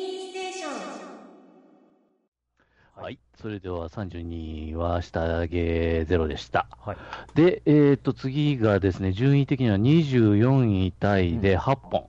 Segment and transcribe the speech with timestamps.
[0.00, 0.70] ステーション
[3.02, 3.18] はい。
[3.40, 6.66] それでは32は下げゼロでした。
[6.84, 6.96] はい。
[7.34, 12.06] で、えっ、と、次がですね、順位的には24位タイで8本、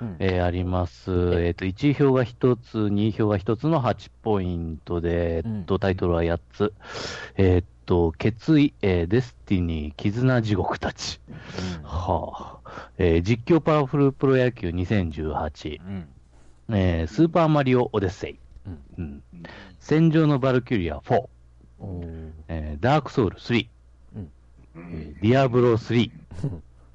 [0.00, 1.12] うんえーあります。
[1.40, 6.72] えっ、と、1位票が1つ、2位票が1つの8ポイントで、えっと、タイトルは8つ。
[7.36, 11.20] えっと、決意、えーデスティニー、絆地獄たち。
[11.84, 12.90] はあ。
[12.98, 15.80] えー実況パワフルプロ野球2018。
[16.68, 16.76] うん。
[16.76, 18.38] えースーパーマリオオデッセイ。
[18.66, 19.22] うんうん
[19.80, 21.28] 戦場のバルキュリア4。
[21.80, 23.66] おーえーダークソウル3。
[24.16, 24.30] うん
[24.76, 26.10] えーディアブロ3。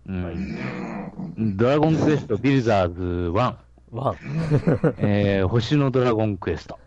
[0.08, 3.32] うんドラゴンクエストビルザーズ1。
[3.32, 4.16] ワン。
[5.00, 6.80] えー星のドラゴンクエスト。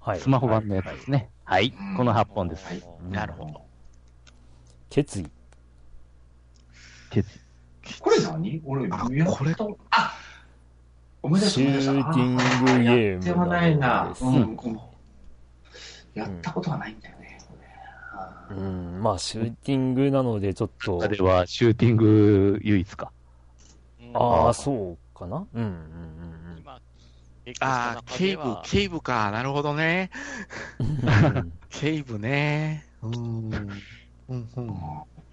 [0.00, 0.20] はい。
[0.20, 1.30] スマホ版のやつですね。
[1.44, 1.72] はい。
[1.96, 2.66] この8本です。
[3.10, 3.62] なるほど。
[4.90, 5.26] 決意。
[7.10, 7.28] 決
[8.00, 8.60] これ何？
[8.64, 9.54] 俺、これ
[9.90, 10.12] あ
[11.26, 11.92] 思い出した、シ思い出した。
[11.92, 14.08] ューティングゲームあやってはないな。
[14.08, 14.80] ですうん、うん
[16.14, 17.38] やったことはないんだよね。
[18.50, 19.02] うん。
[19.02, 21.08] まあ、シューティングなので、ちょっとあ。
[21.08, 23.12] れはシューティング唯一か。
[24.14, 25.46] ああ、そうかな？
[25.52, 25.72] うんうん
[26.58, 26.80] 今、
[27.60, 29.30] ああ、ケイブ、ケイブか。
[29.30, 30.10] なるほどね。
[30.80, 30.86] うん
[31.36, 31.52] うん。
[31.68, 32.86] ケイブね。
[33.02, 33.52] うーん。
[34.28, 34.66] うんうん。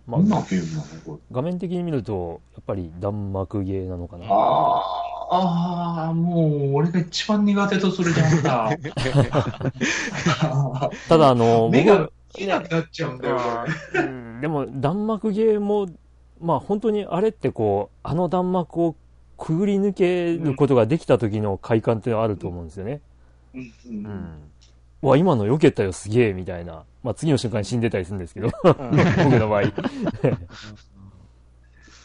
[0.06, 0.22] まあ、
[1.32, 4.26] 画面的に見ると、やっぱり弾幕ゲーなのかな？
[4.26, 5.03] ああ、
[5.36, 8.70] ああ、もう、俺が一番苦手とするジャンルだ。
[11.10, 13.40] ただ、あの、 目が僕見なくなっちゃうんだよ、
[13.96, 15.88] うんでも、弾幕ゲーも、
[16.42, 18.96] まあ本当にあれってこう、あの弾幕を
[19.38, 23.02] くぐり抜けることができた時の快感ってあると思うんですよね。
[23.54, 24.52] うんううんん。
[25.02, 26.84] うわ、今の避けたよ、すげえ、みたいな。
[27.04, 28.78] まあ次の瞬間に死んでたりするんですけど、 僕
[29.38, 29.64] の場合。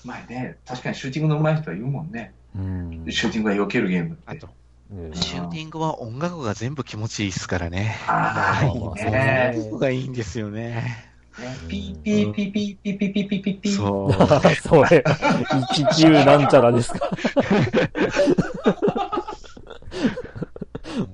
[0.04, 2.34] 前ね、確かにシューティングの上手い人は言うもんね。
[2.56, 3.06] うん。
[3.08, 4.22] シューティングが避けるゲームって。
[4.26, 4.46] あと、
[4.90, 7.96] ねシューティングは音楽が全部気持ちいいですからね。
[8.06, 9.52] ああ、いいまあね。
[9.56, 11.08] 音楽がいいんですよね。
[11.38, 13.76] ねピーピーピーピーピーピーピーピーピーピー。
[13.76, 14.12] そう。
[14.56, 17.10] それ、19なんちゃらですか。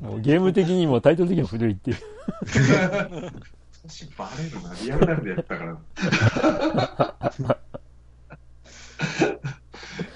[0.00, 1.96] もうゲーム的にもタイトル的にも古いっていう。
[3.86, 5.76] 私バレるな、リアルタイムでやったから。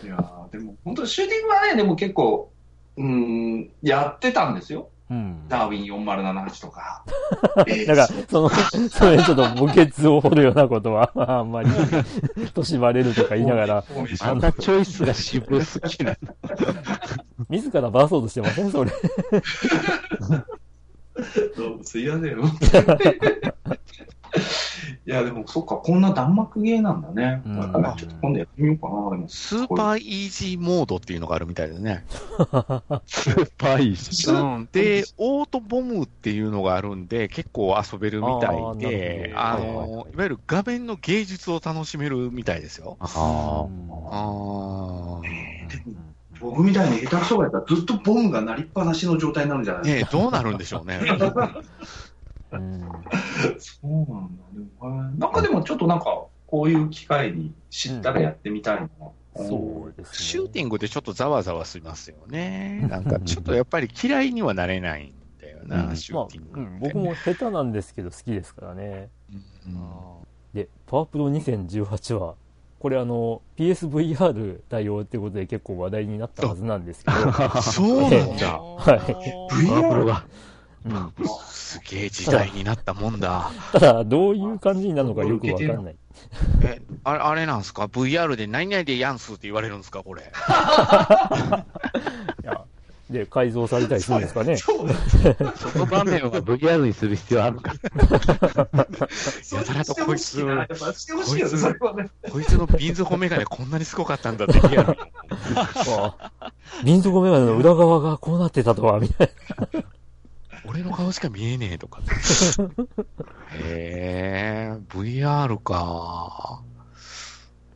[0.04, 0.37] いや
[0.88, 2.50] 本当シューティングはね、でも結構、
[2.96, 4.88] うーん、やってたんですよ。
[5.10, 5.48] うん。
[5.48, 7.02] ダーウィン4078とか。
[7.66, 11.68] え ーなんか、その、それちょっと墓穴を掘るようなことは、 あんまり、
[12.54, 13.84] 年バレるとか言いながら、
[14.20, 16.18] あんなチョイスが渋すぎる。
[17.50, 18.70] 自らバーそうとしてません？
[18.70, 18.90] それ。
[21.56, 22.44] どうもすいませんよ。
[25.08, 27.40] いや、でもそっか、こんな弾幕ゲーなんだね。
[27.46, 29.26] うんだからちょっと今度やってみようかな、でも。
[29.26, 32.04] スーパーイージーモードっていうのがあるみたいですね。
[33.08, 34.30] スーパーいいし。
[34.30, 34.68] うん。
[34.70, 42.98] で、オートボムっていうのがあるんで、結構遊べるみたいで、あの、いわゆる画面の芸術を楽しめるみたいですよ。
[43.00, 43.66] ああ
[44.12, 45.22] あ。
[46.38, 51.00] 僕みたいに下手くそがやったらずっとボムが鳴りっぱなしの状態になるんじゃないねえ、どうなるんでしょうね。
[52.52, 52.80] うん
[53.58, 54.44] そうなんだ。
[54.52, 58.88] でもへーなんかでもちょっとなんか、こういう機会に知ったらやってみたいな。
[59.36, 60.18] そうですね。
[60.18, 62.86] シューティングでちょっとざわざわしますよね。
[62.90, 69.10] なんかちょっとやっぱり嫌いにはなれないんだよな、うんまあシューティング、うん、僕も下手なんですけど好きですからね。
[69.66, 72.34] うんで、パワープロ2018は、
[72.78, 78.58] これあの、PSVR 対応ってことで結構話題になったはずなんですけど、そうなんだ。
[78.58, 79.66] はい。
[79.66, 80.24] パワープロが。
[80.86, 81.12] うん、
[81.48, 83.50] すげえ時代になったもんだ。
[83.72, 85.96] ただ、どういう感じになるのかよくわかんない。
[86.62, 90.02] え、あれ、あれなんすか ?VR で何々でやんすって言われるんですか？
[90.02, 90.22] これ。
[92.42, 92.64] いや
[93.10, 94.56] で、改造されたりするんですかね？
[94.58, 94.72] そ
[95.78, 97.72] の場面を VR にする必要あるか。
[99.52, 102.10] やたらとこいつ、やっぱしてほしいよね、それはね。
[102.30, 104.98] こいつのビンズホメガネこんなにすごかったんだってリアルに。
[106.84, 109.30] 民族メガネの裏側がこうなってたとは、みたい
[110.68, 112.02] 俺の顔しか見えねえとか。
[113.58, 116.62] へえ、VR か。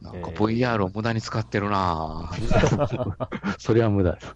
[0.03, 2.31] なんかえー VR を無駄に使ってるな
[3.59, 4.27] それは無駄です。
[4.27, 4.35] な。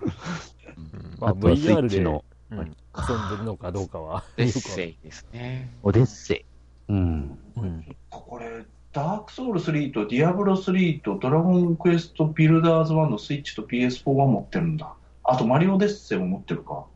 [1.18, 4.24] まあ、VR で、ッチのうん遊んでるのかどうかは。
[4.38, 5.70] エッよくわセイですね。
[5.82, 6.44] オデッセイ。
[6.88, 7.38] うん。
[7.56, 7.96] うん。
[8.08, 14.94] これ、ダークソウル3とディアブロ3とドラゴンクエストビルダーズ1のスイッチと PS4 は持ってるんだ。
[15.28, 16.86] あとマリオデッセイも持ってるか。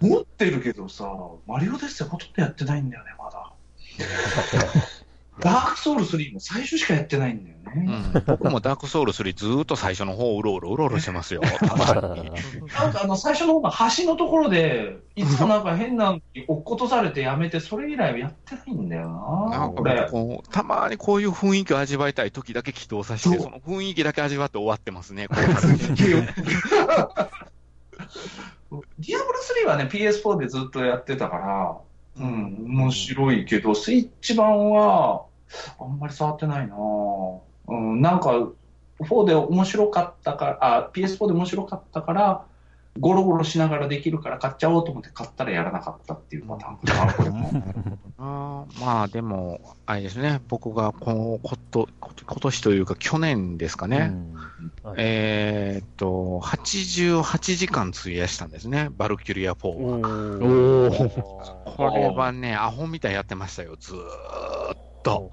[0.00, 1.12] 持ってるけどさ、
[1.46, 3.52] マリオデッセイほとんどやってないんだよね、まだ。
[5.40, 7.86] ダークソウル3も最初しかやってないんだようね。
[7.86, 11.42] ん、僕もダークソウル3ずーっと最初の方うろうろうろうろしてますよ。
[12.72, 20.06] なんかあの、最初の方が橋のところで、いつもなんか変なのに落っことされてやめて、それ以来はやってないんだよな、なんこれか。
[20.06, 25.28] こう、たまにこういう雰囲気を味わいたい時だけ起動させて、その雰囲気だけ味わって終わってますね、
[28.98, 31.78] ディアブロ3はね、PS4 でずっとやってたから、
[32.18, 35.24] うん、面白いけど、スイッチ版は、
[35.78, 36.76] あんまり触ってないな。
[37.68, 38.48] うん、なんか、
[39.00, 42.44] 4で面白かったから、あ、PS4 で面白かったから、
[43.00, 46.76] ゴロゴロしながらできるから買っちゃおうと思って買ったらやらなかったっていうパターン。
[46.78, 47.50] かな、これも。
[48.18, 54.16] あーまあでも、あれですね、僕がこのこと今年というか去年ですかね、
[54.82, 54.94] はい。
[54.98, 59.74] えーっと、88時間費やしたんですね、バルキュリア4は。
[59.74, 61.22] おー。
[61.76, 63.98] これはね、アホみたいやってましたよ、ずー
[64.74, 65.30] っと。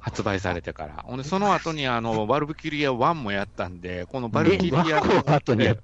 [0.00, 1.02] 発売されてから。
[1.04, 5.76] ほんで、その後にあの、 バルキュリア1もやったんで、このバルキュリアの後にやっ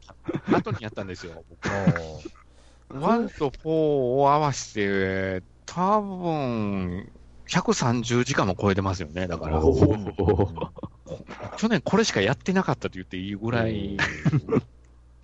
[0.52, 1.42] 後にやったんですよ。
[2.90, 7.10] 1と4を合わせて、多分、
[7.48, 9.64] 130時間も超えてますよね、だから。
[9.64, 9.74] お
[11.56, 13.96] 去年これしかやってなかったと言っていいぐらい。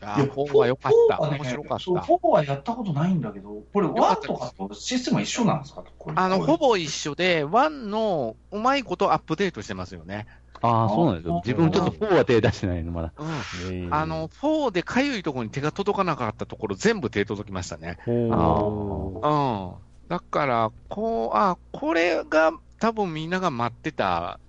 [0.07, 1.17] あいや4は良かった。
[1.17, 2.03] 4はね面白かっそうた。
[2.03, 5.85] 4はやったことないんだけど、これ1とかとシステムは一緒なんですか？
[6.17, 10.27] あの、ほぼ一緒で、1のうまいことアップデートしてますよね。
[10.63, 11.35] ああ、そうなんですよ。
[11.45, 13.13] 自分ちょっと4は手出してないの、まだ。
[13.19, 13.93] うん。
[13.93, 17.97] あの、4でかゆいところに手が届かなかったところ全部手届きましたね。
[18.07, 20.09] ほうん。
[20.09, 24.41] だから、こう、あ、これが多分みんなが待ってた、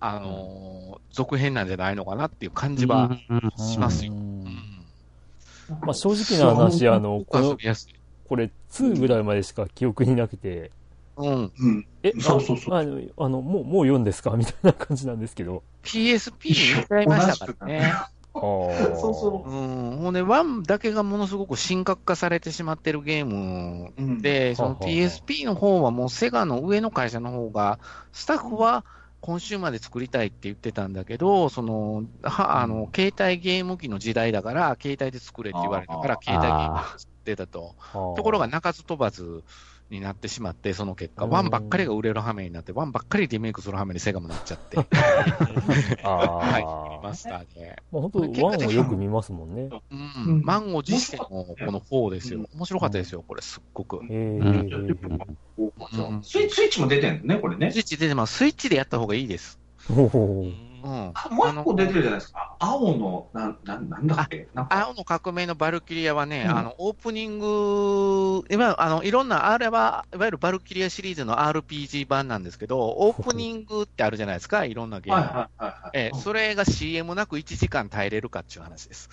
[0.00, 3.10] あのー続編なんじゃないのかなっていう感じは
[3.56, 4.12] しますよ。
[4.12, 4.77] ううんん。
[5.82, 7.56] まあ正直な話、あの、この。
[8.28, 10.70] これ2ぐらいまでしか記憶になくて、
[11.16, 11.52] うん。
[11.58, 11.86] うん。
[12.02, 14.30] え、そうそうそうああの、あのもう、もう読んですか？
[14.36, 15.62] みたいな感じなんですけど。
[15.82, 17.92] PSP に入れちゃいましたからね。
[18.34, 19.96] そうそうん。
[19.96, 24.02] ほんで、1だけがものすごく深刻化されてしまってるゲームう。
[24.02, 27.80] うん、で、その PSP の方はもうセガの上の会社の方が、
[28.12, 28.84] スタッフは
[29.20, 37.74] 今週まで作りたいって言ってたんだけど、その、は、あの、携帯ゲーム機の時代だから、携帯で作れって言われたから、あ携帯ゲームで作ってたと。
[37.92, 39.42] とところが、鳴かず飛ばず
[39.90, 44.76] になってしまって、その結果、うんワンばっかりが売れる羽目になって、ワンばっかりリメイクする羽目にセガもなっちゃって、
[46.02, 47.82] ああ、はい、マスターで。
[47.90, 49.70] まあ本当ワンをよく見ますもんね。
[49.90, 52.46] うんうん満を持してのこの4ですよ。
[52.54, 53.98] 面白かったですよ、これ、すっごく。
[53.98, 54.98] スイッ
[56.70, 57.80] チも出てるんね、これねスイ。
[57.80, 58.36] ッチ出てます。
[58.38, 59.58] スイッチでやった方がいいです。
[59.88, 61.12] ほうほうん。
[61.14, 62.56] あもう一個出てるじゃないですか。
[62.58, 64.48] 青の、なん、なんなんだっけ？
[64.54, 75.20] 青の革命のバルキリアはね、うんあの、オープニング、今、あの、いろんな、あれは、いわゆるバルキリアシリーズの RPG 版なんですけど、オープニングってあるじゃないですか、いろんなゲーム。
[75.20, 75.90] はいはいはいはい。
[75.94, 79.08] ええ、それが CM なく1時間耐えれるかっていう話です。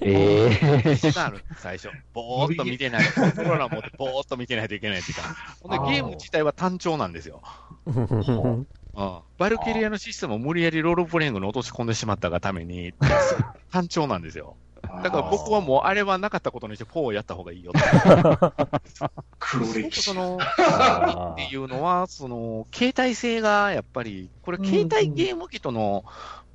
[0.00, 0.48] え
[0.84, 1.88] 1時間ある、最初。
[2.12, 3.04] ぼーっと見てない。
[3.12, 5.24] コントローラー持ってぼーっと見てないといけない時間。
[5.60, 7.42] ほんで、ゲーム自体は単調なんですよ。
[8.96, 9.00] う。
[9.00, 9.18] うん。
[9.38, 12.94] バルキリアのシステムを無理やりロールプレイングに落とし込んでしまったがために、
[13.70, 14.56] 単調なんですよ。
[15.02, 19.10] だから僕はもうあれはなかったことにして4をやった方がいいよって。
[19.38, 20.14] 黒歴史そ。
[20.14, 26.04] の、っていうのは、その、携帯性がやっぱり、これ携帯ゲーム機との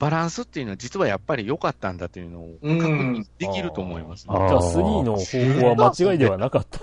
[0.01, 6.79] バランスっていうのは実はやっぱり良かったんだっていうのを確認できると思います、ねうんじゃあ3の方向は間違いではなかった。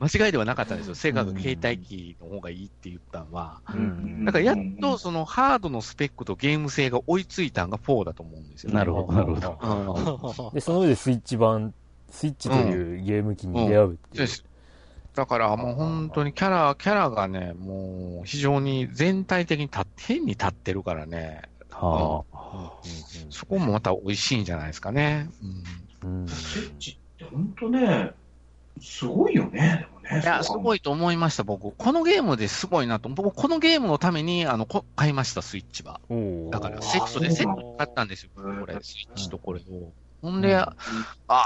[0.00, 0.94] 間違いではなかったんですよ。
[0.94, 3.60] セガが携帯機の方がいいって言ったのは。
[3.74, 8.76] うんだからやっとそのハードのスペックとゲーム性が追いついたのが4だと思うんですよ、ね。
[8.76, 10.34] なるほど、なるほど。
[10.34, 10.50] ど。
[10.54, 11.74] で、その上でスイッチ版、
[12.10, 14.26] スイッチというゲーム機に出会うっていう。
[14.26, 14.42] です。
[15.14, 22.24] だからもう本当にキャラ、キャラがね、もう非常に全体的に立って、変に立ってるからね、は
[23.30, 25.28] そこもまた美味しいんじゃないですかね。
[26.02, 28.12] うんうんスイッチって本当ね、
[28.80, 30.22] すごいよね、でもね。
[30.22, 30.78] いや、すごい。
[30.78, 31.72] いと思いました、僕。
[31.76, 33.08] このゲームですごいなと。
[33.08, 36.00] 僕、このゲームのために、あの、こ買いました、スイッチは。
[36.50, 39.92] だから、あセットで、セットで買ったんですよ、これ、スイッチとこれを。
[40.22, 40.74] ほんで、あ、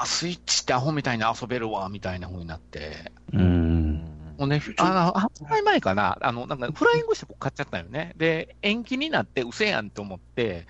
[0.07, 3.13] スイッチってアホみたいに遊べるわ、みたいな風になって。
[3.35, 3.37] あ。
[3.37, 4.08] うん。
[4.39, 8.15] もうね、あの、発売前かな、あの、なんか、フライングして僕買っちゃったよね。
[8.17, 10.69] で、延期になって、うせやんと思って、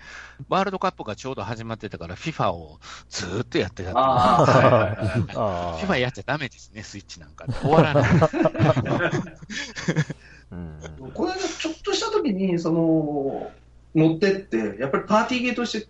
[0.49, 7.45] ワールドカップがちょうど始まってたから、FIFA をずーっとやってた FIFA やっちゃダメですね、スイッチなんか。
[7.61, 8.09] 終わらない。
[10.51, 10.79] うん
[11.13, 13.51] これちょっとした時に、その、
[13.93, 15.87] 持ってって、やっぱりパーティーゲーとして、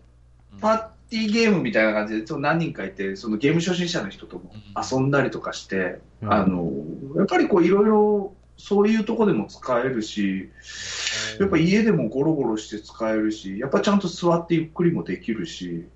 [0.59, 6.33] パーティーゲームみたいな感じで、ちょっと何人かいて、そのゲーム初心者の人とも遊んだりとかして、うん。
[6.33, 6.71] あの、
[7.17, 10.49] やっぱりこういろいろそういうとこでも使えるし、
[11.39, 15.87] やっぱ家でもゴロゴロして使えるし、やっぱちゃんと座ってゆっくりもできるし、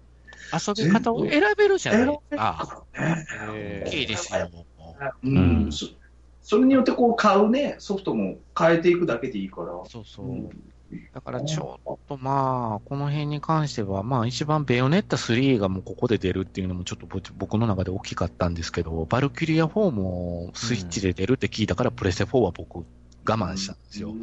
[0.52, 2.06] 遊び方を選べるじゃない？
[2.06, 2.84] ですか。
[2.96, 4.50] え大きいですよ。
[5.24, 5.30] う。
[5.30, 5.38] ん。
[5.38, 5.72] うん。
[5.72, 5.88] そ
[6.42, 9.68] それによってこう買うね、ソフトも変えていくだけでいいから。
[9.90, 10.50] そうそう。
[11.14, 22.86] だからちょっとまあ、この辺に関しては、まあ一番ベヨネッタ3がもうここで出るっていうのもちょっとぼ僕の中で大きかったんですけど、バルキュリア4もスイッチで出るって聞いたから、プレステ4は僕我
[23.26, 24.14] 慢したんですよ。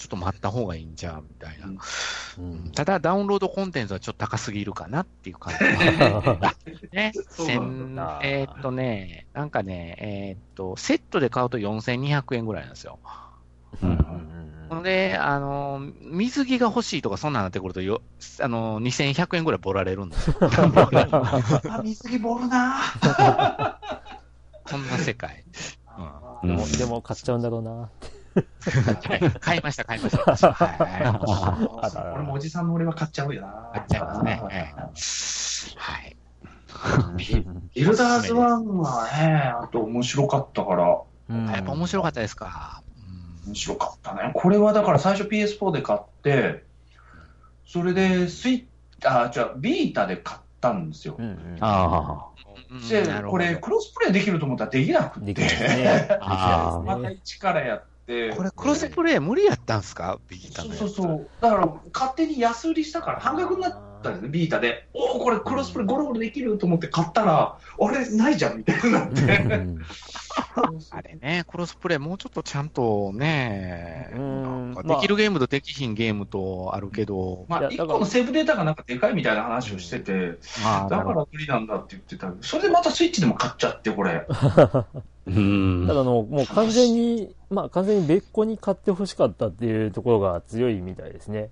[0.00, 1.66] ちょっと待った方がいいんじゃん、みたいな。
[1.66, 5.64] うんただダウンロードコンテンツはちょっと高すぎるかなっていう感じ。
[6.96, 7.12] ね。
[8.22, 12.98] えーっとね、なんかね、えーっと、セットで買うと4200円ぐらいなんですよ。
[13.82, 18.02] うんほんで、あの、水着が欲しいとかそんなんなってくるとよ、
[18.40, 20.36] あの、2100円ぐらいボられるんですよ。
[20.40, 22.80] あ、水着ボールな
[24.70, 25.44] こんな世界。
[26.42, 27.70] うんでも、でも買っちゃうんだろうな。
[27.72, 27.88] は
[29.20, 30.52] い買いました、買いました。
[30.52, 32.12] はい。
[32.14, 33.70] 俺もおじさんの俺は買っちゃうよな。
[33.72, 34.40] 買っちゃいますね。
[35.76, 36.16] はい。
[36.68, 37.26] はい。
[37.74, 42.82] ビルダーズ1はね、あと面白かったから、うんやっぱ面白かったですか。
[43.44, 44.32] うん面白かったね。
[44.34, 46.64] これはだから最初 PS4 で買って、
[47.66, 48.66] それでスイ
[49.02, 51.22] ッ、あ、じゃあビータで買ったんですよう。
[51.22, 52.26] んうんあ
[52.70, 55.32] うんでこれクロスプレイできると思ったらできなくて。
[55.34, 56.08] ね。
[56.20, 57.14] またね。
[57.14, 58.30] 一からやって。
[58.36, 60.18] これクロスプレイ無理やったんすか？
[60.28, 60.96] ビータのそうやつ。
[60.96, 61.28] そうそう。
[61.40, 64.88] だから勝手に安売りしたから半額になったんですね、ビータで。
[64.94, 69.22] おお、これクロスプレイゴロゴロできると思って買ったら、あれ、ないじゃんみたいになっうんて。
[69.22, 69.78] うん
[70.90, 74.10] あれね、クロスプレイもうちょっとちゃんとね、
[74.84, 84.26] できるゲームとできひんゲームとあるけど、まあ、いや一個のセーブデータがなんかでかいみたいな話をしてて、まあ、だから無理なんだって言ってたそれでまたスイッチでも買っちゃって、これ。
[84.28, 84.86] あ。
[85.26, 91.50] うんただあの、もう完全に、まあ完全に別個に買ってほしかったっていうところが強いみたいですね。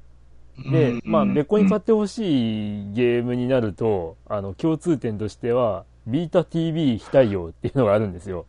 [0.67, 8.47] でうん、まあ別個に買ってほしいゲームになると、あの、共通点としては、ビータ TV 非対応っていうのがあるんですよ。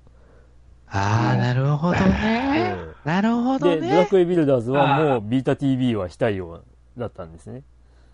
[0.88, 2.80] ああ、なるほどね。
[3.04, 4.08] なるほどで、ドラね。
[4.08, 6.64] クエビルダーズはもうビータ TV は非対応
[6.98, 7.64] だったんですね。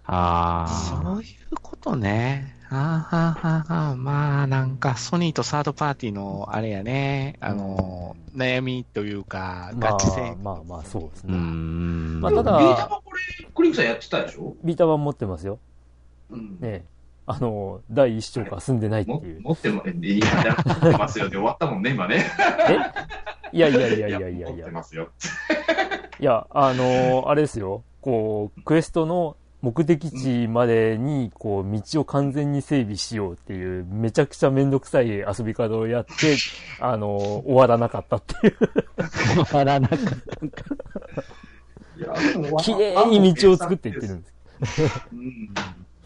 [0.05, 2.54] あそういうことね。
[2.69, 10.35] あーはーはーはーまあ、なんか、ソニーとサードパーティーの、あれやね、あの、悩みというか、ま合致性あ、。
[10.43, 11.37] まあまあそうですうね。
[11.37, 12.21] ん。
[12.21, 14.55] まあただビータはこれ、クリンクさんやってたでしょ？
[14.63, 15.59] ビータ版持ってますよ。
[16.31, 16.57] うん。
[16.59, 16.85] ね
[17.27, 19.41] あの、第一章から済んでないってもいう。
[19.41, 22.25] 持っても、いや、持ってますよで終わったもんね、今ね。
[23.51, 24.67] いやいやいやいやいやい持ってや。
[24.71, 25.09] ますよ。
[26.19, 27.83] いや、あのあれですよ。
[28.01, 36.37] こう、クエストの目的地までに、こう、道を完全に整備しようっていう、めちゃくちゃめんどくさい遊び方をやって、
[36.79, 38.57] あの終わらなかったっていう。
[39.45, 39.97] 終わらなかっ
[41.97, 44.83] いや、でも綺麗に道を作っていってるんです。
[45.11, 45.49] うん。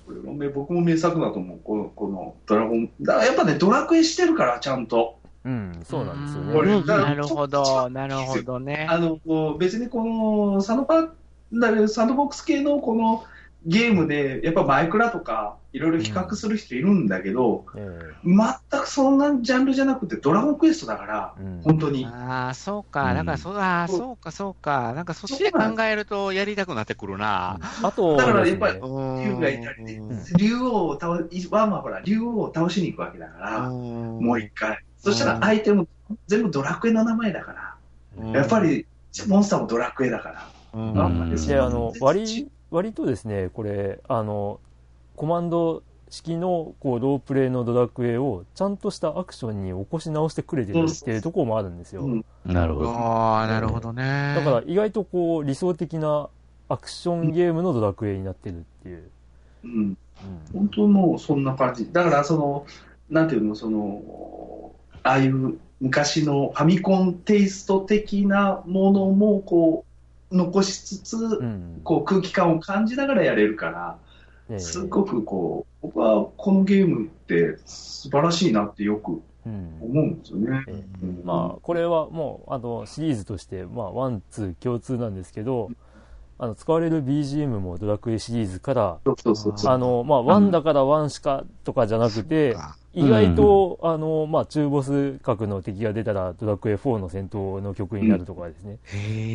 [0.06, 1.60] これもね、僕も名作だと思う。
[1.62, 2.90] この、このドラゴン。
[3.02, 5.20] だからやっぱね、ドラクエしてるから、ちゃんと。
[5.44, 6.84] うん、そうなんですよね。
[6.86, 8.88] なるほど、なるほどね。
[8.90, 11.10] あの、こう別にこの、サンドパ
[11.52, 13.26] だサンドボックス系のこの
[13.66, 22.06] ゲームで、やっぱマイクラとか、いろいろ比較する人いるんだけど、え全くそんなジャンルじゃなくて、ドラゴンクエストだから、えうん本当に。
[22.06, 23.14] ああ、そうか。
[23.14, 24.94] だから、そう、ああ、そうか、そうか。
[24.94, 27.60] なんか、そっちで考えると、やりたくなってくるな。
[27.84, 31.12] あとだからやっぱり竜がいたりねん竜王を倒、
[31.52, 34.80] ワンはほら、竜王を倒しに行くわけだから、ももう一回。
[34.98, 35.88] そしたら相手も
[36.28, 37.76] 全部ドラクエの名前だか
[38.16, 38.86] ら、やっぱ、り
[39.28, 40.50] モンスターもドラクエだから。
[40.74, 44.60] うんうんで、あの、割、割とですね、これ、あの、
[45.16, 52.04] コマンド式の、こう、ロープレイのドラクエを、ちゃんとしたアクションに起こし直してくれてるっていうところもあるんですよ。
[52.04, 52.90] うんなるほど。
[52.92, 54.34] ああ、なるほどね。
[54.36, 56.30] だから、意外とこう、理想的な
[56.68, 59.04] アクションゲームのドラクエになってるっていう。
[59.64, 59.98] うんうん
[60.54, 61.90] 本当もうそんな感じ。
[61.94, 62.66] だから、その、
[63.10, 64.74] なんていうの、その、
[65.04, 69.89] ああいう昔のファミコンテイスト的なものも、こう、
[70.32, 71.82] 残しつつ、うん。
[71.84, 73.98] こう空気感を感じながらやれるから、
[74.50, 80.64] ええすごくこう、僕はこのゲームって素晴らしいなってよくうん思うんですよね。
[80.68, 85.72] ええうんまあ、これはもう、あの、シリーズとして、まあ、ワン、ツー共通なんですけど、
[86.38, 89.00] あの、使われる BGM もドラクエシリーズから。
[89.66, 98.80] あの、まあ、ワンだからワンしかとかじゃなくて、か意外と、あの、まあ、中ボス格の敵が出たら、ドラクエ4の戦闘の曲になるとかですね。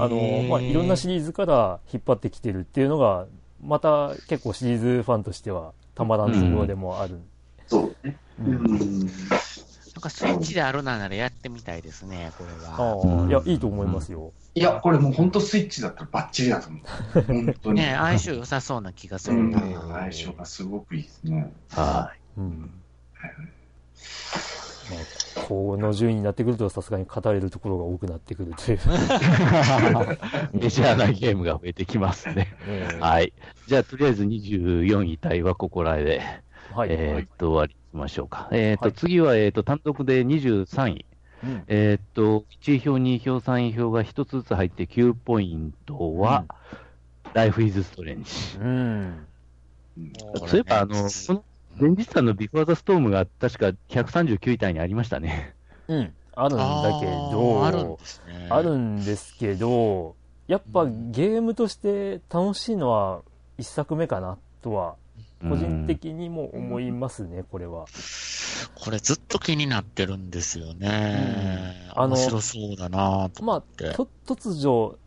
[0.00, 3.26] あの、まあ、いろんなシリーズから引っ張ってきてるっていうのが、
[3.62, 7.20] また結構シリーズファンとしてはたまらんところでもある。
[7.66, 8.16] そうね。
[8.40, 9.00] ううんん。
[9.00, 9.11] なん
[10.00, 13.25] かスイッチであるならやってみたいですね、これあは。
[13.25, 14.32] あ、いや、いいと思いますよ。
[14.56, 17.23] いや、これもう本当スイッチだったらバッチリだと思う。
[17.23, 17.80] 本当に。
[17.80, 19.52] ね相性良さそうな気がすうん。
[19.52, 21.52] 相性がすごくいいですね。
[21.70, 22.70] はうん。
[24.90, 28.78] まあ、この順位になってくると、さすがに語れるところが多くなってくるという。
[28.78, 28.81] い。
[30.57, 32.54] メジャーなゲームが増えてきますね。
[32.66, 33.33] ええはい。
[33.66, 36.23] じゃあ、とりあえず24位タイはここらで、
[36.73, 36.88] はい。
[36.90, 38.49] えーっと、終わりましょうか。
[38.52, 41.07] えーっと、はい次は、えーっと、単独で23位。
[41.43, 46.45] うんえーっと、1位票、2位票、3位票が1つずつ入って9ポイントは、
[47.35, 48.61] Life is Strange。
[48.61, 49.26] うん。
[49.99, 50.12] うん
[50.47, 51.45] そういえば、あの、この
[51.81, 55.54] 前日さんのビフォーザストームが確か139位タイにありましたね。
[55.88, 56.12] うん。
[56.37, 56.64] あるんだ
[57.00, 58.49] けあど、ーあるんですね。
[58.50, 60.16] あるんですけど、
[60.47, 63.23] やっぱゲームとして楽しいのは
[63.59, 64.97] 一作目かなとは、
[65.43, 67.87] 個人的にも思いますね、これは。
[68.75, 71.85] これずっと気になってるんですよね。
[71.97, 73.93] うんあの面白そうだなとまあ、思って。
[73.93, 74.99] と突如、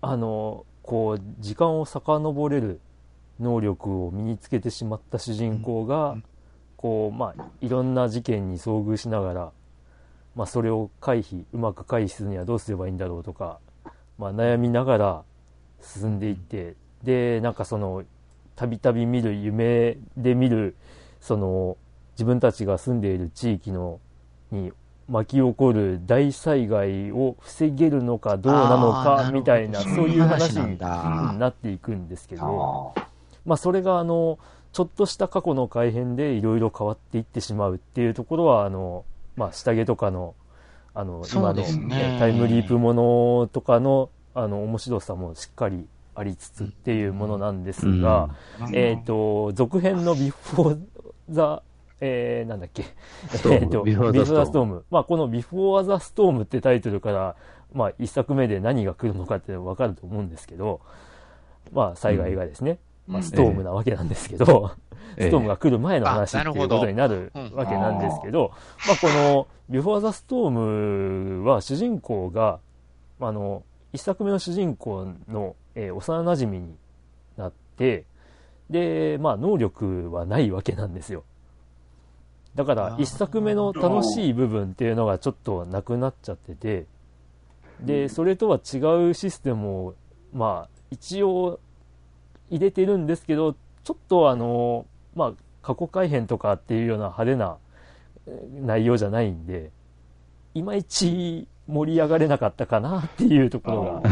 [0.00, 2.80] あの、こう、時間を遡れる
[3.40, 6.16] 能力を身につけてしまった主人公が、
[6.76, 9.52] こう、まあ、いろんな事件に遭遇しながら、
[10.34, 13.58] まあ、それを回避、うまく回避するにはどうすればいいんだろうとか、
[14.18, 15.22] まあ、悩みながら
[15.80, 18.04] 進んでいって、で、なんかその、
[18.56, 20.76] たびたび見る夢で見る、
[21.20, 21.76] その、
[22.12, 24.00] 自分たちが住んでいる地域の、
[24.50, 24.72] に
[25.08, 31.32] 巻き起こる大災害を防げるのかどうなのかみたいな、そうそういう話にだ。
[31.38, 33.07] なっていくんですけど、あ
[33.44, 34.38] まあそれがあの、
[34.72, 39.04] ちょっとした過去の改変でいろいろ変わっていってしまうっていうところは、あの、
[39.36, 40.34] まあ下着とかの、
[40.94, 50.80] あの、今の、ねタイムリープものとかの、あの、面白さもしっかりありつつっていうものなんですが、ーえっ、、と、続編のビフォー
[51.30, 51.62] ザ、
[52.00, 52.84] えー、なんだっけ？
[53.30, 53.58] ストーム。
[53.58, 54.84] えーと、ビフォーザストーム。
[54.90, 57.36] まあ、このビフォーザストームってタイトルから、
[57.72, 60.80] まあ、一作目で何が来るのかってわかると思うんですけど、
[61.72, 62.78] まあ、災害がですね、うん
[63.08, 64.72] まあ、ストームなわけなんですけど、
[65.16, 65.28] ええ。
[65.28, 68.52] ストームが来る前の話っていうことになるうんわけなんですけど、
[68.86, 72.60] まあ、この、ビフォーザストームは主人公が、
[73.20, 76.76] あの、一作目の主人公の、えー幼馴染に
[77.36, 78.04] なって、
[78.70, 81.24] で、まあ、能力はないわけなんですよ。
[82.54, 86.86] だから、一作目の楽しい部分っていうのがちょっとなくなっちゃってて、
[87.80, 88.78] で、それとは違
[89.08, 89.94] うシステムを、
[90.32, 91.60] まあ、一応
[92.50, 95.32] 入れてるんですけど、ちょっとあの、まあ、
[95.62, 97.58] 過去改変とかっていうような派手な
[98.26, 99.70] えー内容じゃないんで、
[100.54, 104.02] いまいち盛り上がれなかったかなっていうところが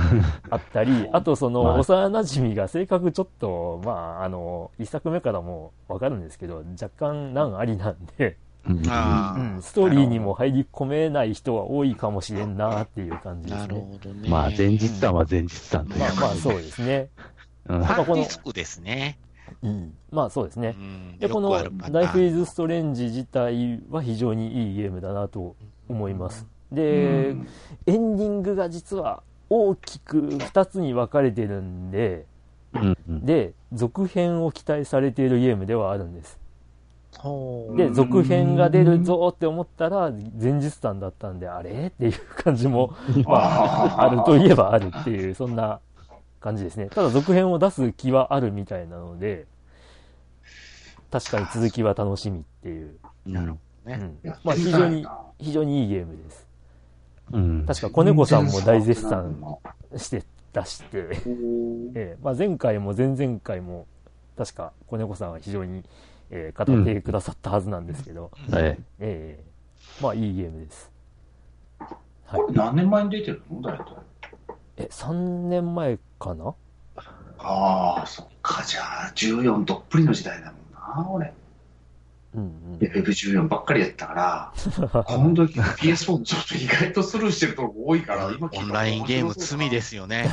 [0.51, 8.37] あったり、 あとそのまあ幼馴染が性格ちょっと、まあ、あの、一作目からもわかるんですけど、若干難ありなんで、
[8.69, 8.83] うん
[9.63, 13.75] ストーリーにも入り込めない人は多いかもしれんなっていう感じですね。
[13.75, 14.29] ほどね。
[14.29, 17.09] まあ、前日さんは前日さんというまあまあそうですね。
[17.69, 19.19] うんハードディスクですね。
[19.63, 19.95] うん。
[20.11, 20.81] まあそうですねう。
[20.81, 25.57] んで、このよくあるパターン Life is Strange 自体は非常にいいゲームだなと
[25.89, 26.47] 思います。
[26.73, 27.49] で、うん
[27.87, 32.27] エンディングが実は大きく2つに分かれてるんで、
[32.75, 36.39] うんうんで、続編を期待されているゲームではあるんです。
[37.17, 41.87] ほうで、続編が出るぞって思ったら、前日談だったんで、あれ？
[41.87, 45.81] っていう感じも、まあ、あるといえばあるっていう、そんな
[46.47, 46.87] 感じですね。
[46.87, 49.47] ただ続編を出す気はあるみたいなので、
[51.11, 52.99] 確かに続きは楽しみっていう。
[53.27, 53.99] なるほどね。
[54.25, 55.05] うんまあ非常に、
[55.41, 56.47] 非常にいいゲームです。
[57.33, 59.43] うん確か、子猫さんも大絶賛
[59.97, 61.09] して出して、
[61.97, 63.89] ええまあ、前回も前々回も、
[64.39, 65.83] 確か子猫さんは非常に、
[66.31, 69.41] えー語ってくださったはずなんですけど、はいええ
[70.01, 70.93] まあいいゲームです。
[71.81, 73.61] はいこれ何年前に出てるの？
[73.63, 73.85] 大体。
[74.87, 76.55] え、3年前かな？
[77.39, 78.63] ああ、そっか。
[78.65, 81.33] じゃあ、14どっぷりの時代だもんな、俺。
[82.35, 84.53] うんで Web14 ばっかりやったから、
[85.05, 90.29] この時 PS4 ちょっと意外とスルーしてるとこ多いから、 今オンラインゲーム罪ですよね。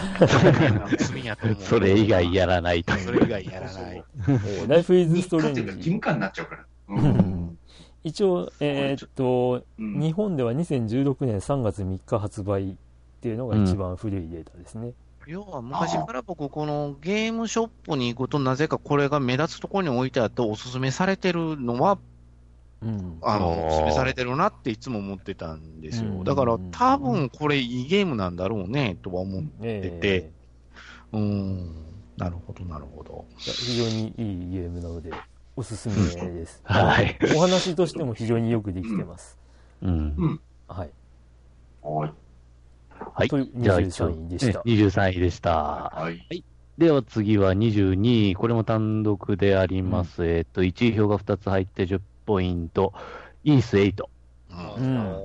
[0.99, 1.61] 罪やと思う。
[1.61, 2.93] それ以外やらないと。
[2.95, 4.03] それ以外やらない。
[4.27, 4.35] うん。
[4.35, 5.79] えー、Life is 日課っていうか義 Strange。
[5.83, 6.65] 務感になっちゃうから。
[6.89, 7.57] ううんん
[8.03, 12.77] 一応、えーっと、うん日本では2016年3月3日発売
[13.23, 14.91] っていうのが一番古いデータですね。
[15.27, 21.99] 要は昔から僕、このゲームショップに行くと、なぜかこれが目立つところに置いてあって、おすすめされてるのは、
[22.81, 23.17] うん。
[23.21, 26.23] あの、おすすめされてるなっていつも思ってたんですうんよ。
[26.25, 29.45] だから、多分これいいゲームなんだろうね、とは思う。
[29.61, 30.33] えて
[31.13, 31.65] うーん。
[32.17, 33.25] なるほど、なるほど。
[33.39, 35.11] 非常にいいゲームなので、
[35.55, 36.61] おすすめです。
[36.67, 37.17] はい。
[37.37, 39.37] お話としても非常によくできてます。
[39.81, 40.41] うん。
[40.67, 40.91] はい。
[41.81, 42.22] はい。
[43.15, 43.29] はい。
[43.29, 45.51] じゃあ23位でしたえ23位でした。
[45.51, 46.43] はい。
[46.77, 48.35] では次は22位。
[48.35, 50.25] これも単独であります。
[50.25, 52.93] えっと、1位票が2つ入って10ポイント。
[53.43, 54.03] イース8。
[54.77, 55.17] うんうん。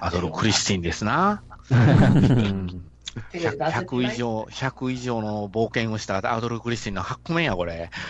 [0.00, 1.42] アドル・クリスティンですな。
[1.70, 2.84] うん
[3.32, 7.90] 100 100以上、100以上の冒険をしたアドル・クリスティンの8個目や、これ。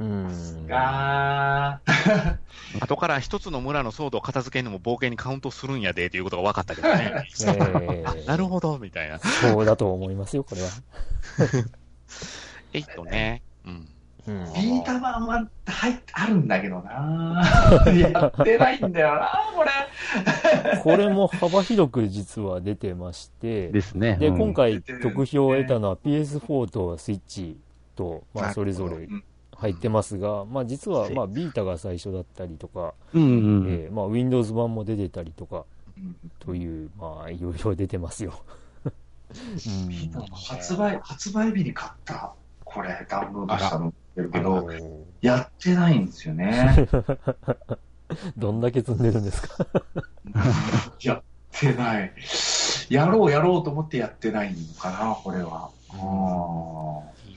[0.00, 0.66] うん。
[0.66, 2.43] がー。
[2.80, 7.12] 後から一つの村のソードを片付けるのも冒険にカウントするんやで、ということが分かったけどね。
[7.46, 9.18] えー なるほど、みたいな。
[9.18, 10.68] そうだと思いますよ、これは。
[12.72, 13.42] 8 ね。
[13.66, 13.72] うん。
[13.72, 13.84] うん
[14.26, 17.42] ビータ版は入っあるんだけどな
[17.94, 20.78] やってないんだよなこれ。
[20.78, 24.16] これも幅広く実は出てまして、ですね。
[24.16, 27.58] で、うん今回得票を得たのは PS4 とスイッチ
[27.96, 29.24] と、まあ、それぞれうん
[29.56, 33.26] 入ってますが、まあ、実は、まあ、ビータが最初だったりとか、うんう
[33.64, 33.66] ん。
[33.68, 35.64] えーまあ、Windows 版も出てたりとか、
[35.96, 38.34] うんという、まあ、いろいろ出てますよ。
[38.46, 42.32] うんビータの発売、発売日に買った、
[42.64, 44.68] これ、ダウンロードしたのってるけど、
[45.22, 46.88] やってないんですよね。
[48.36, 49.66] どんだけ積んでるんですか？
[51.02, 52.12] やってない。
[52.90, 55.70] やろうやろうと思ってやってないのかな、これは。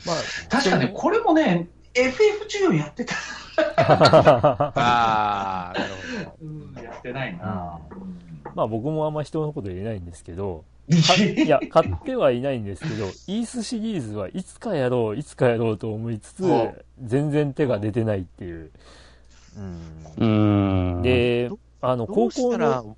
[0.05, 0.13] ま
[0.49, 3.15] 確かね、これもね、FF14 やってた。
[3.77, 6.37] あ、あー、なるほど。
[6.41, 7.79] うんやってないな。
[8.55, 18.71] まあ僕もあんま人のこと言えないんですけど、いや、買ってはいないんですけど、イースシリーズはいつかやろう、いつかやろうと思いつつは、全然手が出てないっていう。
[19.57, 21.49] うーん。、で、
[21.81, 22.97] あの、ど高校の、、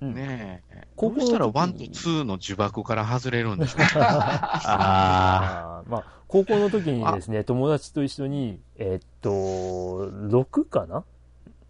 [0.00, 0.67] うんねえ、
[0.98, 11.04] 高校したら時に1と2の呪縛から外れるんでしょうあまあ、高校の時にですね、友達と一緒に、えっと、6かな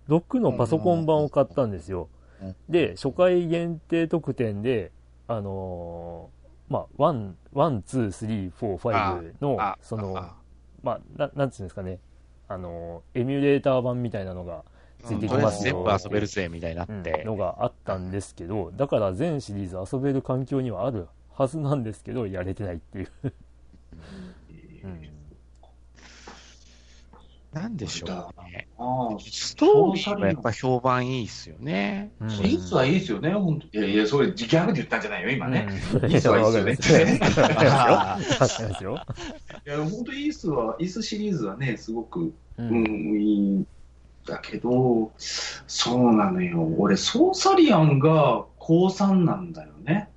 [0.08, 2.08] ?6 のパソコン版を買ったんですよ。
[2.42, 2.56] うん。
[2.70, 4.92] で、初回限定特典で、
[5.26, 10.34] あのーまあ、1、1、2、3、4、5のあ、その、あ。
[10.82, 11.98] まあ、ななんつうんですかね、
[12.48, 14.64] あのーエミュレーター版みたいなのが
[15.04, 15.74] ついてきますよ。
[15.74, 17.22] 全部遊べるぜ、みたいになっうんて。
[17.24, 23.08] のがあったんですけど、だから全シリーズ遊べる環境にはあるはずなんですけど、やれてないっていう。
[24.84, 25.08] うん
[27.50, 28.68] なんでしょうね。
[28.76, 32.12] ああストーリーはやっぱ評判いいっすよね。
[32.20, 35.66] うんイースはいいですよね、本当いやいや、それ、ギャグで言ったんじゃないよ、今ね。
[35.94, 37.14] うんイースはいいわかりですよね。
[39.66, 43.66] いや、本当イースは、イースシリーズはね、すごく、ううんん、いいん
[44.28, 46.62] だけど、そうなのよ。
[46.78, 50.10] 俺、ソーサリアンが高3なんだよね。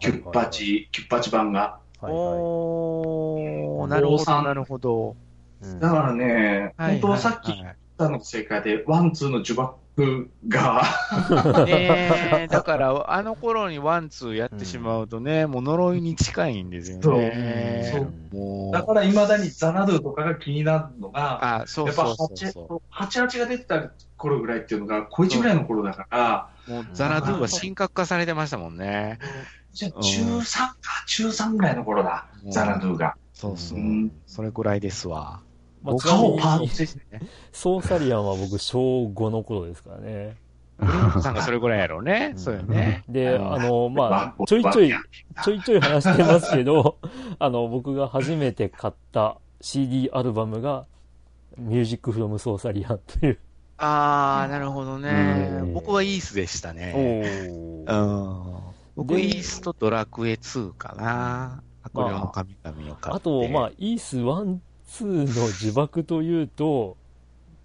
[0.00, 0.46] キュッパ。
[0.46, 1.78] チ、キュッパチ版が。
[2.00, 5.16] はいはいおー、なるほど、なるほど。
[5.62, 9.74] うんだからね、本当はさっき言はいったの正解で、ワン、ツーの呪縛
[10.48, 10.82] が、
[11.66, 12.08] ね
[12.42, 17.92] え、だから、あの頃にワン、ツーやってしまうとね、もう呪いに近いんですよね。
[18.32, 18.72] そう。
[18.72, 26.70] だから未だにザナドゥとかが気になるのが、あ、そうやっぱそうそうそ88が出てた頃ぐらいっていうのが、小1ぐらいの頃だから、う。
[26.70, 29.18] もう、ザナドゥは神格化されてましたもんね。
[29.72, 33.16] じゃあ中3か、中3ぐらいの頃だ、うんザナドゥが。
[33.32, 34.12] そうそううん。
[34.26, 35.42] それぐらいですわ。
[35.92, 36.96] まあ顔パー。
[37.52, 40.36] ソーサリアンは僕、小5の頃ですからね。
[41.20, 42.34] さんがそれぐらいやろうね。
[42.36, 43.02] そうよね。
[43.08, 44.94] で、うんあの、まあ、ちょいちょい、
[45.44, 46.98] ちょいちょい話してますけど、
[47.38, 50.86] あの、僕が初めて買った CD アルバムが、
[51.56, 53.38] ミュージックフロムソーサリアンという。
[53.78, 55.64] あー、なるほどねう。
[55.66, 56.92] ん僕はイースでしたね。
[57.86, 58.58] うーん。
[58.94, 61.62] 僕、でイースとドラクエ2かな。
[61.82, 63.16] 悪霊の神々を買って。
[63.16, 66.96] あと、まあ、イース1、2の呪縛というと、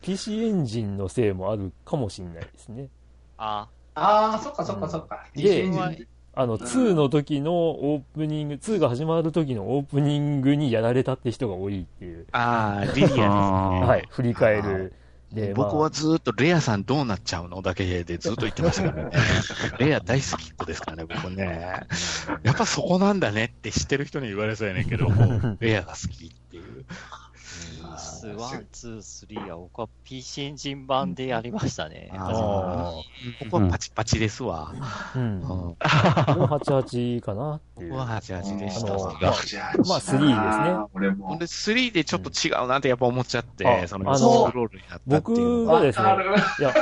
[0.01, 2.89] PC エンジンのせいもあるかもしれないですね。
[3.37, 5.25] あああ、そっかそっかそっか。
[5.33, 12.25] で PC エンジンであの、2の時のオープニング、2が始まる時のオープニングにやられたって人が多いっていう。
[12.31, 13.23] あー、リリアですね。
[13.23, 14.93] はい、振り返る。
[15.31, 19.11] で、まあ僕はずっとレアさんどうなっちゃうのだけでずっと言ってましたからね。
[19.77, 21.85] レア大好きっ子ですからね、僕ね。
[22.41, 25.07] やっぱそこなんだねって知ってる人に言われそうやねんけど、
[25.59, 26.29] レアが好きっ
[28.23, 28.27] ス。
[28.27, 32.09] ワン、ツー、スリーは僕は PC エンジン版でやりましたね。
[32.13, 32.93] ああ
[33.51, 34.73] 僕はパチパチですわ。
[35.13, 35.41] うん。
[35.41, 37.59] うん88かな。
[37.75, 38.93] 僕は88でした。
[38.93, 40.85] まあ、3ですね。
[40.93, 41.45] 俺もほんで、。
[41.45, 45.81] 3でちょっと違うなってやっぱ思っちゃって、あその、あのスクロールになったっていうのは。
[45.81, 46.05] ですね
[46.59, 46.73] いや、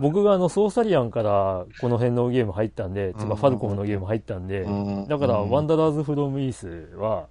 [0.00, 4.66] 僕があの、ソーサリアンからこの辺のゲーム入ったんで、つまりファルコムのゲーム入ったんで、
[5.08, 7.26] だから、ワンダラーズ・フロム・イースは、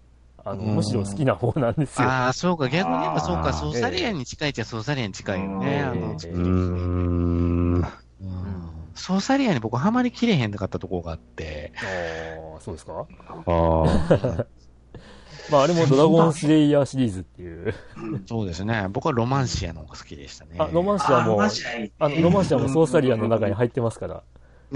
[0.45, 2.07] あの、うんむしろ好きな方なんですよ。
[2.07, 5.81] ああ、そうか、逆に言えばそうか、ソーサリアンに近いっちゃソーサリアンに近いよね。
[5.81, 7.75] うんあのええうーん。
[7.75, 7.85] うん
[8.93, 12.93] ソーサリアンに僕ハマりきれへんかったところがあって、ああ、そうですか？
[13.01, 13.05] あ
[13.45, 14.45] あ。
[15.51, 17.73] まあ、あれもドラゴンスレイヤーシリーズっていう。
[18.25, 18.87] そうですね。
[18.89, 20.55] 僕はロマンシアの方が好きでしたね。
[20.59, 24.23] あ、ロマンシアも、マジでいいあの、ロマンシアもソーサリアンの中に入ってますから。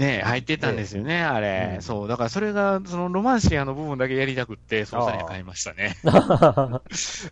[0.00, 1.82] ね入ってたんですよね、あれ、うん。
[1.82, 2.08] そう。
[2.08, 5.96] だからそれが、そのロマンシアの部分だけやりたくって、ソーサリアン買いましたね。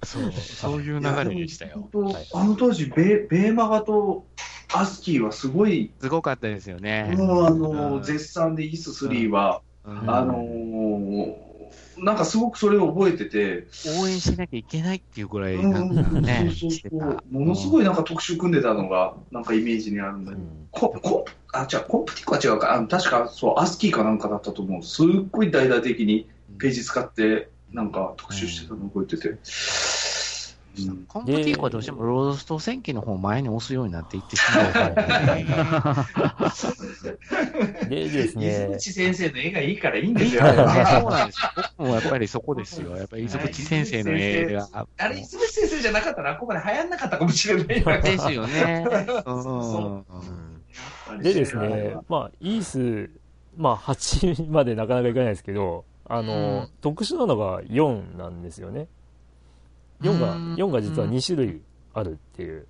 [0.05, 1.91] そう、そういう流れでしたよ。
[2.33, 4.27] あの当時ベ、ベーマガと
[4.75, 7.15] アスキーはすごい、すごかったですよね。
[7.17, 8.03] もうあうの、ん。
[8.05, 10.11] 絶賛でイース3は、うん。
[10.11, 11.48] あのー
[12.01, 13.67] なんかすごくそれを覚えてて、
[14.01, 17.23] 応援しなきゃいけないっていうぐらい、そうそうそう。
[17.31, 24.83] ものすごいなんか特集組んでたのが、なんかイメージにあるんだけど、ココあ、じゃコンプティックは違うか、あの確かそう、アスキーかなんかだったと思う。
[24.83, 29.29] すっごい大々的にページ使って、なんか特集してたの覚えてて。
[29.29, 29.39] うん
[31.09, 35.47] コンプティーコはどうしてもロースト戦記の方前に押すようになっていってしまうからね。
[37.89, 40.43] でですね、口先生の絵がいいからいいんですよ。
[40.47, 41.49] そうなんですよ。
[41.79, 42.97] 僕もやっぱりそこですよ。
[42.97, 44.69] やっぱり磯口先生の絵が。
[44.99, 48.01] あれ、磯口先生じゃなかったら、あここまで流行んなかったかもしれないな。
[48.01, 48.85] ですよね。
[49.25, 50.05] そ
[51.09, 51.23] うん。
[51.23, 53.11] でですね、まあ、イース、
[53.57, 58.89] まあ、8までなかなかいかないですけど、あの、うん特殊なのが4なんですよね。
[60.03, 61.63] 4が、うん4が実は2種類
[61.95, 62.67] あるっていう。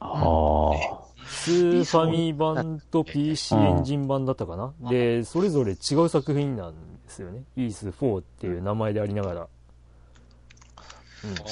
[0.00, 1.06] ああ。
[1.28, 7.42] スーファミ版と PC エンジン版だったかな、で、それぞれ違う作品なんですよね。
[7.56, 9.40] イース4っていう名前でありながら。
[9.40, 9.48] うん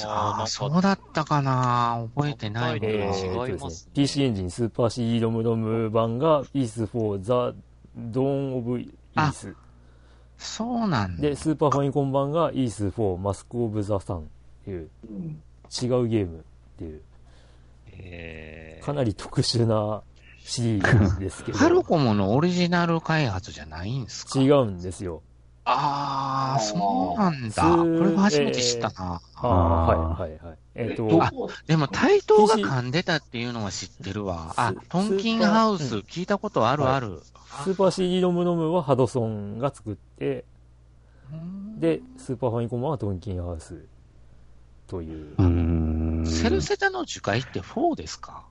[0.05, 2.07] ああ、そうだったかな？
[2.15, 3.11] 覚えてないえね。
[3.11, 7.53] ーと違いますねですね、PC エンジンスーパー CD ロムロム版がイース4ザ・
[7.97, 9.53] ドーン・オブ・イース。
[10.37, 11.21] そうなんだ。
[11.21, 14.29] で、スーパーファミコン版がイース4マスク・オブ・ザ・サン
[14.71, 15.41] いううん
[15.81, 16.41] 違うゲームっ
[16.77, 17.01] ていう、
[17.93, 20.03] えーかなり特殊な
[20.43, 24.39] シリーズですけど、ハルコムのオリジナル開発じゃないんですか？
[24.39, 25.23] 違うんですよ。
[25.67, 27.63] ああ、そうなんだ。
[27.63, 29.19] これは初めて知ったな。
[29.33, 30.57] ああ、はいはいはい。
[30.75, 31.31] えっ、えと、あ
[31.65, 34.53] でも、対等が噛んでたっていうのは知ってるわ。
[34.55, 37.23] あス、トンキンハウス、聞いたことあるある。
[37.63, 40.45] スーパー CD ロムロムはハドソンが作って、
[41.33, 43.83] うんで、スーパーファミコン版はトンキンハウス
[44.87, 46.25] というう。
[46.27, 48.43] セルセタの樹海って4ですか？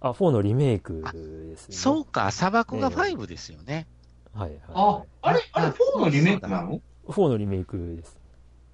[0.00, 1.74] あ、4のリメイクですね。
[1.76, 3.86] そうか、砂漠が5ですよね。
[4.34, 6.74] はいはいあは、あれ、あれ、4のリメイクなの？
[6.74, 6.80] い。
[7.08, 8.16] 4のリメイクです。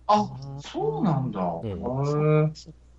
[0.06, 0.28] あ、
[0.60, 1.40] そうなんだ。
[1.64, 2.50] ええへー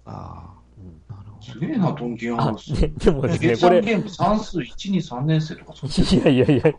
[0.06, 6.72] あうんあ、なるほすげえな、トンキンハあウス。、ででもですね、月これ、間ゲーム算数1、2、3年生とかそういやいやいやいや。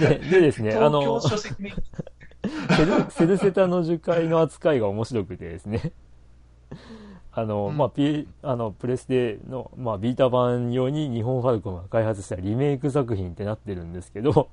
[0.00, 1.72] や、で でですね、あ東京の、書籍メ
[2.76, 5.92] セルセルセタの樹海の扱いが面白くてですね。
[7.32, 14.48] あの、うんまあ、P、あの、プレステの、まあ、ビータ版用に日本ファルコムが開発したリメイク作品ってなってるんですけど、ど。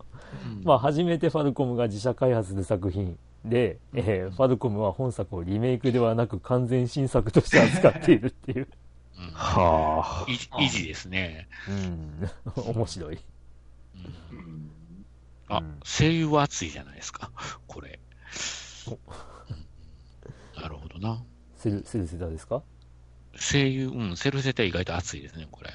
[0.63, 8.67] まあ、初めてファルコムが自社開発する作品で、えーファルコムは本作をリメイクではなく完全新作として扱っているっていう。
[9.17, 10.31] うんはあ。
[10.31, 11.47] い維持ですね。
[11.67, 12.71] うん。
[12.75, 13.17] 面白い。
[14.31, 14.66] うんうん
[15.49, 17.31] あうん、声優は熱いじゃないですか、
[17.67, 17.99] これ。
[20.61, 21.23] なるほどな。
[21.55, 22.61] セル、セルセタですか？
[23.39, 25.71] 声優、うん、セルセタ意外と熱いですね、これ。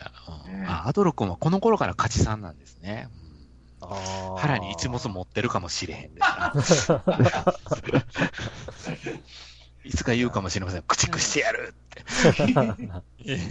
[0.46, 3.08] うんねあ、アドル君はこの頃から勝ちさんなんですね。
[3.14, 3.22] うん
[3.84, 6.20] あー腹に一物持ってるかもしれへんで
[6.62, 7.02] すな。
[9.84, 10.82] いつか言うかもしれません。
[10.82, 12.04] 駆逐してやるって。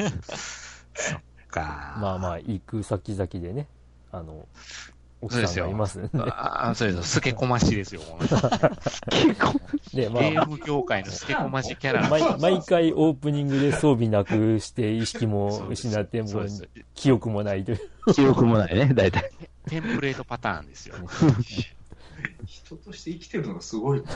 [0.94, 1.98] そっか。
[2.00, 3.68] まあまあ、行く先々でね、
[4.14, 4.48] あの、
[5.22, 6.10] 奥さんそうですよがいますんで。
[6.14, 7.10] ああ、そうです。
[7.10, 8.02] スケコマシですよ。
[8.02, 8.26] この
[9.82, 16.48] 人で、まあ、ゲーム業界のスケコマシキャラ毎毎回オープニングで装備なくして意識も失って、もう。
[16.96, 17.80] 記憶もないという。
[18.14, 19.32] 記憶もないね、大体。
[19.68, 20.96] テンプレートパターンですよ。
[22.46, 24.02] 人として生きてるのがすごい。
[24.06, 24.08] こ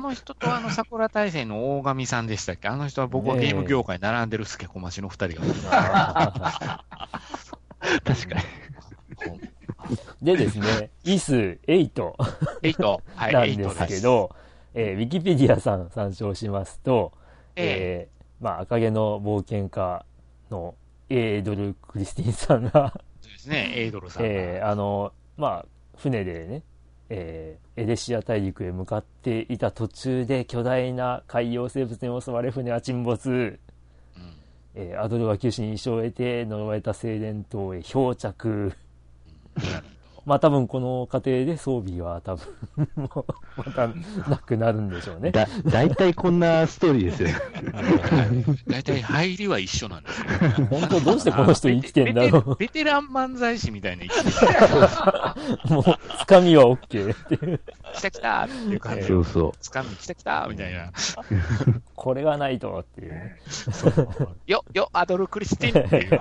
[0.00, 2.68] の人とあの桜大戦の大神さんでしたっけ？
[2.68, 6.84] あの人は僕はゲーム業界に並んでるスケコマシの二人が。
[8.04, 8.40] 確か
[9.30, 9.40] に。
[10.22, 12.16] でですね、イス8エイト。
[13.14, 14.34] はい、 なんですけど、
[14.74, 17.12] えーウィキペディアさん参照しますと、
[17.56, 20.04] ええーまあ、赤毛の冒険家
[20.50, 20.74] の
[21.08, 24.28] エードル・クリスティンさんが、そうですね、エイドルさんが。
[24.28, 26.62] えーあの、まあ、船でね、
[27.08, 33.58] えーエレシア大陸へ向かっていた途中で巨大な海洋生物に襲われ船は沈没、うん
[34.80, 38.72] えーアドルは九死に一生を得て呪われた精霊塔へ漂着。
[40.28, 42.46] まあ多分この過程で装備は多分
[42.96, 43.88] もうまた
[44.28, 45.30] なくなるんでしょうね。
[45.30, 47.34] だ、大体こんなストーリーですよね。
[48.68, 50.26] 大体入りは一緒なんですよ。
[50.66, 54.30] 本当どうしてこの人生きてんだろベテベテラン漫才師みたいな生きて
[55.70, 55.72] う。
[55.72, 55.84] もう、
[56.18, 57.60] つかみは OK っていう。
[57.94, 59.52] 来た来たっていう感じそうそう。
[59.62, 60.92] つかみ来た来たみたいな。
[61.94, 63.40] これがないとっていうね。
[64.46, 66.20] よ、よ、アドル・クリスティンっていう。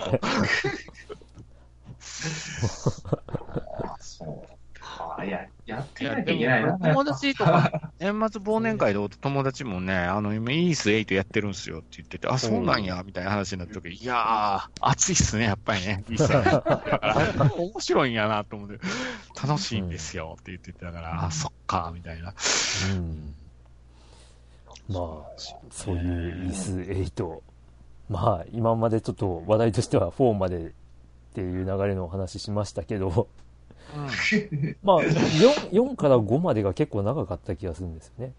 [4.18, 4.48] そう
[4.80, 5.24] か。
[5.24, 6.78] いや、やってなきゃいけないな。
[6.80, 16.44] 友達とか、 年末忘年会でお友達もね、あの、今、イース8やってるんすよって言ってて、あ、そうなんや、みたいな話になった時、いやー、熱いっすね、やっぱりね、イース8。
[16.44, 18.80] だから、面白いんやなと思って、
[19.48, 22.34] 楽しいんですよって言ってたから、あ、そっか、みたいな。
[22.92, 23.36] うん。
[24.90, 25.26] まあ、
[25.70, 27.40] そういうイース8。
[28.10, 30.72] まあ、今までちょっと話題としては4までっ
[31.34, 33.28] ていう流れのお話しましたけど、
[34.84, 38.34] まあ、4, 4から5までが結構長かった気がするんですよね。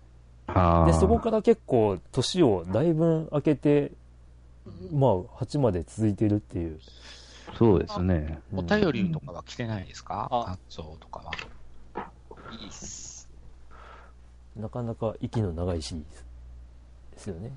[0.47, 3.93] あで、そこから結構年をだいぶ空けて、
[4.93, 6.79] まあ、8まで続いてるっていう。
[7.57, 8.41] そうですね。
[8.55, 10.29] お便りとかは来てないですか？
[10.31, 11.21] あ感想とか
[11.95, 12.11] は。
[12.53, 13.29] いいっす。
[14.57, 16.25] なかなか息の長いシリーズ
[17.13, 17.53] ですよね。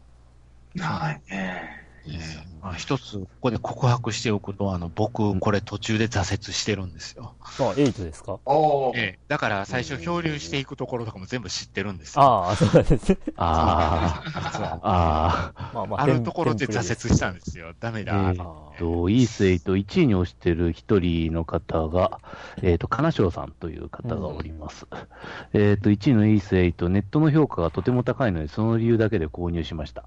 [0.80, 1.90] はいね。
[2.08, 7.34] ええまあ、一つ、ここで告白しておくと、あの、僕、これ途中で挫折してるんですよ。
[7.42, 8.40] あ、8ですか？
[8.46, 8.98] おー。
[8.98, 12.22] ええ、だから最初漂流していくところとかも全部知ってるんですよ。
[12.22, 13.18] ああ、そうなんですね。
[13.36, 14.22] あ
[14.54, 15.72] そうあ、ああ。
[15.74, 17.74] まあまあ、あるところで挫折したんでですよ。
[17.80, 18.14] ダメだ。
[18.14, 22.20] えーあと、イース8、1位に推してる一人の方が、
[22.62, 24.88] えっ、と、金賞さんという方がおります。
[25.54, 30.06] えっ、と、1位のイース8、ネットの評価がとても高いので、その理由だけで購入しました。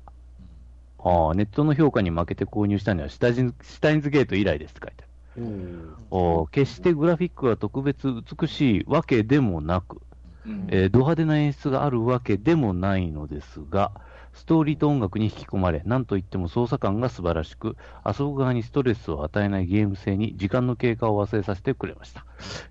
[1.04, 5.10] ああ、ネットの評価に負けて購入したのはシュタイン、シュタインズゲート以来ですって書いてある。
[6.10, 10.00] お決してグラフィックが特別美しいわけでもなく、
[10.46, 13.92] うんえード派手な演出があるわけでもないのですが、
[14.32, 22.24] ストーリーと音楽に引き込まれ、なんといっても操作感が素晴らしく、遊ぶ側にストレスを与えないゲーム性に時間の経過を忘れさせてくれました。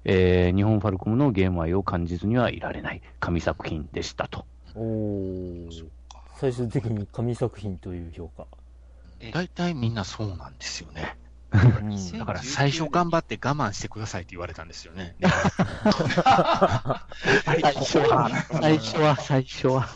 [0.05, 4.45] えー日本ファルコムのゲーム愛を感じずにはいられない神作品でしたと。
[4.75, 6.02] おー
[6.37, 8.47] 最終的に神作品という評価。
[9.31, 11.17] 大体みんなそうなんですよね。
[11.53, 15.15] うんだから最初頑張って我慢してくださいって言われたんですよね。
[17.45, 19.87] 最初は、最初は、最初は。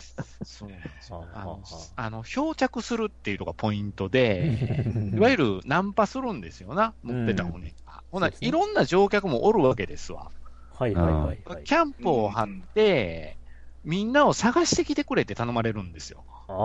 [0.44, 1.26] そうなんですよ。
[1.34, 1.62] あの、
[1.96, 8.04] あの漂着するっていうのがポイントで、いわゆるナンパするんですよな、乗ってた船が。
[8.12, 10.30] ほな、そうですねいろんな乗客もおるわけですわ。
[10.78, 11.64] はいはいはいはい。
[11.64, 13.37] キャンプを張って、
[13.84, 16.24] みんなを探してきてくれって頼まれるんですよ。
[16.48, 16.56] ああ。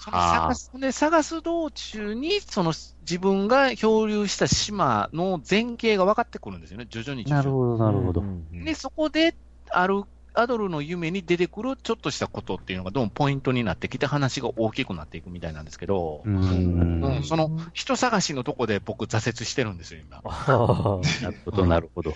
[0.00, 8.22] その探す、で、探す道中に、その自分が漂流した島の前景が分かってくるんですよね、徐々に徐々なるほど、なるほど。
[8.52, 9.34] で、そこで、
[9.70, 17.02] ある、アドルの夢に出てくるちょっとしたことっていうのがどうもポイントになってきて話が大きくなっていくみたいなんですけど、うーん。
[17.02, 20.22] うんその人探しのとこで僕挫折してるんですよ、今。
[20.24, 22.14] なるほど、なるほど。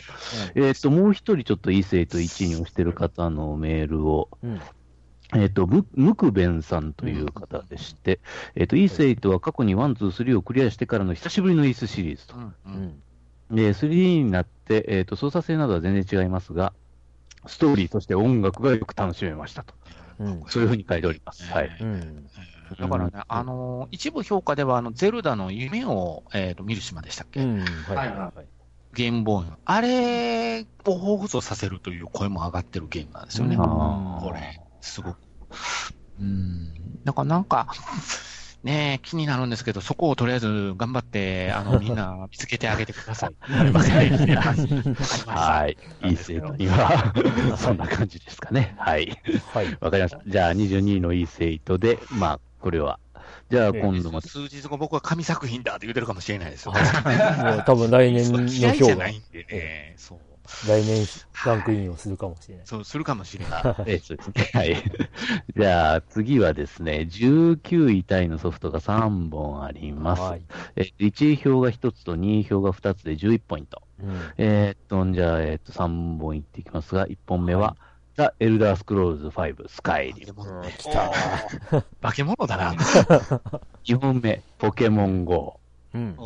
[0.57, 4.61] えっ、と、もう一人ちょっと異性と1位に押してる方のメールを、うん
[5.35, 8.19] えっ、と、ムムクベンさんという方でして、
[8.55, 12.41] えっ、と、イース8は過去に1、2、3をクリアしてからの久しぶりのイースシリーズとう。
[12.41, 13.57] んううんん。
[13.57, 16.73] で、3になって、えっ、と、操作性などは全然違いますが、
[17.49, 19.75] ストーリーとして音楽がよく楽しめましたと。
[20.21, 20.45] うん。
[20.49, 21.45] そういうふうに書いております。
[21.53, 21.77] はい。
[21.81, 22.27] うん。
[22.79, 27.61] だからね、うんあのー一部評価では、あの、ゼルダの夢を、えっ、と、見る島でしたっけ、うん。
[27.61, 28.47] はいはいはい。
[28.93, 29.57] ゲームボーイの。
[29.65, 33.57] あれを彷彿とさせるという声も上がってるゲームなんですよね。
[33.57, 35.19] うんあこれ、すごく。
[36.21, 36.75] うん。
[37.05, 37.69] だからなんか、
[38.65, 43.35] ねえ、気になるんですけど、そこをとりあえず頑張って、あの、 みんな見つけてあげてください。
[45.27, 45.77] はい。
[46.05, 46.43] いいですね。
[46.59, 48.75] 今は、そんな感じですかね。
[48.79, 49.17] はい。
[49.55, 49.79] はい。
[49.81, 50.21] わかりました。
[50.27, 52.99] じゃあ、22位のイース8で、まあ、これは。
[53.51, 56.73] じゃあ、ええ今度また、数日後僕は神作品だって言ってるかもしれないですよ。
[56.73, 59.95] もう多分来年の 嫌いじ評がゃないんでね。
[59.97, 60.19] そう。
[60.67, 61.07] 来年
[61.47, 62.67] ランクインをするかもしれない。
[62.67, 63.63] そう、するかもしれない。
[63.87, 64.51] ええそうですね。
[64.55, 64.77] はい。
[65.57, 70.23] じゃあ、次はですね、19位タイのソフトが3本あります。
[70.23, 70.43] はい。
[70.77, 73.83] え1位票が1つと2位票が2つで11ポイント。
[74.03, 74.17] うん。
[74.39, 77.77] えーっと、じゃあ、えーっと、3本いっていきますが、1本目は、
[78.17, 80.63] ザ・エルダースクロールズ5、スカイリム。
[80.77, 81.13] 来た。
[82.03, 82.73] 化け物だな。
[83.85, 85.61] 2本目、ポケモン GO。
[85.95, 86.17] うん。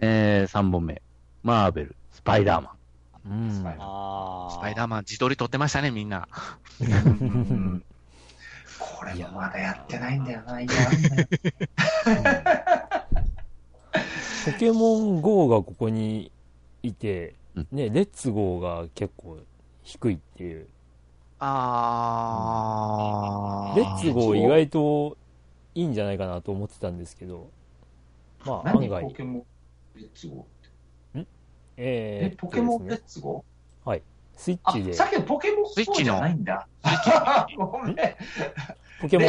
[0.00, 1.02] えー、3本目、
[1.44, 2.81] マーベル、スパイダーマン。
[3.26, 3.64] うん。
[3.78, 4.52] ああ。
[4.52, 6.28] スパイダーマン自撮り撮ってましたね、みんな。
[6.80, 7.84] うん
[8.78, 10.72] これもまだやってないんだよな、いや
[14.44, 16.32] ポケモン GO がここに
[16.82, 17.36] いて、
[17.70, 19.38] ね、レッツゴーが結構
[19.82, 20.66] 低いっていう。
[21.38, 23.76] あー。
[23.76, 25.16] レッツゴー意外と
[25.74, 27.50] いいんじゃないかなと思ってたんですけど、
[28.44, 30.61] まあ案何ポ外、ケモンレッツゴー？
[31.76, 33.44] ええ、ポケモンレッツゴ？
[34.36, 36.66] スイーあッチで、さっきのポケモンスイッチじゃないんだ。
[37.56, 37.96] ごめん。
[39.00, 39.26] ポケモン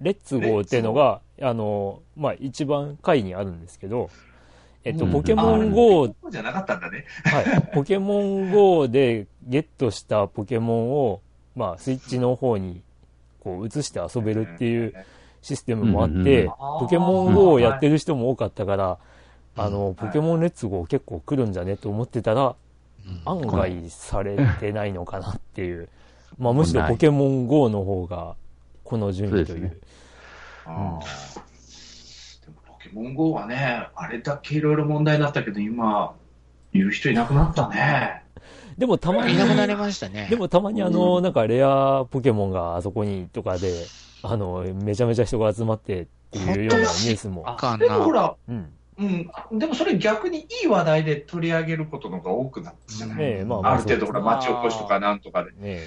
[0.00, 0.60] レッツ、ゴ？
[0.60, 4.10] ーっていうのが、あの、まあ一番下位にあるんですけど、
[4.84, 7.04] えっと、うんポケーモン GO あポケモンじゃなかったんだね。
[7.24, 7.62] はい。
[7.74, 11.20] ポケモン GO でゲットしたポケモンを、
[11.54, 12.82] まあ、スイッチの方に、
[13.40, 14.94] こう、移して遊べるっていう
[15.40, 16.50] システムもあっうんうんてうん、
[16.80, 17.92] ポケモン GO をやってる。
[17.92, 18.98] る人も多かったから、
[19.56, 22.56] あの、ポケモンレッツゴー結構来るんじゃねと思ってたら、
[23.24, 25.88] 案外されてないのかなっていう。
[26.38, 28.34] まあ、むしろポケモン GO の方が、
[28.82, 29.76] この順位というそうですね。
[30.66, 36.14] あーでもポケモン GO はね、あれだけいろいろ問題になったけど、今、
[36.72, 38.22] 言う人いなくなったね。
[38.76, 40.26] でもたまにい、なくなりましたね。
[40.28, 43.72] でもたまにあの、なんかレアポケモンがあそこにとかで、
[44.22, 47.44] あの、めちゃめちゃ人が集まってっていうようなニュースも。
[47.46, 48.22] あかんでもほな。
[48.22, 48.72] ら、うん。
[48.96, 53.16] うん、でもそれ逆にいい話題で取り上げることの方が多くなったじゃない？
[53.20, 53.72] ええまあまあ。
[53.72, 55.50] ある程度ほら、町おこしとかなんとかで。
[55.52, 55.82] ね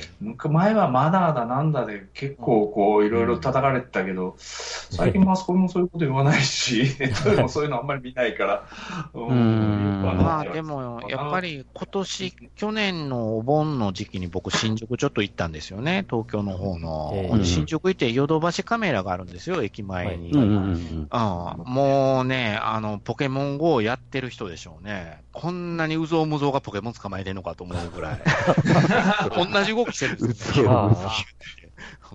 [0.50, 8.64] 前はマナーだなんだで結構こういろいろ叩かれてたけど、最近マスコミもそういうこと言わないし、ネットでもそういうのあんまり見ないから。
[9.14, 10.04] ううん。
[10.06, 17.12] よくまあでも、やっぱり今年、去年のお盆の時期に僕、新宿ちょっと行ったんですよね、東京の方の。
[17.14, 17.46] ええ。
[17.46, 20.32] 新宿行って、ヨドバシカメラがあるんですよ、駅前に。
[20.32, 21.08] うんうんうんうん。
[21.66, 25.24] もうね、あの、ポケモン GO をやってる人でしょうね。
[25.32, 28.22] こんなにうぞうむぞうがポケモン捕まえてんのかと思うぐらい。
[29.52, 30.72] 同じ動きしてるんですよ。
[30.72, 31.12] あ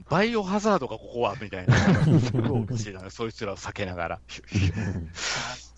[0.08, 1.76] バイオハザードがここは、みたいな。
[2.42, 4.20] 動きしてたのそいつらを避けながら。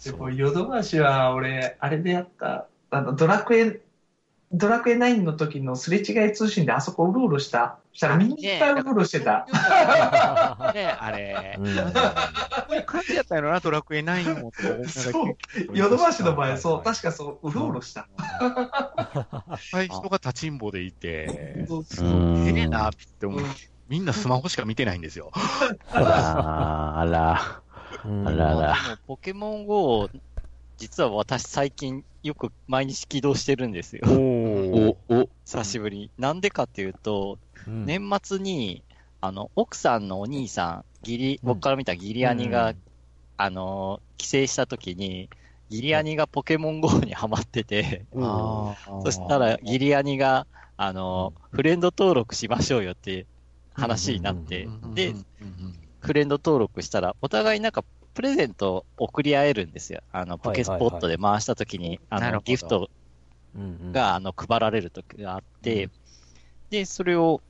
[0.04, 3.80] でもヨドバシは俺、あれでやった、あのドラクエ、
[4.56, 7.78] ドラクエ9の時のすれ違い通信であそこうろうろした。
[7.92, 9.46] したらみんないっぱいうろうろしてた。
[10.74, 11.56] ね、 あれ。
[11.58, 11.74] うん
[12.86, 15.36] 感じやったよな、ドラクエ9もってそう。
[15.76, 18.02] ヨドバシの前、そう、確かそう、うろうろした。
[18.02, 21.84] いっぱい人が立ちんぼでいて、そう
[22.48, 23.40] ええなって思う。
[23.88, 25.30] みんなスマホしか見てないんですよ。
[25.92, 27.60] あら、あら。
[28.04, 28.76] うんあらら
[29.06, 30.08] ポケモン GO、
[30.76, 34.02] 実は私最近よく毎日起動してるんですよ。
[34.74, 35.98] おーお、お、久しぶり。
[35.98, 36.10] に。
[36.18, 37.86] なんでかっていうと、うん。
[37.86, 38.82] 年末に、
[39.20, 41.48] あの、奥さんのお兄さん、義理、うん。
[41.48, 42.76] 僕から見た義理兄が、うん。
[43.36, 45.28] あの、帰省した時に、
[45.70, 49.02] 義理兄がポケモン GO にハマってて、おー。
[49.02, 50.46] そしたら義理兄が、
[50.76, 53.26] あの、フレンド登録しましょうよって
[53.72, 55.14] 話になって、で、
[56.00, 60.00] フレンド登録したら、お互いなんか、プレゼント送り合えるんですよ。
[60.12, 62.88] あの、ポケスポットで回した時に、あの、ギフトうんうん
[63.92, 65.90] が、あの、配られる時があって、
[66.70, 67.40] で、それを、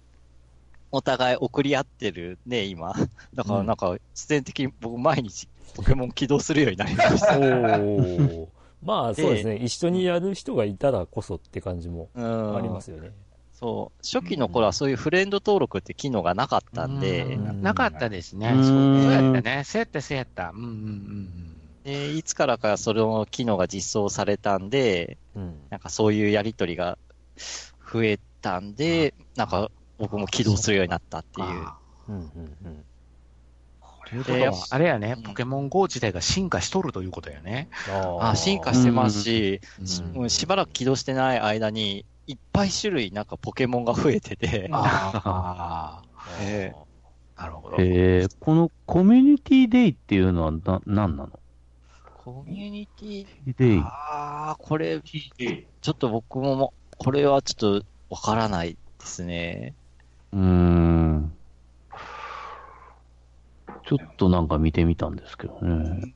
[0.90, 2.94] お互い送り合ってるね、今。
[3.34, 7.38] だからなんか、自然的に僕毎日ポケモン起動するようになりました。
[7.38, 8.46] おー
[8.82, 9.56] まあでそうですね。
[9.56, 13.12] 一緒にやる人がいたらこそって感じもうんありますよね。
[13.54, 13.98] そう。
[14.04, 18.52] 初期の頃はそういうフレンド登録って機能がなかったんで、うんなかったですね。
[18.54, 19.64] うんそうそうやったね。
[19.64, 20.50] そうやった、そうやった。
[20.50, 21.53] うんうんうん
[21.84, 25.54] でいつからかその機能が実装されたんで、うん。
[25.70, 26.98] なんかそういうやりとりが
[27.92, 31.46] 増えたんで、なんか僕も起動するようになったっていう。
[31.46, 31.78] あ
[32.08, 32.22] うんうん
[32.64, 32.84] うん。
[34.22, 37.68] ことは、あれやねうん、ポケモン GO 自体が進化しとるということやね。
[37.90, 40.30] ああ進化してますし、うんしうん。
[40.30, 46.02] しばらく起動してない間に、いっぱい種類なんかポケモンが増えてて、あ あ
[47.36, 47.76] なるほど。
[47.78, 51.40] えー、このコミュニティデイっていうのはな、なんなの？
[52.24, 53.26] コミュニティ、
[53.58, 53.78] デイ。
[53.80, 59.74] ああ、これ、ちょっと僕もも、これはちょっとわからないですね。
[60.32, 61.32] うーん。
[63.86, 66.14] ちょっとなんか見てみたんですけどね。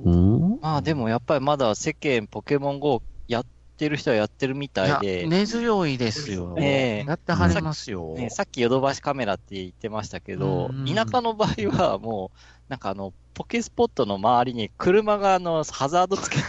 [0.00, 0.58] うん？
[0.62, 3.44] まあでもやっぱりまだ世間ポケモン GO やっ
[3.76, 6.54] てる人はやってるみたいで、根強いですよ。
[6.58, 8.14] ええやってはりますよ。
[8.14, 12.38] ね、さっきヨドバシカメラって言ってましたけど、うん田舎の場合はもう、
[12.72, 16.42] なんかあの、ポケスポットの周りに車があの、ハザードつけて、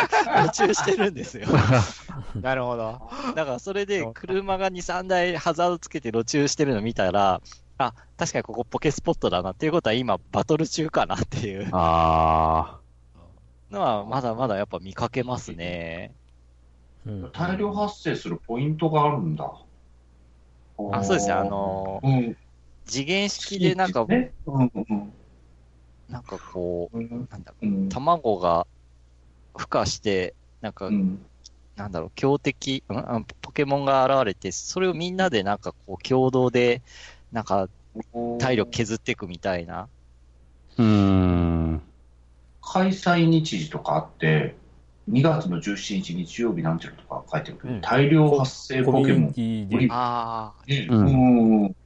[0.24, 1.48] 路中してるんですよ。
[2.40, 2.98] なるほど。
[3.34, 7.42] だからそれで車が2、3台ハザードつけて路中してるの見たら、
[7.76, 12.80] あ、確かにここポケスポットだなっていうことは今バトル中かなっていうあ
[13.70, 16.14] のはまだまだやっぱ見かけますね。
[17.06, 19.44] うん大量発生するポイントがあるんだ。
[20.92, 21.34] あ、そうですね。
[21.34, 22.34] あの、うん。
[22.86, 25.12] 次元式でなんか、ね、うんうん
[26.08, 26.98] なんかこう
[27.30, 27.88] なんだ、うん。
[27.88, 28.66] 卵が
[29.54, 31.26] 孵化して、なんかうん。
[31.76, 33.26] なんだろう、強敵、うん？
[33.42, 36.82] ポケモンが現れて、それをみんなでなんかこう共同で、
[37.32, 37.68] なんか
[38.38, 39.88] 体力削っていくみたいな。
[40.78, 41.82] うーん。
[42.62, 44.54] 開催日時とかあって、
[45.06, 49.88] 2月の17日日曜日なんていうのとか書いてるけど、うん大量発生ポケモンニティで。
[49.90, 50.86] ああ、ね。
[50.90, 51.06] ううん
[51.64, 51.76] ん。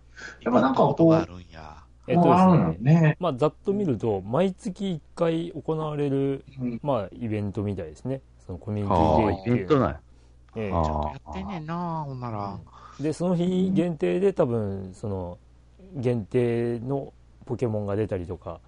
[0.43, 1.80] やっぱなんかこう、ことがあるんや。
[2.11, 2.59] えっとですね。
[2.59, 3.17] のね。
[3.19, 8.21] まあ、ざっと見ると、毎月1回行われる、うんまあ、イベントみたいですね。
[8.47, 10.01] そのコミュニテあィあ、イベントなんや。
[10.57, 12.59] ええあやってんねんな、ほんなら。
[12.99, 15.39] で、その日限定で多分、その、
[15.97, 17.13] 限定の
[17.47, 18.61] ポケモンが出たりとか、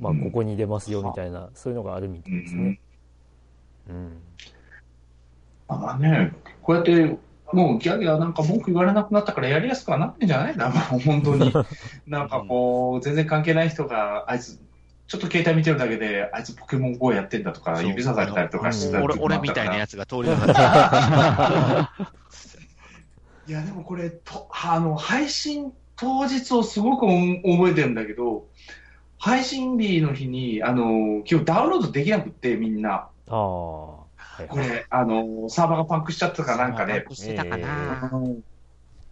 [0.00, 2.80] まあ、ここに出ますよみたいな、そういうのがあるみたいですね。
[3.88, 4.22] うん。
[5.68, 6.32] まあね、
[6.62, 7.16] こうやって、
[7.52, 10.56] もうギャギャなんか文句言われなくなったからやりやすくはなってんじゃない？
[10.56, 11.52] だもう本当に。
[12.06, 14.60] なんかこう、全然関係ない人が、あいつ、
[15.08, 22.12] ちょっと携帯見てるだけで、あいつポケモン GO やってんだとか、指さされたりとかしてた俺俺みたいなやつが通りなかった。
[23.48, 28.46] いや、でもこれ、とあの配信当日をすごく覚えてるんだけど、
[29.18, 32.90] 配信日の日に、あの、今日ダウンロードできなくって、みんな。
[32.92, 33.99] ああ。
[34.40, 38.04] はいこれ、あの、サーバーがパンクしちゃったかなんかで、してたかな。
[38.04, 38.36] あの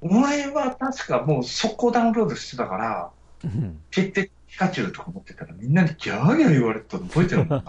[0.01, 3.11] 俺は確かもう速攻ダウンロードしてたから、
[3.45, 7.65] うん決定ピカチュウとか持ってたらみんなにギャーギャー言われてたの覚えてるもん。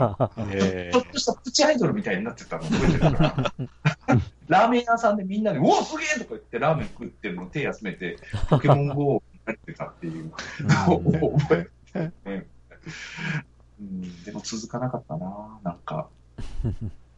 [0.53, 3.53] えちょっとしたプチアイドルみたいになってたの覚えてるから。
[4.47, 8.17] ラーメン屋さんでみんなに、うわ、すげえとか言ってラーメン食ってるのを手休めて、
[8.49, 12.09] ポケモン GO をやってたっていう覚え。
[12.25, 12.45] うん
[13.81, 16.07] うん、でも続かなかったな、なんか。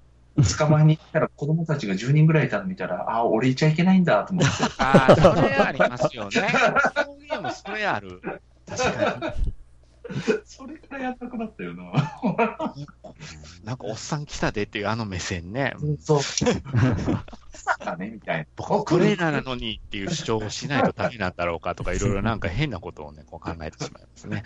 [0.43, 4.51] 捕まえに行ったら子供たちが10人ぐらいいたの見たら、ああ、俺いちゃいけないんだと思って。
[4.77, 6.31] ああ、それありますよね。
[7.05, 8.21] そういうゲーム、それある。
[8.67, 9.35] 確か
[10.45, 12.73] それからやんなくなったよな。
[12.75, 12.87] に。
[13.63, 15.73] なんか、おっさん来たでっていうあの目線ね。
[15.99, 16.17] そう。
[16.17, 17.23] ま
[17.53, 18.45] さかね、みたいな。
[18.55, 24.43] 僕、トレーナーなのにっていう主張をしないとダメなんだろうかとか、いろいろなんか変なことをね、こう考えてしまいますね。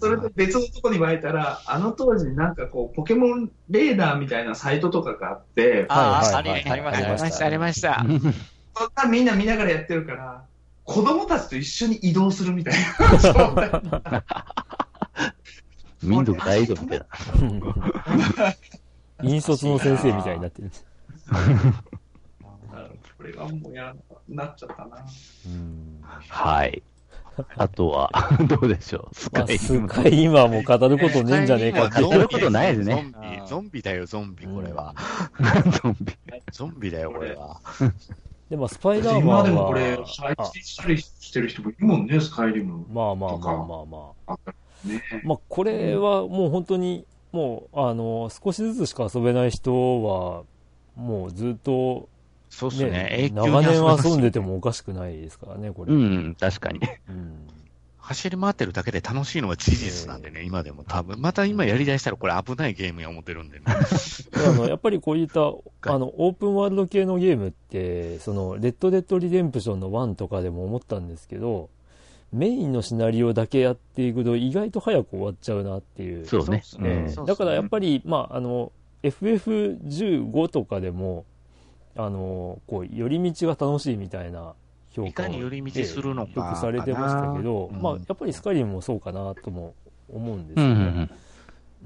[0.00, 6.98] それで別のとこに巻いたら、あの当時なんかこう、ポケモンレーダーみたいなサイトとかがあって、ああ、ありました、ありまし。
[7.32, 8.04] たた、 ありました。
[8.76, 10.44] そんなみんな見ながらやってるから、
[10.86, 13.18] 子供たちと一緒に移動するみたいな。
[13.18, 13.54] そ う
[16.02, 17.06] 民族大移動みたいな。
[19.28, 20.70] 引率の先生みたいになってる。
[23.18, 23.96] これがもうやら
[24.28, 25.04] なっちゃったな。
[25.46, 26.82] うんはい。
[27.56, 28.10] あとは、
[28.48, 29.14] どうでしょう？
[29.14, 29.46] スまあ、
[29.88, 34.94] カイイリムはもう語ることねえんじゃねえかって語ることないですねゾンビ、ゾンビだよ、ゾンビ、これは。
[35.82, 36.14] ゾンビ。
[36.50, 37.60] ゾンビだよ、これは。
[38.50, 42.86] でも、スパイダーマン今は、でもこれ、配信したりしてる人もいるもんね、スカイリム。
[42.88, 44.38] まあまあまあまあまあ。
[44.84, 50.44] ねまあ、これはもう本当に、もう、あの、少しずつしか遊べない人は、
[50.94, 52.08] もうずっと、
[52.48, 52.90] そうっすね。
[52.90, 55.92] ね、長年遊んでてもおかしくないですからね、これ。
[55.92, 56.80] うん、確かに。
[57.08, 57.46] うん
[58.06, 61.20] 走り回ってるだけで楽しいのは事実なんでね、今でも多分。
[61.20, 63.64] また今やりだしたらこれ危ないゲームや思ってるんでね。
[63.66, 65.40] あの、やっぱりこういった、
[65.92, 71.68] あの、オープンワールド系のゲームって、その、レッドデッドリデンプションの1とかでも思ったんですけど、
[72.32, 76.26] メインのシナリオだけやっていくと意外と早く終わっちゃうなっていう。
[76.26, 76.62] そうね。
[77.26, 78.70] だからやっぱり、まあ、あの、
[79.02, 81.24] FF15 とかでも、
[81.96, 84.54] あの、こう、寄り道が楽しいみたいな
[84.96, 89.74] 評価をいかに寄り道するのかよくされてましたけど、まあ、やっぱりスカイリムもそうかなとも
[90.08, 90.84] 思うんですうんうよね。
[91.02, 91.10] ん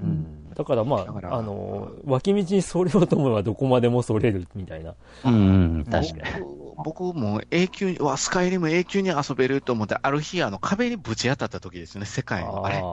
[0.01, 4.95] うんだからまあ、だからあの、脇道にそれようと思えばどこまでもそれるみたいな。
[5.25, 5.85] うん。
[5.89, 6.45] 確かに。
[6.83, 12.65] 僕僕も永久に、うわ、スカイリム永久に遊べると思って、ある日、あの、壁にぶち当たった時ですね、世界の。
[12.65, 12.83] あれ？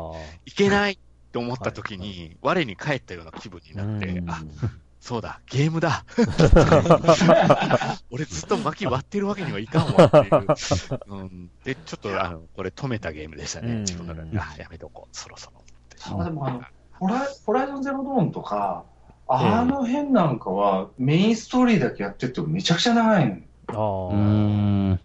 [0.47, 0.99] いけない
[1.33, 4.43] と思った時に、我に返ったような気分になって、うんあ、
[5.01, 6.05] そうだ、ゲームだ。
[8.11, 10.47] 俺ずっと巻き割ってるわけにはいかんわっていう。
[11.07, 14.39] うん、で、ちょっと、あの、これ止めたゲームでしたね、うん自分の中で。
[14.39, 15.97] あ、やめとこう、そろそろって。
[16.05, 16.63] あでもあの
[16.99, 18.85] ホライ、ホライゾンゼロドーンとか、
[19.29, 24.11] あの辺なんかはメインストーリーだけやってってもめちゃくちゃ長いの。
[24.11, 24.17] あうあ。
[24.17, 25.01] ん。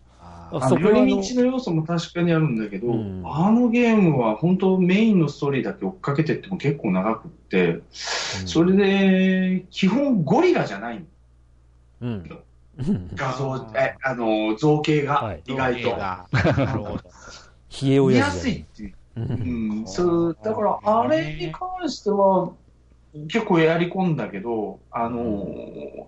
[0.53, 11.03] ああの寄り道の要素も確かにあるんだけど、うんあのゲームは本当メインのストーリーだけ追っかけてっても結構長くって、それで、基本ゴリラじゃない
[12.01, 12.43] うん。
[12.77, 13.09] うん。
[13.15, 15.89] 画像、え、あの、造形が、はい意外と。
[15.91, 16.99] がなるほど。
[17.81, 18.93] 冷えお見やすいっていう。
[19.15, 22.51] ううんん、そう、だから、あれに関しては、
[23.27, 25.45] 結構やり込んだけど、あの、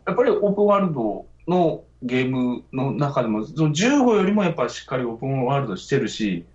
[0.05, 6.45] やっぱりオープンワールドのゲームの中でも、その15よりもやっぱしっかりオープンワールドしてるし、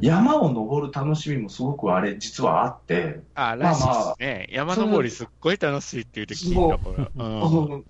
[0.00, 3.20] 山を登る楽しみもすごくあれ、実はあって。
[3.34, 4.48] あ、らしいですね。
[4.50, 7.24] 山登りすっごい楽しいって言って聞いたから。
[7.24, 7.84] うん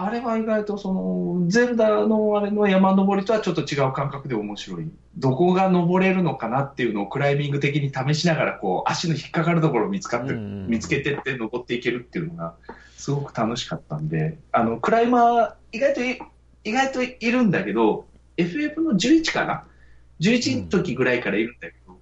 [0.00, 4.88] あれは意外とその、ゼルダのあれの山登りとはちょっと違う感覚で面白い。
[5.16, 12.54] どこが登れるのかなっていうのをクライミング的に試しながら、こう、足の引っかかるところを見つかって、うん見つけてって登っていけるっていうのが、
[12.96, 16.20] すごく楽しかったんで、あの、クライマー、意外とい、
[16.62, 19.64] 意外といるんだけど、FF の11かな
[20.20, 21.98] ?11 の時ぐらいからいるんだけど、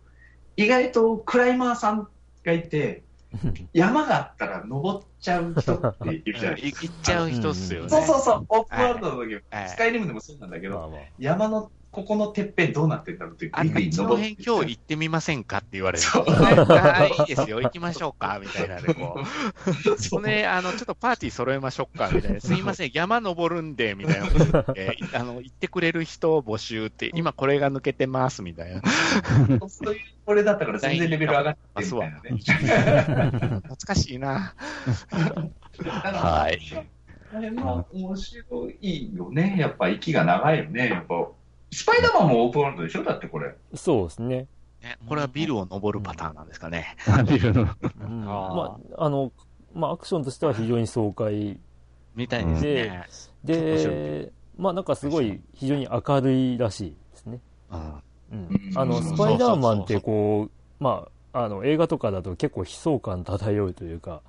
[0.59, 2.09] 意外とクライマーさん
[2.45, 3.05] がいて、
[3.73, 6.81] 山があったら登っちゃう人っているじゃないですか。
[6.87, 7.89] 行っちゃう人っすよね。
[7.89, 11.01] そうそうそう、オープンワールドの時も、はいスカイリムでもそうなんだけど、まあまあ。
[11.19, 16.03] 山のここのてっぺんどうなってんだろうって、グイグイ登っ今日行ってみませんかって言われる。
[16.03, 19.99] そういいですよ、行きましょうか、 みたいなで、こう。
[19.99, 22.41] そうね、あの、ちょっとパーティー揃えましょうか、みたいな。
[22.43, 28.83] すいません、山登るんで、みたいなこと言って、 あの、行ってくれる人を募集って、今これが抜けてます、みたいな。
[29.67, 33.61] そういう、これだったから全然レベル上がってみたいなね。
[33.63, 34.55] 懐かしいな。
[36.03, 36.61] はい。
[37.35, 39.57] あれも面白いよね。
[39.59, 40.89] やっぱ息が長いよね。
[40.89, 41.29] やっぱ、
[41.73, 43.05] スパイダーマンもオープンワールドでしょ？
[43.05, 43.55] だってこれ。
[43.75, 44.47] そうですね。
[44.83, 46.97] ねこれはビルを登るパターンなんですかね。
[47.29, 47.69] ビルの。
[48.01, 49.33] うんまあ、あの、
[49.75, 51.59] まあ、アクションとしては非常に爽快
[52.15, 53.07] みたいですね。
[53.45, 57.41] で、まあ、なんかすごい非常に明るいらしいですね。
[57.71, 58.01] あ
[58.75, 64.23] の、スパイダーマンってこう、まあ、あの、映画とかだと結構悲壮感漂うというか、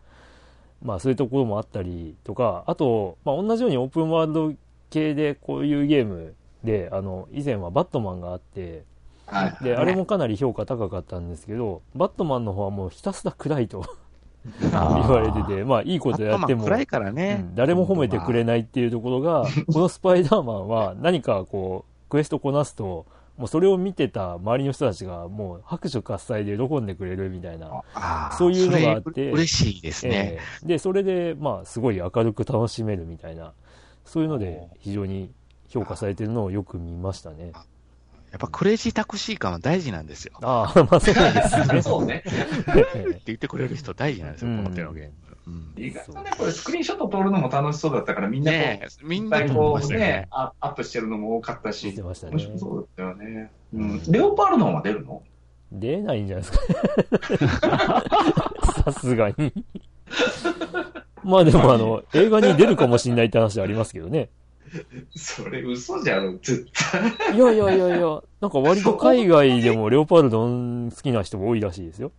[0.81, 4.53] まあそういうところもあったりとか、あと、まあ同じようにオープンワールド
[4.89, 6.35] 系でこういうゲーム
[6.67, 8.83] で、あの、以前はバットマンがあって、
[9.25, 9.63] はい。
[9.63, 13.85] で、あれもかなり評価高かったんですけど、バットマンの方はもうひたすら暗いと
[14.61, 17.35] 言われてて、まあいいことやっても、暗いからうね。
[17.35, 23.05] ん誰も褒めてくれないっていうところが、このスパイダーマンは何かこう、クエストこなすと、
[23.37, 27.83] もうそれを見てた周りの人たちがもう拍手喝采で喜んでくれるみたいな、
[28.37, 30.11] そういうのがあって嬉しいですね。
[30.13, 33.53] ええで、それでまあすごい明るく楽しめるみたいな、
[34.05, 35.29] そういうので非常に
[35.69, 37.51] 評価されてるのをよく見ましたね。
[38.31, 40.33] やっぱクレイジータクシー感は大事なんですよ。
[40.41, 41.81] ああ、 まあそうですね。
[41.81, 42.23] そうね。
[42.27, 45.11] って言ってくれる人大事なんですよ、うんこの手のゲーム。
[45.47, 52.59] うん意外とね、これスクリーンショット撮るのも楽しそうだったから、みんなこう、ねえ、みいんなこうねね、アアップしてるのも多かったし見て、ました面白ね。
[52.59, 53.51] そうだったよね。
[53.73, 54.01] うん。
[54.09, 55.23] レオパールドも出るの？
[55.71, 58.03] 出ないんじゃないですか。
[58.83, 59.53] さすがに。
[61.23, 64.29] まあでもあの、映画に出るかもしれないって話ありますけどね。
[65.15, 67.35] それ嘘じゃん、絶対。
[67.35, 72.11] いやいやいやいや、なんか割と海外でもレオパルドン好きな人が多いらしいですよ。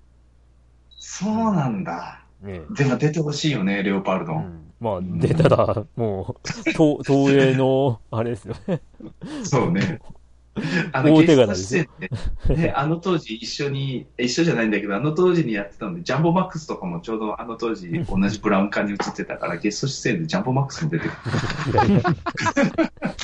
[0.91, 2.23] そうなんだ。
[2.43, 4.37] ねでも出てほしいよね、レオパルドン。
[4.37, 8.81] うん、まあ出たら、もう、東東映の、あれですよね。
[9.45, 10.01] そうね。
[10.93, 12.05] あ大手ゲ柄ですよスト
[12.49, 21.19] 出演で、ね、 あの当時一緒に、一緒じゃないんだけど、あの当時にやってたので、ジャンボマックスとかもちょうどあの当時 同じブラウン管に映ってたから、ゲスト出演でジャンボマックスも出てくる。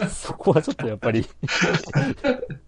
[0.09, 1.27] そこはちょっとやっぱり、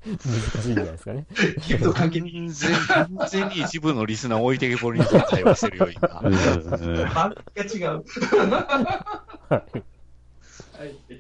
[0.07, 1.27] 難しいんじゃないですかね。
[1.67, 2.33] ギフト関係に。
[2.33, 6.21] 完全完全に一部のリスナーを置いてけぼりにして会話してるよ、今。
[6.25, 8.05] うん漫画が違う。
[9.49, 9.83] はい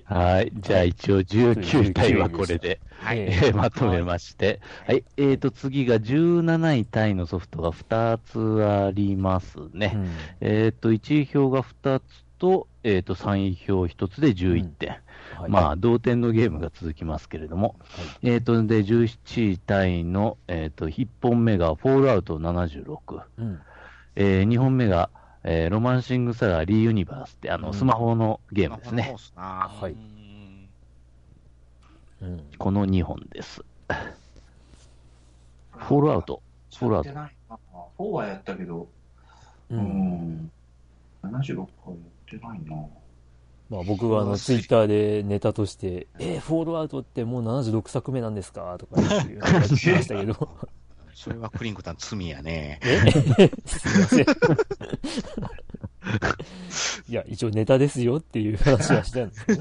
[0.04, 0.52] はい。
[0.54, 3.20] じゃあ一応19体はこれで、はい。
[3.20, 4.60] えーまとめまして。
[4.86, 5.04] はい。
[5.16, 9.92] えーと、次が17位タイのソフトが2つありますね。
[9.94, 12.02] うんえーと、1位票が2つ
[12.38, 14.90] と、えーと、3位票1つで11点。
[14.90, 17.76] はいまあ、同点のゲームが続きますけれども。
[18.22, 23.20] えーと、で、17位タイの、えーと、1本目がフォールアウト76。
[23.38, 23.60] うん
[24.16, 25.10] え2本目が、
[25.48, 29.14] えーロマンシングサガーリーユニバースって、あの、うんスマホのゲームですね。
[29.36, 29.98] はいうん
[32.20, 33.62] うんこの2本です。
[35.76, 36.42] フォールアウト。
[36.76, 37.58] フォールアウトやってないな。
[37.98, 38.88] 4はやったけど、
[39.70, 40.50] ううんん。
[41.22, 42.00] 76回や
[42.36, 42.86] ってないな。
[43.68, 48.76] まあ僕があのツイッターでネタとして、えー、フォールアウトってもう76作目なんですか？
[48.78, 49.62] とか言って言ってま
[50.02, 50.48] したけど、
[51.16, 52.78] それはクリンクタン罪やね。
[52.82, 53.50] え？
[53.64, 54.26] すいません。
[57.08, 59.60] いや、一応ネタですよっていう話はしたんですけど。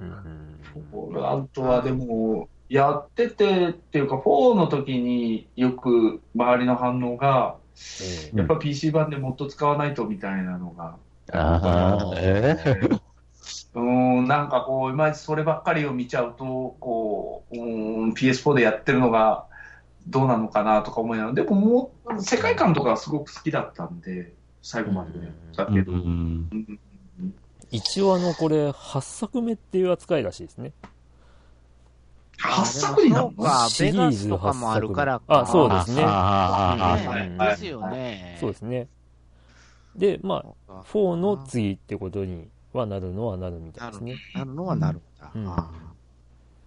[0.00, 0.58] うん
[0.92, 7.56] フォールアウトはでも、やっててっていうか、4の時によく周りの反応が、
[8.34, 10.96] やっぱ PC 版でもっと使わないとみたいなのが。
[11.32, 13.00] ああ、えー
[13.74, 13.82] うー
[14.22, 19.46] ん、なんかこう、いまいちそればっかりを見ちゃうと、こう、うーん、PS4 でやってるのが
[20.06, 25.92] どうなのかなとか思いながら、でももう、世界観とかはすごく好きだったんで、最後までやったけど。
[27.70, 30.72] 一応あの、これ、8作目っていう扱いらしいですね。
[32.38, 33.42] 8作になるの？
[33.42, 36.04] か、シリベガーズスとかもあるからあ、そうですね。
[37.38, 38.36] ですよね。
[38.40, 38.88] そうですね。
[39.96, 42.48] で、まあ、そうか4の次ってことに
[42.78, 44.16] はなるのはなるみたいですね。
[44.34, 45.30] なるのはなるんだ。
[45.34, 45.70] うんあ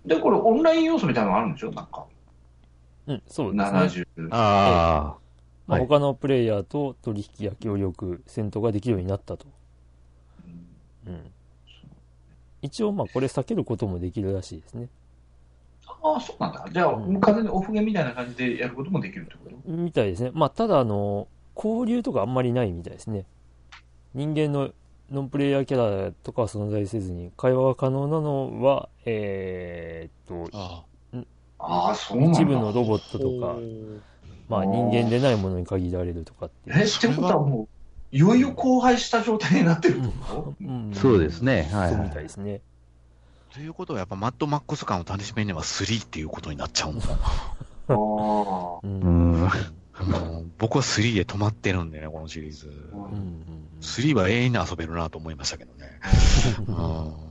[0.06, 1.72] で、これオンライン要素みたいなのがあるんでしょ？
[1.72, 2.06] なんか。
[3.08, 4.06] うん、そうですね。
[4.18, 4.28] 70。
[4.32, 5.18] あ
[5.68, 9.48] まあ、はい他のプレイヤーと取引や協力、戦闘ができるようになったと。
[11.06, 11.32] うん。
[12.62, 14.88] 一応、まあ、これ避けることもできるらしいですね。
[15.86, 16.66] ああ、そうなんだ。
[16.72, 19.72] じゃあ、うんもう完全にオフゲーみたいな感じでやることもできるってこと？
[19.74, 20.32] みたいですね。
[20.34, 23.26] まあ、ただ、あの、交流とかあんまりないみたいですね。
[24.14, 24.72] 人間の
[25.12, 30.84] ノンプレイヤーキャラとかは存在せずに、会話が可能なのは、えーっと、あ
[31.60, 32.42] ああ、そうなんだ。
[32.42, 33.58] 一部のロボットとか、
[34.50, 36.78] まあ、人間でないものに限られるとかっていう。
[36.80, 37.68] え、ってことはもう、
[38.16, 40.56] いよいよ荒廃した状態になってるってこと？
[40.62, 41.68] うんそうですね。
[41.72, 42.14] はいそうみはい。
[42.14, 42.62] たいですね。
[43.54, 47.06] ということは、やっぱマッドマックス感を楽しめるのは3っていうことになっちゃうんだ。
[47.10, 47.94] ああ。
[47.94, 48.88] う。
[48.88, 49.50] うん
[50.58, 52.68] 僕は3で止まってるんでね、このシリーズ。
[52.94, 53.44] うんうん
[53.80, 56.00] 3は永遠に遊べるなと思いましたけどね。
[56.68, 57.28] うん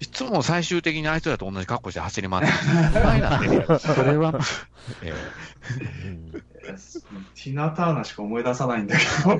[0.00, 2.52] いつも最終的にあいつらと同じ格好して走り回って
[2.98, 3.04] る。
[3.04, 3.66] 前なんでね。
[3.78, 4.32] それは、
[5.04, 5.12] え
[6.06, 9.38] うんティナ・ターナしか思い出さないんだけど。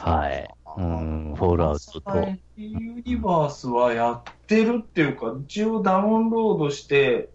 [0.00, 0.48] はい。
[0.78, 2.28] うん、フォールアウトと。
[2.56, 7.30] ユニバースはやってるっていうか、一応ダウンロードして、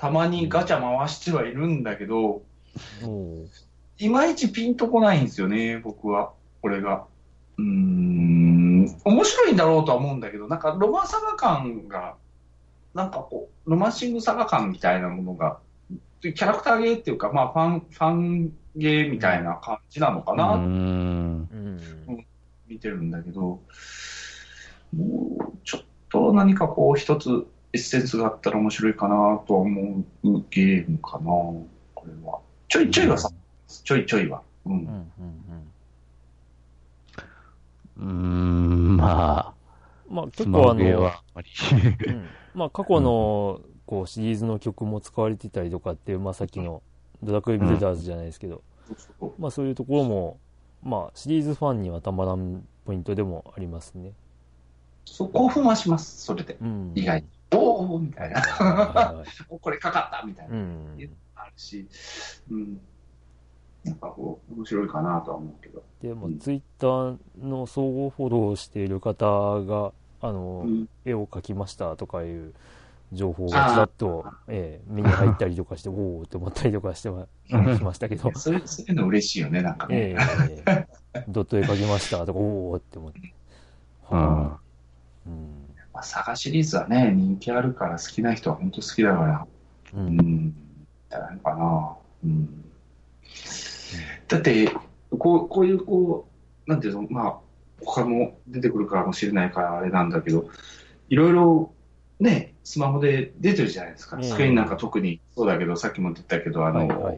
[0.00, 2.40] たまにガチャ回してはいるんだけど、
[3.98, 6.32] いまいちピンとこないんですよね、僕は。
[6.62, 7.04] これが。
[7.58, 12.14] うーん、面白いんだろうとは思うんだけど、なんかロマンサガ感が、
[12.94, 15.58] なんかこう、ロマンシングサガ感みたいなものが、
[16.22, 21.48] キャラクターゲーっていうか、まあファン、ファンゲーみたいな感じなのかな、うん。
[21.52, 22.26] うん
[22.66, 23.60] 見てるんだけど、
[24.96, 31.66] もうちょっと何かこう一つエッセンスがあったら面白いかなとは思うゲームかな、こ
[32.06, 32.38] れは。
[32.68, 33.30] ちょいちょいはさ、
[33.84, 34.42] ちょいちょいは。
[34.66, 34.72] うん。
[34.72, 35.70] うんうん
[37.98, 39.54] うん、ま
[40.08, 41.50] うんまああ、結構あの、あんまり。
[42.06, 46.82] うんまあ過去のこうシリーズの曲も使われてたりとかっていう、まあさっきの
[47.22, 50.38] ドラクエビルダーズじゃないですけど、そうそうまあそういうところも、
[50.82, 54.12] まあシリーズファンにはたまらんポイントでもありますね。
[55.04, 56.56] そう興奮はします、それで。
[56.60, 56.92] うん。
[56.94, 57.28] 意外に。
[57.52, 59.24] おおみたいな。
[59.48, 60.54] おこれかかったみたいな。
[60.54, 61.10] うん。
[61.34, 61.86] あるし、
[62.50, 62.80] うん。
[63.84, 65.82] なんかこう、面白いかなとは思うけど。
[66.02, 69.24] で、もうんツイッターの総合フォローしている方
[69.64, 70.88] が、あの、うん。
[71.04, 72.52] 絵を描きましたとかいう
[73.12, 79.96] 情報がちらっと、ええ目に入ったりとかして、おおって思ったりとかしては しましたけど、そういう、の嬉しいよね、なんかね。
[79.96, 80.16] え
[80.66, 80.88] え
[81.28, 83.20] ドット絵描きましたとか、おおって思って。
[84.12, 84.44] うん。
[85.26, 85.59] うん。
[86.00, 89.46] まあ、サガシリーズはね、人気あるから好きな人は本当好きだから、
[89.92, 89.96] う。
[89.98, 90.16] うん。
[90.16, 90.54] ん、
[91.10, 91.96] じゃないのかな。
[92.24, 92.64] うん。
[94.26, 94.72] だって、
[95.18, 96.26] こう、こういう、こ
[96.66, 97.38] う、なんていうの、まあ、
[97.82, 100.48] 他も出てくるかもしれないからあれなんだけど、
[101.10, 101.74] いろいろ、
[102.18, 104.16] ね、スマホで出てるじゃないですか。
[104.16, 104.24] うん。
[104.24, 105.20] スクリーンなんか特に。
[105.36, 107.14] そうだけど、さっきも言ったけど、あの、はいはい。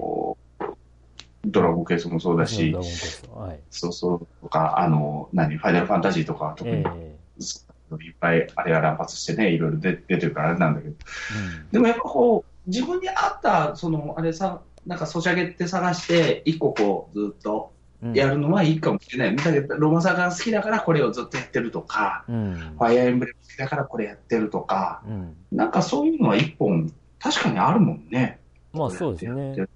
[1.45, 2.73] ドラゴンケースもそうだし。
[2.73, 3.61] はい。
[3.71, 4.27] そうそう。
[4.43, 6.79] とか、あの、何、ファイナルファンタジーとかは特に。
[6.79, 17.73] ええいっぱいあれが乱発してね、いろいろ出出てるからあれなんだけど、うんでもやっぱこう、自分に合った、その、あれさ、なんかソシャゲって探して、一個こう、ずっと
[18.03, 19.37] うんやるのはいいかもしれない。
[19.37, 22.55] だけど、ロマサガが好きだからこれをずっとやってるとか、うん。
[22.77, 25.37] ファイアーエンブレム好きだからこれやってるとか、うん。
[25.53, 28.41] なんかそういうのは一本、確かにあるもんね。
[28.73, 29.67] まあそうですね。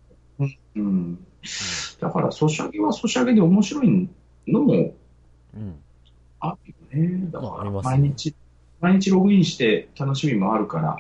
[0.41, 0.59] うん。
[0.75, 1.27] うん。
[2.01, 4.09] だから、ソシャゲはソシャゲで面白い
[4.49, 4.95] のも
[5.55, 5.77] うん。
[6.41, 7.29] あるよね。
[7.31, 8.35] だから、毎日、
[8.81, 10.97] 毎日ログインして楽しみもあるから、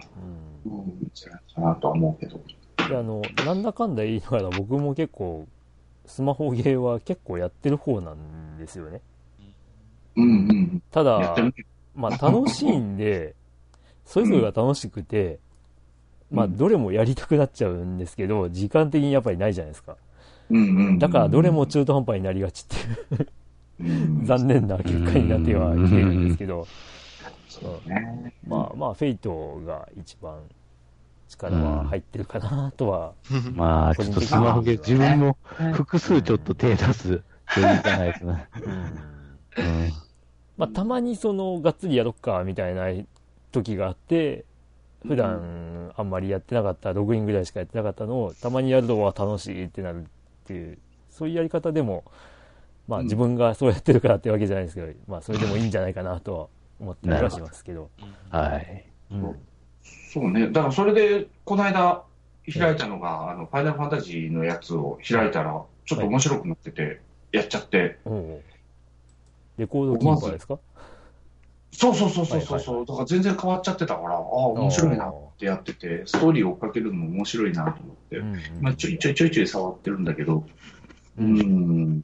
[0.64, 2.40] うんうん、じゃないかなとは思うけど。
[2.88, 5.46] であの、なんだかんだ言いながら僕も結構、
[6.06, 9.00] スマホゲーは結構やってる方なんですよね。
[10.16, 10.82] うんうん。
[10.90, 11.36] ただ
[11.94, 13.34] まあ楽しいんで、
[14.04, 15.38] それぞれが楽しくて、
[16.30, 19.96] まあどれもやりたくなっちゃうんですけど、時間的にやっぱりないじゃないですか。
[20.50, 20.98] うんうん。
[20.98, 23.26] だからどれも中途半端になりがちっていううん、
[23.78, 26.66] 残念な結果になってはきてるんですけど。
[28.46, 30.38] まあまあフェイトが一番
[31.28, 33.12] 力は入ってるかなとは、
[33.54, 35.36] まあ、ちょっとスマホゲー、自分も
[35.72, 37.22] 複数ちょっと手出す
[37.56, 38.48] 余裕がないですね。
[38.62, 39.92] うんうん。
[40.56, 42.88] まあたまにそのがっつりやろっかみたいな
[43.52, 44.44] 時があって、
[45.06, 50.06] 普段あんまりやってなかった、ログインぐらいしかやってなかったのを、たまにやるのは楽しいってなるっ
[50.46, 50.78] ていう、
[51.10, 52.04] そういうやり方でも、
[52.88, 53.04] まあうん。
[53.04, 56.46] 自分がそうやってるからってわけじゃないですけど、まあそれでもいいんじゃないかなとは
[56.80, 57.90] 思ったりはしますけど。
[58.30, 58.84] はい。
[59.10, 59.36] うん、
[60.12, 60.30] そう。
[60.30, 60.48] ね。
[60.48, 62.02] だからそれで、この間
[62.52, 67.00] 開いたのが、あの、ファイナルファンタジーのやつを開いたら、ちょっと面白くなってて、
[67.32, 67.98] やっちゃって。
[68.04, 68.40] はい、
[69.58, 70.58] レコードキーパーですか？
[71.72, 80.46] そうそうそうそうそう、はいはい、だから全然変わっちゃってたから、ああ、面白いなってやってて、ストーリーを追っかけるのも面白いなと思って、うんうん、まあ、ちょいちょいちょいちょい触ってるんだけど、
[81.18, 81.38] うん。
[81.38, 82.02] うん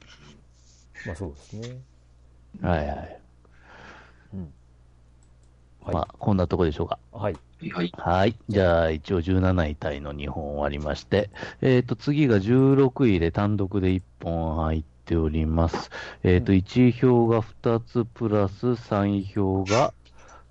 [1.05, 1.77] まあそうですね。
[2.61, 3.19] はいはい。
[4.33, 4.53] うん。
[5.83, 6.99] はい、まあ、こんなとこでしょうか。
[7.11, 7.35] はい。
[7.71, 7.91] はい。
[7.95, 8.35] はい。
[8.49, 11.29] じゃあ、一応17位タイの2本終わりまして、
[11.61, 15.89] えっ、ー、と、次が16位で単独で1本入っております。
[16.23, 19.93] えっ、ー、と、1位票が2つプラス3位票が、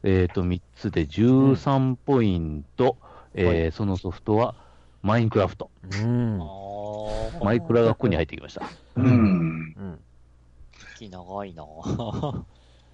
[0.03, 2.97] えっ、ー、と、3つで13ポイント、
[3.35, 4.55] うん、えー、そのソフトは、
[5.03, 5.71] マインクラフト。
[6.03, 6.39] うん。
[7.43, 8.63] マイクラがここに入ってきました。
[8.97, 9.07] うん。
[9.07, 10.01] うん。
[11.11, 11.65] 長いな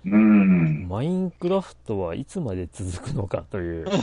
[0.04, 0.86] うん。
[0.88, 3.86] マインクラフトはいつまで続くのかという。
[3.88, 3.98] いや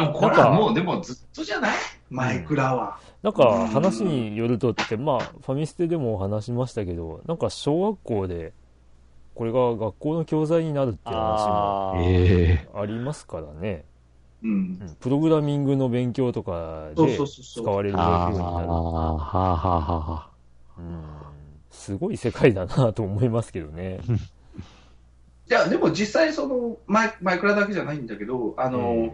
[0.00, 1.76] もうこれはもうでもずっとじゃない？
[2.10, 2.98] マイクラは。
[3.22, 8.52] なんか話によるとって、まあファミステでも話しましたけど、なんか小学校で
[9.34, 11.48] これが学校の教材になるっていう話
[12.74, 13.84] もありますからね。
[14.42, 18.36] うん、プログラミングの勉強とかで使われるようになる。
[18.36, 20.30] はあ、はあ、はあ。
[20.78, 21.25] うん
[21.86, 24.00] すごい世界だなと思いますけどね。
[25.48, 29.12] いや、でも実際そのマイ、マイクラだけじゃないんだけど、あの、えー、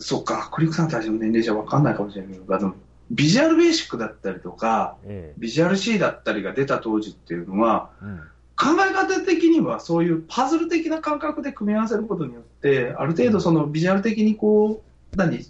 [0.00, 2.74] そっか、クリックさんたちの年齢じゃ分かんないかもしれないけど、あの、
[3.12, 8.18] ビジュアルベーシックだったりとか、えー、ビジュアル C だったりが出た当時っていうのは、うん、
[8.56, 14.82] 考え方的にはそういうパズル的な感覚で組み合わせることによって、ある程度そのビジュアル的にこ
[15.14, 15.46] う、何？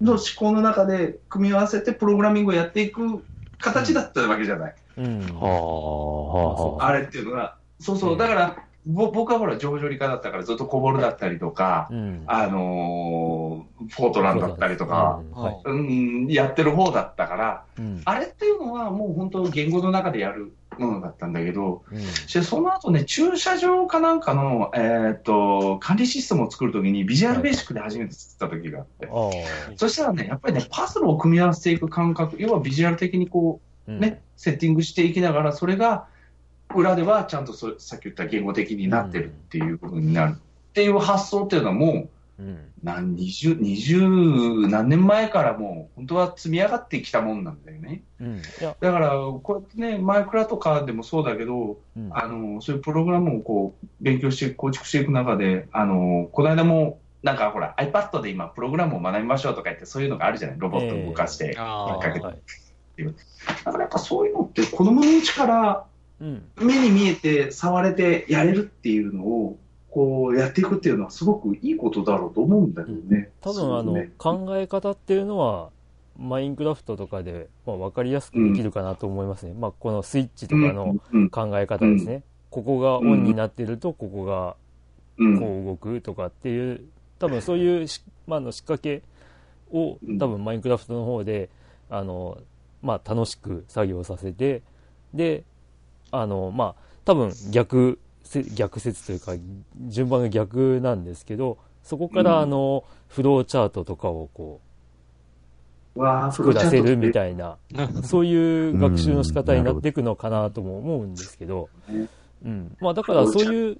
[0.00, 3.24] の思考の中で組み合わせてプログラミングをやっていく
[3.58, 4.70] 形だったわけじゃない。
[4.70, 4.87] うん。
[5.00, 8.56] はあ、あれっていうのが、そうそう、だから、
[8.88, 15.20] ぼ僕はほら、上場理科だったからずっとコボルだったりとか、うん、あのー、フォートランだったりとか、
[15.64, 36.06] うん、やってる方だったから、うん、あれっていうのはもう本当言語の中でやるものだったんだけど、うん、その後ね、駐車場かなんかの、えー、っと、管理システムを作るときにビジュアルベーシックで初めて作った時があって、はい、そしたらね、やっぱりね、パズルを組み合わせていく感覚、要はビジュアル的にこう、ね、セッティングしていきながら、それが
[36.74, 40.36] 裏ではちゃんとそさっき言った言語的になってるっていう部分になる。
[40.36, 42.08] っていう発想っていうのはも
[42.38, 42.42] う、
[42.84, 44.00] 何、二十、二十
[44.68, 48.02] 何年前からもう、本当は積み上がってきたもんなんだよね。
[48.20, 49.10] うん、だから、
[49.42, 62.67] こうやってね、マイクラとかでもそうだけど、うん、あの、そういうプログラムをこう、勉強して、構築していく中で、あの、この間も、なんかほら、iPad で今、プログラムを学びましょうとか言って、そういうのがあるじゃない、ロボットを動かして、かけて。
[62.98, 63.14] っていう。
[63.64, 65.84] だからやっぱそういうのって子供のうちから
[66.20, 69.58] 目に見えて触れてやれるっていうのを、
[69.90, 73.30] こうやっていくっていうのはすごくいいことだろうと思うんだけどね。
[73.40, 75.70] 多分あの、ね、考え方っていうのは、
[76.18, 79.52] マインクラフトとかで、まあ、分かりやすくできるかなと思いますね。
[79.52, 80.96] うん、まあ、このスイッチとかの
[81.30, 82.10] 考え方ですね。
[82.10, 84.56] うんうん、ここがオンになってると、ここが
[85.16, 86.82] こう動くとかっていう、
[87.20, 89.02] 多分そういうし、まあ、の仕掛け
[89.72, 91.48] を、多分マインクラフトの方で、
[91.88, 92.38] あの、
[92.82, 94.62] まあ、楽しく作業させて、
[95.14, 95.44] で、
[96.10, 96.74] あの、まあ、
[97.04, 97.98] 多分逆、
[98.54, 99.32] 逆説というか、
[99.88, 104.60] 順番が逆なんですけど、そこからあの、フローチャートとかをこ
[105.96, 107.56] う、作らせるみたいな、
[108.04, 111.70] そういう学習の仕方になっていくのかなとも思うんですけど、
[112.44, 112.76] うん。
[112.80, 113.78] まあだからそういう、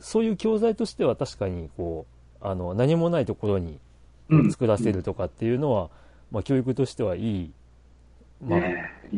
[0.00, 2.06] そういう教材としては確かにこ
[2.42, 3.78] う、あの、何もないところに
[4.50, 5.90] 作らせるとかっていうのは、
[6.30, 7.52] まあ教育としてはいい
[8.44, 8.60] まあ、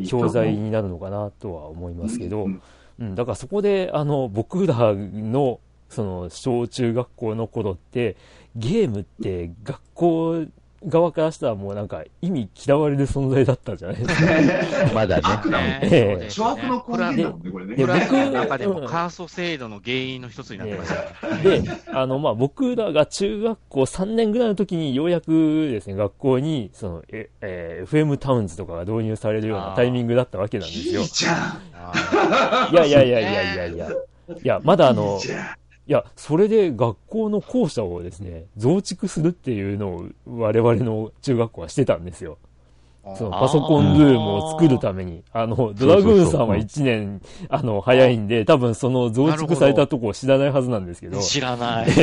[0.07, 2.61] 教材になるのかなとは思いますけど、うん、
[2.99, 5.59] うん、だからそこで、あの、僕らの、
[5.89, 8.15] その、小中学校の頃って、
[8.55, 10.45] ゲームって学校
[10.85, 14.93] 側からしたらもうなんか意味嫌われる存在だったじゃないですか。
[14.93, 15.17] まだ
[15.49, 15.79] ね。
[15.83, 16.29] ええ。
[16.29, 17.75] 諸悪の根源だもんね、これね。
[17.75, 20.89] で、僕の中でもカースト制度の原因の一つになってまし
[21.21, 21.35] た。
[21.37, 31.01] で、あの、まあ、僕らが中学校3年ぐらいの時にようやくですね、学校に、その、え、えー、FM タウンズとかが導入されるようなタイミングだったわけなんですよ。
[31.01, 31.59] いいじゃ
[32.71, 33.89] んいやいやいやいやいやいや。
[33.89, 33.93] い
[34.43, 35.19] や、まだあの、
[35.87, 42.37] いいや、それで学校の校舎をですね、増築するっていうのを我々の中学校はしてたんですよ。
[43.15, 51.21] そのパソコンルームを作るために、あの、ドラグーンさんは1年、あの、早いんで、多分その増築されたとこを知らないはずなんですけど。
[51.21, 51.89] 知らない。
[51.89, 51.95] し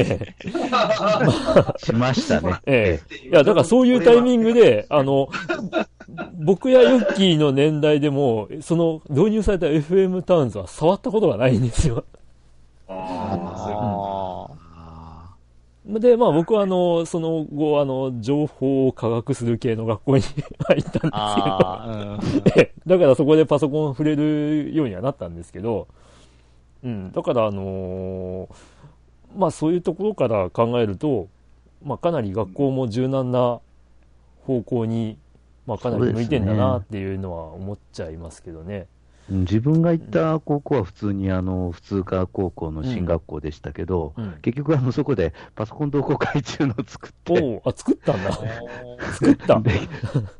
[1.93, 2.55] ましたね。
[2.64, 3.28] ええ。
[3.28, 5.28] いや、だからそういうタイミングで、あの、
[6.43, 12.05] 僕やユッキーの年代でも、その導入された FM タウンズは触ったことがないんですよ。
[15.87, 20.22] で、まあ僕はあの、その後、あの、情報を科学する系の学校に
[20.66, 21.03] 入ったんです
[22.55, 25.87] けど、 だからそこでパソコン触れるようにはなったんですけど、
[26.82, 28.49] うん、だからあのー、
[29.37, 31.28] まあそういうところから考えると、
[31.82, 33.61] まあかなり学校も柔軟な
[34.47, 35.18] 方向に、
[35.66, 38.87] まあかなり向いてんだなっていうのは思っちゃいますけどね。
[39.29, 47.62] 自分が行った高校は普通にあの普通科高校の進学校でしたけど、うんうん、結局あのそこでパソコン同好会中の作って。
[47.64, 48.33] おあ、作ったんだ。
[49.12, 49.70] 作ったで、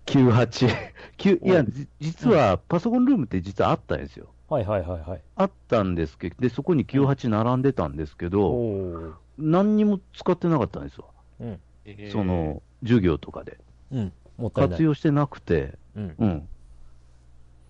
[0.07, 1.45] 98。
[1.45, 1.64] いや、
[2.01, 4.28] 実はパソコンルームって実はあったんですよ。
[4.49, 5.20] はいはいはいはい。
[5.37, 11.07] あったんですけど、で、そこに98並んでたんですけど、うん、何にも使ってなかったんですわ。
[11.41, 11.61] うん、
[12.11, 13.59] その、授業とかで。
[13.93, 14.12] うん。
[14.53, 16.47] 活用してなくて、うん。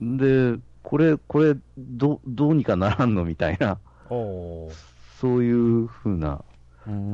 [0.00, 3.78] うん、で、これ、これ、ど、どうにかならんのみたいな、
[4.08, 6.44] そういうふうな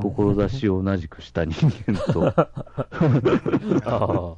[0.01, 2.35] 志を同じくした人間と。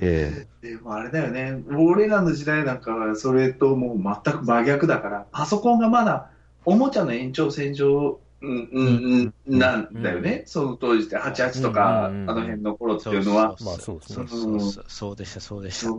[0.00, 6.30] ええ、でもあれだよね、俺らの時代なんかはそれともう全く真逆だから、パソコンがまだ
[6.64, 13.56] おもちゃの延長線上うんうんうん、なんだよね、その当時で88とか、あの辺の頃っていうのは。
[13.60, 15.92] まあそうそうそうそうでした、そうでした。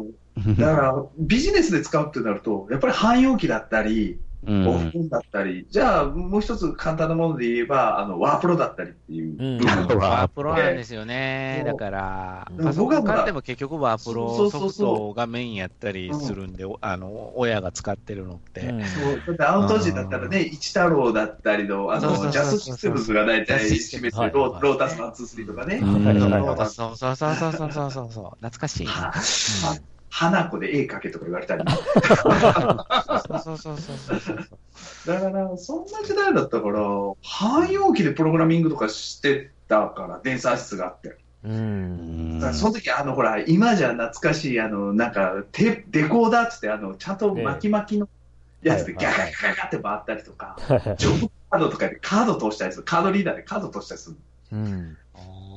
[0.61, 4.19] だから、ビジネスで使うってなると、やっぱり汎用機だったり、
[4.63, 9.41] オフコンだったり、じゃあもう一つ簡単なもので言えば、あのワープロだったりっていう、
[9.93, 11.63] ワープロなんですよね。
[11.65, 18.77] だから、パソコン買っても結局ワープロソフトがメインやったりするんで、あの、親が使ってるのって。
[18.83, 19.23] そう。
[19.25, 25.89] だってアウト時だったらね、一太郎だったりの、あの、ジャスシステムズが大体示すロータス1、2、3とかね。
[26.65, 28.25] そうそうそうそうそうそうそう。
[28.39, 29.09] 懐かしい。
[30.09, 31.63] 花子で絵描けとか言われたり。
[31.69, 34.49] そうそうそうそうそう。
[35.07, 36.81] だから、そんな時代だったから、
[37.21, 41.17] 汎用機でプログラミングとかしてたから、電算室があって。
[41.43, 42.41] うん。
[42.53, 48.09] その時、あの、ほら、今じゃ懐かしい、あの、なんか、デデコーダーっつって、あの、ちゃんと巻き巻きの
[48.61, 50.57] やつでギャガギャガって回ったりとか、
[50.97, 54.17] ジョブカードとかでカード通したりする、カードリーダーでカード通したりする。
[54.51, 54.97] うん。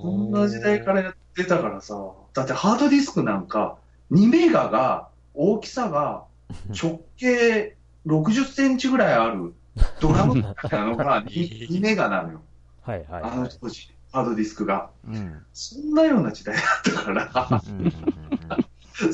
[0.03, 1.97] そんな時代からやってたからさ、
[2.33, 3.77] だってハードディスクなんか、
[4.13, 6.25] 2メガが、大きさが
[6.69, 7.75] 直径
[8.07, 9.55] 60センチぐらいある
[10.01, 10.55] ドラムな
[10.85, 12.43] のが 2, 2メガなのよ。
[12.83, 14.91] はいはい、はい、あの当時、ハードディスクが。
[15.09, 17.63] うん、そんなような時代だったから、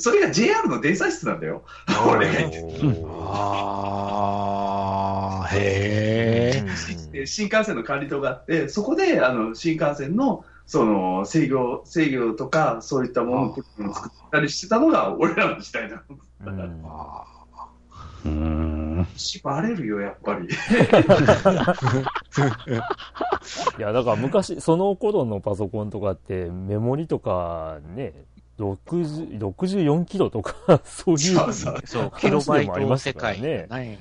[0.01, 1.63] それが JR の電車室なんだよ。
[2.11, 2.59] 俺が言って
[3.07, 4.33] あ
[5.45, 6.65] あ、へ
[7.15, 7.27] え。
[7.27, 13.67] 新幹線の管理棟があって、そこであの新幹線のその制御、制御とか、そういったものを作
[14.11, 16.01] ったりしてたのが、俺らの時代なん
[16.45, 17.25] だから。
[18.27, 19.07] うん。
[19.17, 20.47] 縛れるよ、やっぱり。
[20.47, 20.49] い
[23.81, 28.13] や、だから昔、その頃のパソコンとかって、メモリとかね、
[28.59, 31.19] 64キロとか、そういう。
[31.19, 31.81] そうそう。
[31.87, 33.67] そう、キロバイト世界ね。
[33.71, 33.99] ない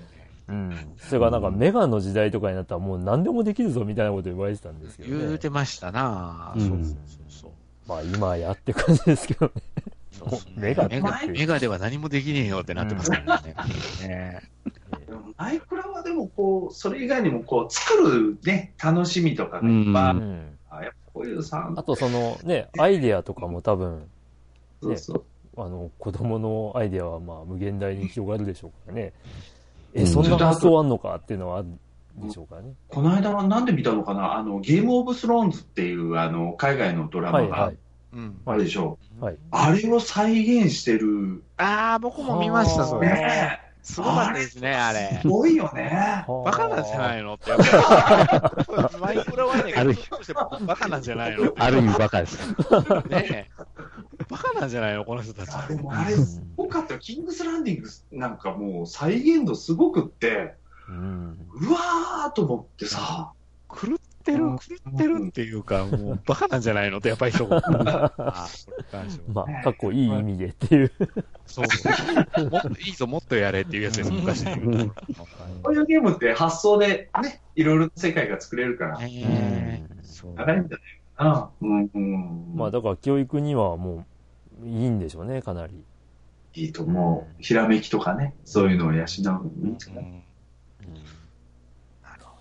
[0.48, 0.94] うん。
[0.98, 5.26] それからなんかメガの時代とかになったらもう何でもできるぞみたいなこと言われてたんですけどね。
[5.26, 6.98] 言うてましたな、うん、そうそう
[7.30, 7.52] そう。
[7.88, 9.52] まあ今やって感じですけどね。
[10.56, 13.56] メガメガメガでは何もできねえよってなってますからね。
[14.02, 14.42] ね
[15.38, 20.42] マイクラはでもこう、それ以外にもこう、作るね、楽しみとかがいっぱいある。
[20.70, 21.72] あやっぱこういうさ。
[21.76, 24.06] あとそのね、アイデアとかも多分、ね、
[24.82, 25.24] そうそう。
[25.62, 29.14] あの、子供のアイデアはまあ無限大に広がるでしょうからね。
[29.94, 31.68] え、そんな発想あんのかっていうのはある
[32.18, 32.74] でしょうかね。
[32.88, 34.36] この間はなんで見たのかな？
[34.38, 37.72] あの、ゲームオブスローンズっていうあの海外のドラマが
[38.46, 38.98] あるでしょ？
[39.20, 39.24] う。
[39.24, 41.44] はい、あれを再現してる。
[41.58, 43.08] ああ、僕も見ました、それ。
[43.08, 45.20] ねすごかったですね、あれ。
[45.22, 46.26] すごいよね。
[46.28, 47.52] バカなんじゃないのって。
[49.00, 49.96] マイクロはね、ある
[50.66, 52.54] バカなんじゃないのある意味バカです。
[53.08, 53.50] ね
[54.30, 55.52] バカなんじゃないのこの人たち。
[55.54, 57.00] あでもあれ、すごかったよ。
[57.00, 60.56] キングスランディングなんかもう再現度すごくって、
[60.90, 63.32] うん、うわーと思ってさ、
[63.70, 64.56] 狂っってる、狂
[64.90, 67.58] ってるっていうか、もう バカなんじゃないのってやっぱり一言。
[67.64, 68.12] あ
[69.34, 70.92] まあ、かっこいい意味でっていう。
[71.46, 72.50] そう。
[72.50, 74.92] もっといいぞ、もっとやれっていうやつです、昔で言う
[75.64, 78.98] こういうゲームって発想でね、いろいろ世界が作れるから。
[78.98, 80.68] 長いんじゃない
[81.16, 81.50] かな。
[81.62, 82.54] うんうん。
[82.56, 84.06] まあ、だから教育にはもう、
[84.64, 85.84] いいんでしょうね、かなり。
[86.54, 87.42] いいと思う。
[87.42, 90.08] ひらめきとかね、そういうのを養うのいいですか、なる
[92.24, 92.38] ほ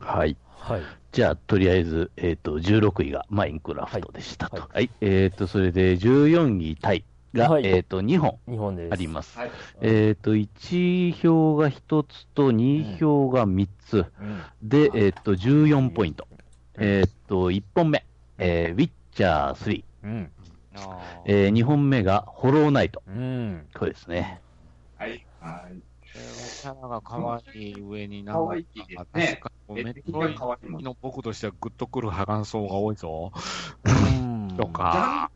[0.00, 0.06] ど。
[0.06, 0.36] はい。
[0.58, 0.82] はい。
[1.12, 4.56] じゃあ、とりあえず、えっ、ー、と、16位がマインクラフトでしたと。
[4.56, 4.70] はい。
[4.74, 7.04] はい、えっ、ー、と、それで14位タイ
[7.34, 8.38] が、はい、えっ、ー、と、2本
[8.90, 9.38] あります。
[9.38, 9.50] はい、
[9.80, 14.06] えっ、と、1票が1つと2票が3つ。
[14.20, 16.28] うん、で、えっ、と、14ポイント。
[16.80, 18.04] えーっと、1本目、
[18.38, 19.84] えー、ウィッチャー3。
[20.04, 20.30] うん。
[21.24, 23.02] えー、2本目が、ホローナイト。
[23.06, 23.66] うん。
[23.76, 24.40] これですね。
[24.96, 25.24] はい。
[25.40, 25.78] はい。
[26.12, 33.32] キャラが可愛い上に可愛いなんかね確かにメトロイドの僕としてはグッとくる感想が多いぞ。
[33.84, 35.30] うんとか。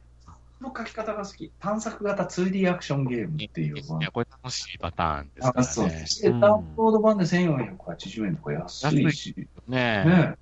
[0.60, 1.52] の書き方が好き。
[1.58, 6.04] 探索型 2D アクションゲームっていうのいや、これ楽しいパターンですかあそうらね。
[6.22, 9.34] で、ダウンロード版で1480円とか安いし。
[9.68, 10.08] ねえ。
[10.08, 10.34] ね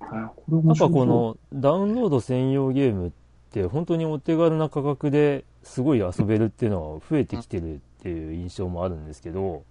[0.00, 3.25] あこれやっぱこのダウンロード専用ゲームって
[3.64, 9.64] 本当にお手軽な価格ですごい遊べるっていうのは増えてきてるっていう印象もあるんですけど、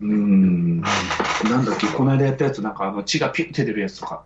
[0.00, 0.80] うーん。
[0.80, 4.24] なんだっけ、この間やったやつ、なんかあの血がピュッて出るやつとか、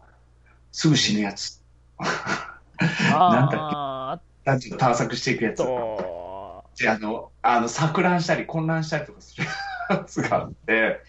[0.73, 1.63] すぐ死ぬやつ。
[1.99, 5.63] なんだっけあなんていうの探索していくやつ。
[5.63, 9.47] あの、あの、錯乱したり混乱したりとかする
[9.91, 11.01] やつがあって、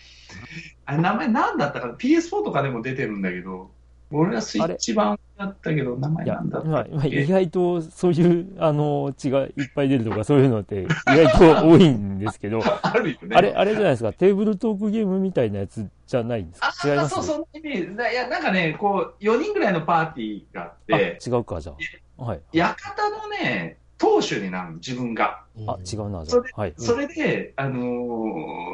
[0.85, 3.71] あれ名前なんだったかな ?PS4 とかでも出てるんだけど、
[4.11, 11.27] 俺はスイッチ版だったけど、名前なんだったまあまあ意外とそういう、あの、血がいっぱい出るとかそういうのって意外
[11.61, 13.35] と多いんですけど、 あるよね。
[13.35, 16.71] あれ、あれじゃないですか、テーブルトークゲームみたいなやつじゃないんですか？
[16.85, 17.19] 違います？
[17.19, 18.13] あそう、そのイメージ。
[18.13, 21.73] いや、なんかね、こう、4人ぐらいのパーティーがあっあ、て、違うか、じゃ
[22.17, 22.23] あ。
[22.23, 22.39] はい。
[22.53, 25.41] 館のね、当主になるの、自分が。
[25.67, 26.61] あ、違うな、じゃそれあ。
[26.61, 26.73] はい。
[26.77, 27.81] それで、あの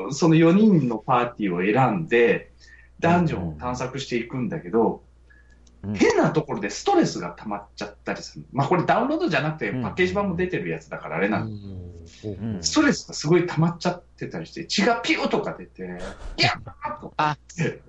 [0.09, 1.61] ーその4人のパーティーを
[1.91, 2.51] 選んで、
[2.99, 5.12] ダンジョンを探索していくんだけど、うん
[5.95, 8.45] 変なところでストレスが溜まっちゃったりする。
[8.53, 15.83] まあこれダウンロードじゃなくてうんパッケージ版も出てるやつだからあれなんだうんストレスがすごい溜まっちゃってたりして、血がピューとか出て、
[16.37, 17.81] いやーとあって。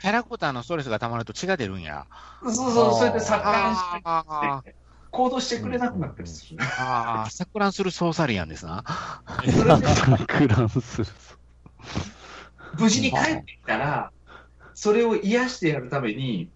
[0.00, 2.06] キャラクターのストレスが溜まると血が出るんや。
[2.42, 4.74] そうそう、それで錯乱して、
[5.10, 6.58] 行動してくれなくなったりする。
[6.60, 8.84] ああ、錯乱するソーサリアンですな。
[9.26, 11.06] 錯乱する。
[12.78, 14.12] 無事に帰ってきたら、
[14.74, 16.50] それを癒してやるために、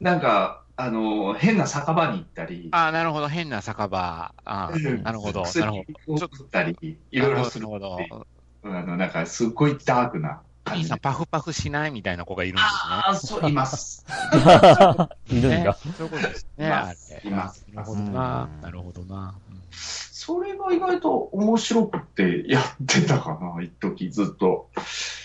[0.00, 3.28] なんか、あの、変な酒場に行ったり、ああ、なるほど。
[3.28, 3.98] 変な酒場。
[3.98, 4.70] ああ、
[5.02, 5.42] なるほど。
[5.42, 6.14] なるほど。
[6.14, 6.76] を作ったり、
[7.10, 8.26] いろいろするなるほど。
[8.64, 12.70] あの、なんか、すっごいダークな感じ兄さん、パフパフしないみたいな子がいるんですね。
[12.72, 14.04] ああ、そう、います。
[15.30, 15.72] いるんだ。
[15.72, 16.66] そういうことですね。
[16.66, 18.58] いまあすれいますなるほどなう。
[18.58, 19.34] んなるほどな。
[19.70, 24.68] それが意外と面白くてやってたかな、一時ずっと。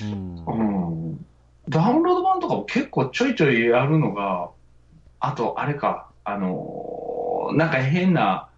[0.01, 1.26] うんうん。
[1.67, 4.51] ダウンロード版とかも結構ちょいちょいやるのが、
[5.22, 8.49] あと、あれか、あのーなんか変な、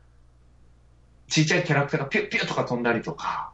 [1.27, 3.51] ちっちゃいキャラクターがピュッピュッとか飛んだりとか、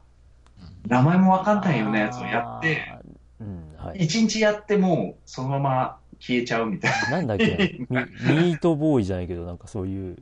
[0.87, 2.99] 名前もわかんないようなやつをやって、あー。
[3.41, 3.99] うん、はい。
[3.99, 7.79] 一日やってもうそのまま消えちゃうみたいなんだっけ？
[7.89, 10.17] なミ、ミートボーイじゃないけど、なんかそういう、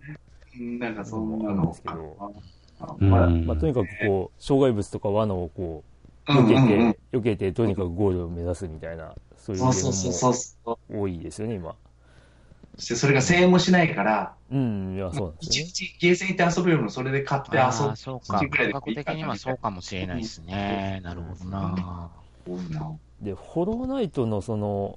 [0.80, 0.88] な。
[0.88, 2.34] なんかそんなのなんですけど
[3.00, 5.84] まあまあ、とにかくこう、障害物とか罠をこ
[6.28, 10.94] う、うん避けて、うんうん避けて、とにかくゴールを目指すみたいな、そういうゲそうそうそうーそうそう。
[10.94, 11.74] ムも多いですよね、今。
[12.78, 15.66] そしてそれが1000円もしないから、うん、いや、そうですね。
[15.66, 17.96] 日ゲーセン行って遊ぶよりもそれで買って遊ぶ。
[17.96, 18.40] そうか。
[18.40, 21.02] 価格的にはそうかもしれないですね。
[21.04, 22.10] なるほどな。
[23.22, 24.96] で、ホローナイトのその、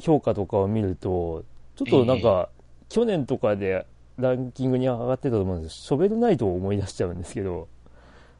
[0.00, 1.44] 評価とかを見ると、
[1.76, 2.48] ちょっとなんか、
[2.88, 7.68] 去年とかでランキングに上がってたと思うんですショベルナイトを思い出しちゃうんですけど、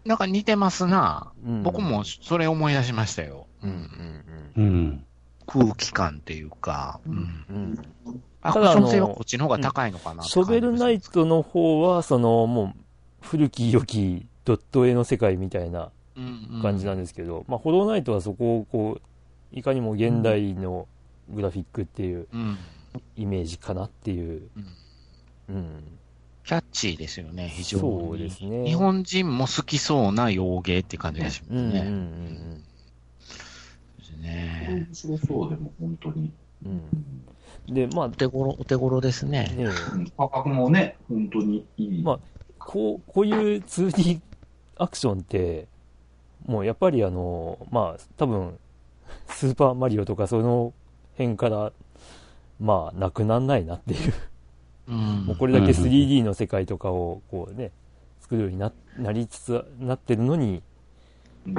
[0.05, 1.33] なんか似てますな。
[1.45, 3.47] うん僕もそれ思い出しましたよ。
[3.63, 4.25] うん
[4.57, 5.05] うんうん。
[5.47, 7.79] 空気感っていうか、うんうん。
[7.79, 12.81] アただあのクション性はこっちの方が高いのかなってショベルナイトの方は、その、もう、
[13.21, 15.91] 古き良きドット絵の世界みたいな
[16.63, 20.87] 感じなんでですけど、まあ、ホローナイトはそこをこう、いかにも現代の
[21.31, 22.59] グラフィックっていううん。
[23.17, 24.49] イメージかなっていう。
[24.57, 24.67] うん
[25.49, 25.99] うん。
[26.45, 27.83] キャッチーですよね、非常に。
[27.83, 28.65] そうですね。
[28.67, 32.63] 日本人も好きそうな洋芸って感じがしますうんうんうんね。
[33.99, 34.67] ですね。
[34.71, 36.33] 面白そうでも、本当に。
[36.65, 36.83] うん。
[37.69, 37.75] うん。
[37.75, 39.53] で、まあお、手頃、お手頃ですね。
[39.57, 39.65] ね
[39.95, 42.03] うん価格もね、本当にいい。
[42.03, 42.19] まあ
[42.59, 44.21] こう、こういう 2D
[44.77, 45.67] アクションって、
[46.47, 48.59] もうやっぱりあの、まあ、多分、
[49.29, 50.73] スーパーマリオとかその
[51.17, 51.73] 辺から、
[52.61, 54.13] まあ、なくなんないなっていう。
[54.89, 57.73] うんもうこれだけ 3D の世界とかを、こうね、
[58.21, 60.63] 作るようにな、なりつつなってるのに、
[61.47, 61.55] うん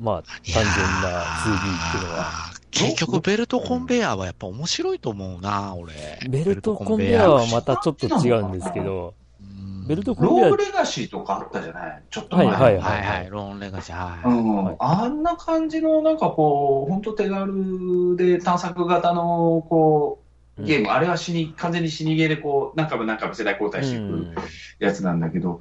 [0.00, 2.49] まあ、単純な 2D っていうのは。
[2.70, 5.92] 結局、ベルトコンベヤーはやっぱ面白いと思うな、俺。
[6.28, 9.86] ベルトコンベヤーはまたちょっと違うんですけど、うん。
[9.86, 12.02] ベルトコンベヤーローグ、レガシーとかあったじゃない？
[12.10, 12.46] ちょっと前。
[12.46, 12.52] に。
[12.52, 13.02] はいはいはい。
[13.02, 14.34] はい、ローンレガシー、はい。
[14.34, 14.64] うん。
[14.64, 20.20] はいあんな感じの、なんかこう、本当手軽で探索型の、こ
[20.58, 24.34] う、ゲーム、あれは死に、完全に死にゲーでこう、何回も何回も世代交代していうん。
[24.34, 24.40] く
[24.78, 25.60] やつなんだけど、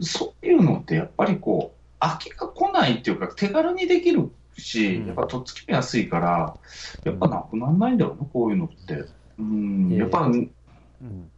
[0.00, 4.30] そういうのってやっぱりこう、飽きが来ないっていうか、手軽にできる
[4.60, 5.06] し、うん。
[5.06, 6.56] やっぱとっつきも安いから、
[7.04, 9.04] やっぱなくならないんだろうな、こういうのって。
[9.38, 10.50] うん、やっぱ、うん、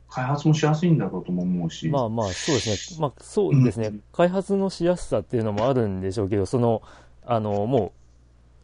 [0.08, 1.88] 開発もしやすいんだろうとも思うし。
[1.88, 3.00] まあまあ、そうですね。
[3.00, 6.82] まあそうですね、うん、開発のしやすさっていうのもあるんでしょうけど、その、
[7.24, 7.92] あの、も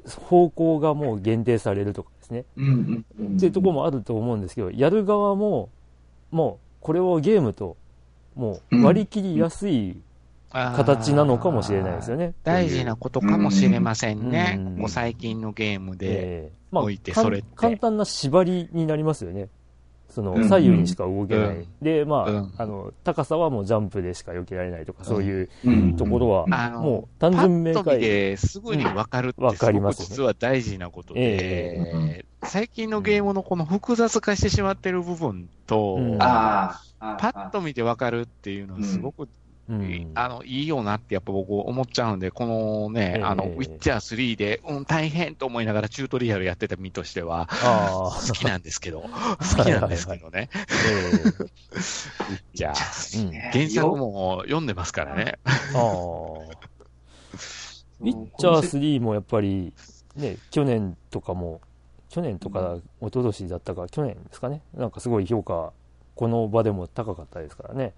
[0.04, 2.44] う、方向がもう限定されるとかですね。
[2.56, 5.70] うんうん、っていうところもあると思うんですけど、やる側も、
[6.30, 7.76] もう、これをゲームと、
[8.34, 10.00] もう割り切りやすい
[10.50, 12.34] 形なのかもしれないですよね。
[12.42, 14.58] 大事なことかもしれませんね。
[14.76, 19.48] もう最近のゲームで置いて、それって、簡単な縛りになりますよね。
[20.08, 21.48] その、左右にしか動けない。
[21.48, 25.48] うん、で、まあ、うん、あの、高さはもうジャンプでしか避けられないとか、そういう
[25.96, 26.46] ところは、
[26.80, 28.00] もう単純明快。
[28.00, 28.36] で。
[28.38, 39.28] すぐにわかるってわかります、実は大事なことで、えー、最近のゲームのこの複雑化してしまってる部分と、パッと見てわかるっていうのはすごく
[39.68, 50.48] うん、あの、いいよなってやっぱ僕思っちゃうんで、このね、えー、あの、ウィッチャー3で、うん、大変と思いながらチュートリアルやってた身としては、好きなんですけど、 好きなんですけどね。
[50.52, 51.50] ウィッ
[52.54, 55.38] チャー、原作も読んでますからね。
[58.00, 59.74] ウィッチャー3もやっぱり、
[60.16, 61.60] ね、去年とかも、
[62.08, 64.62] 去年とか、一昨年だったか、去年ですかね。
[64.72, 65.74] なんかすごい評価、
[66.14, 67.92] この場でも高かったですからね。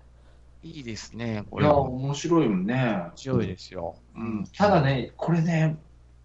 [0.63, 1.67] いいですね、これ。
[1.67, 2.75] いや、面白いよね。
[2.75, 3.97] 面白いですよ。
[4.15, 4.45] うん。
[4.57, 5.77] ただね、これね、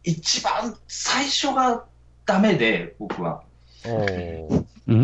[0.03, 1.85] 一番最初が
[2.25, 3.43] ダメで、僕は。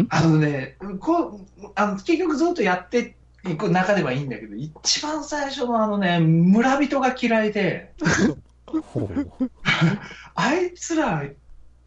[0.10, 7.94] あのね、こうあの結局ずっとやっていく中ではいいんだけど、一番最初のあのね、村人が嫌いで、
[10.36, 11.24] あいつら、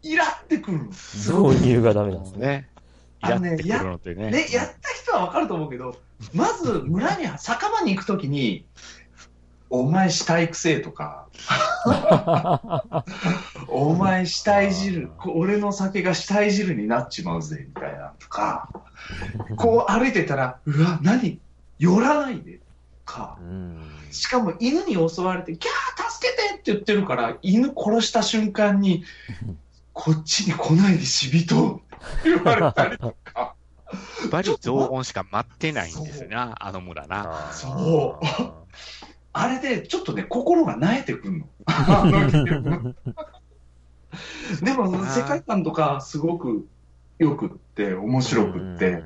[0.01, 0.83] イラってくるの。
[0.85, 2.69] 導入がダメなんですね。
[3.21, 5.95] あのね、やねねやった人はわかると思うけど、
[6.33, 8.65] まず村に、酒場に行くときに、
[9.69, 11.27] お前死体くせえとか、
[13.67, 18.69] お前死体汁、俺の酒が死体汁になっちまうぜ、みたいなとか、
[19.57, 21.39] こう歩いてたら、うわ、何？
[21.77, 22.59] 寄らないで、
[23.03, 23.37] か、
[24.11, 29.03] しかも犬に襲われて、キャー助けてって言ってるから、犬殺した瞬間に、
[29.93, 31.81] こっちに来ないで死人
[32.23, 33.15] 言われたりとか。
[34.31, 37.51] バリ雑言しか待ってないんですな、あの村な。
[37.51, 38.25] そう。
[39.33, 41.45] あれで、ちょっとね、心が萎えてくんの。
[41.65, 42.93] あの
[44.61, 46.67] でも、世界観とかすごく
[47.19, 49.03] よくって、面白くって。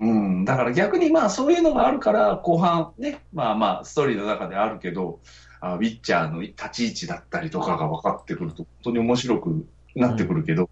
[0.00, 5.20] うん、だから逆にまあそういうのがあるから後半ね、まあまあストーリーの中であるけど、
[5.60, 10.68] あウィッチャーの立ち位置だったりとかが分かってくると本当に面白くなってくるけど、うん、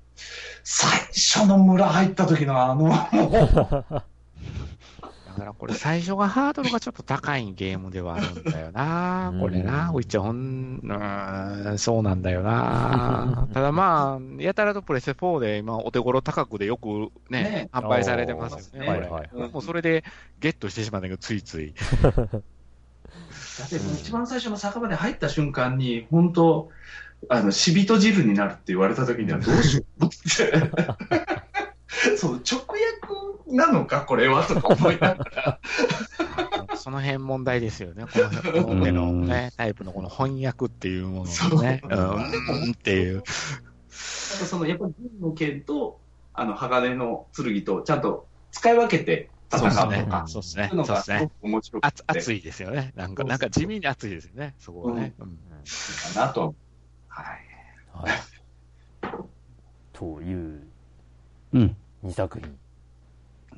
[0.64, 2.90] 最初の村入った時のあの、
[5.32, 9.32] だからこれ最初がハードルがちょっと高いゲームではあるんだよな。
[9.40, 9.90] これな。
[9.90, 13.48] ウィッチャーほん、うん、そうなんだよな。
[13.54, 18.88] ただまあ、やたらとプレステ4で今お手頃価格でよくね、ね販売されてますよね。
[18.88, 20.04] はいはい、もうそれで
[20.40, 21.74] ゲットしてしまうんだけど、ついつい。
[22.02, 26.70] だって一番最初の酒場で入った瞬間に、本当
[27.28, 30.16] あの、死人汁になるって言われた時にはどうしようって。
[32.16, 35.60] そう、直訳なのか、これは、とか思いながら。
[36.76, 38.06] その辺問題ですよね。
[38.12, 43.22] このこのね、タイプのこの翻訳っていうものをね、うん、っていう。
[43.88, 46.00] その、やっぱり銀の剣と、
[46.34, 50.24] あの、鋼の剣と、ちゃんと使い分けて戦うとか。
[50.26, 50.70] そうですね。
[50.72, 51.30] そうですね。
[51.42, 52.02] 面白くて。
[52.06, 52.92] 熱いですよね。
[52.96, 54.54] なんか、なんか地味に熱いですよね。
[54.58, 55.14] そこはね。
[55.18, 55.38] うん。
[56.14, 56.54] かなと
[57.12, 57.26] はい。
[57.92, 58.18] はい。
[59.92, 60.62] という、
[61.52, 61.76] うん。
[62.04, 62.58] 2作品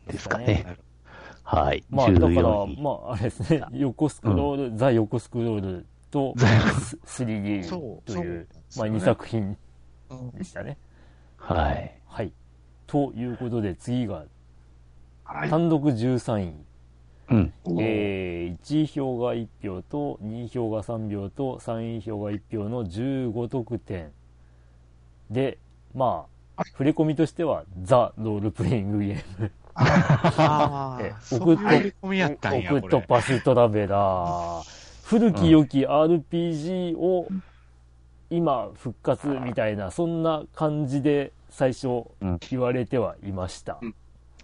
[0.08, 0.76] ですかね。
[1.44, 1.84] はい。
[1.88, 2.32] まあ、だから、
[2.66, 7.68] まあ、あれですね、横スクロール、うん、ザ・横スクロールと 3D
[8.04, 9.56] という、まあ、2作品
[10.34, 10.76] でしたね。
[11.36, 12.00] はい。
[12.06, 12.32] はい。
[12.86, 14.24] ということで、次が、
[15.48, 16.54] 単独13位。
[17.30, 24.10] うん、えー、1位票が1票と2位票が3票と3位票が1票の15得点
[25.30, 25.58] で
[25.94, 26.26] ま
[26.56, 26.90] あ触れ？
[26.92, 29.50] 込みとしてはザ・ロールプレイングゲーム。
[29.74, 31.00] あ
[31.32, 34.84] オクトパストラベラー。
[35.04, 37.26] 古き良き RPG を
[38.30, 42.04] 今復活みたいな、そんな感じで最初
[42.50, 43.94] 言われてはいました、うん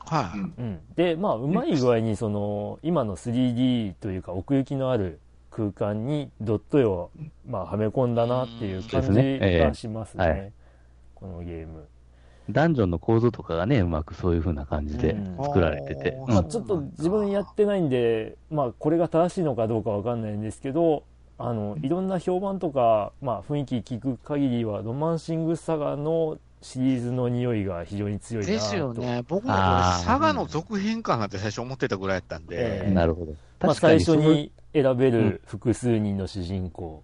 [0.06, 5.20] はい、うん、でまあうまい具合にその今の 3D というか奥行きのある
[5.50, 7.10] 空間にドット絵を、
[7.46, 10.52] まあ、はめ込んだなっていう感じがしますね、ねえーはい、
[11.14, 11.86] このゲーム。
[12.52, 21.04] ダンジョンの構造とかがねうまくそういう風な感じで作られてて、うん、まあ、ちょっと自分やってないんで、まあ、これが正しいのかどうかわかんないんですけど
[21.38, 29.24] あのいろんな評判とか、まあ、雰囲気聞く限りはロマンシングサガのシリーズの匂いが非常に強いなですよね。
[29.28, 29.64] 僕もこれ、
[30.04, 32.56] 佐賀の続編かなって最初思ってたぐらいやったんで。
[32.58, 33.32] ええなるほど。
[33.32, 37.02] まあ、確かに最初に選べる複数人の主人公、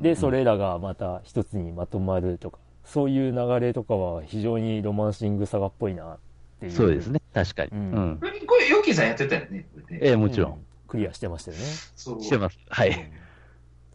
[0.00, 6.18] で、それらがまた一つにまとまるとか、そういう流れとかは非常にロマンシングサガっぽいなっ
[6.60, 6.72] ていう。
[6.72, 7.70] そうですね、確かに。
[7.72, 8.18] ううんん。
[8.18, 9.66] これ、これヨッキーさんやってたよね。
[9.74, 10.48] これねええ、もちろ。
[10.48, 11.64] うんクリアしてましたよね。
[11.94, 12.58] そうしてます。
[12.68, 13.12] はい。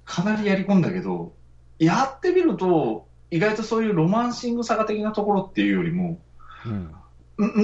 [0.06, 1.34] かなりやり込んだけど、
[1.80, 6.20] やってみると、意外とそういうロマンシングサガ的なところっていうよりも、
[6.68, 6.96] うん。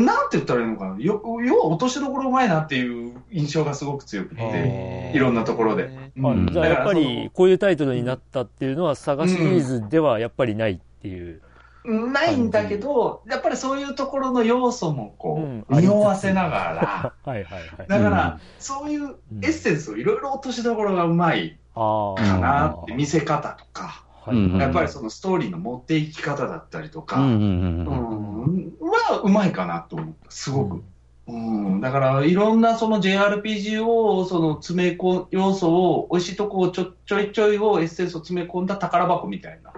[0.01, 5.91] んなんて言ったらいいのかな、よ要は落としどころうまいなっていう印象がすごく強くて、へいろんなところで。
[6.23, 11.39] あうんじゃあやっぱり、こういうタイトルになったっていうのは、サガシリーズではやっぱりないっていう。
[11.85, 17.87] そのないんだけど、やっぱりそういうところの要素もこうんう、匂わせながら、 はいはいはい。
[17.87, 22.21] だかうら、そういうエッセンスをいろいろ落としどころがうまいああ。
[22.21, 28.67] かなって、見せ方とか、やっぱりそのストーリーの持っていき方だったりとか、うんうんううんうん。
[28.67, 30.83] ん、はうまいかなと思った、すごく。
[31.27, 39.71] うん、だから、いろんなその JRPG を、その詰め込要素を、美味しいとこをちょちょいちょいをエッセンスを詰め込んだ宝箱みたいな。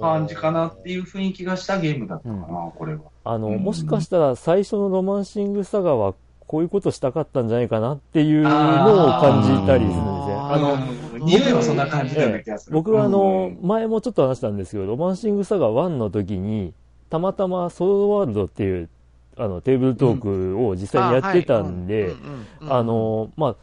[0.00, 3.00] 感じかなっていう雰囲気がしたゲームだったかな、これは。
[3.24, 6.14] あの、うんもしかしたら最初のロマンシングサガは
[6.46, 10.34] こういうことしたかったんじゃないかなっていうのを感じたりするんですね。
[10.34, 12.74] あの、うん匂いはそんな感じなような気がする。
[12.74, 13.66] 僕はあのう、ん。
[13.66, 16.72] 前もちょっと話したんですけど、ロマンシングサガ1の時に、
[17.10, 18.88] たまたまソードワールドっていう、
[19.36, 22.14] あの、テーブルトークを実際にやってたんで、
[22.62, 23.56] あ、の、まあ、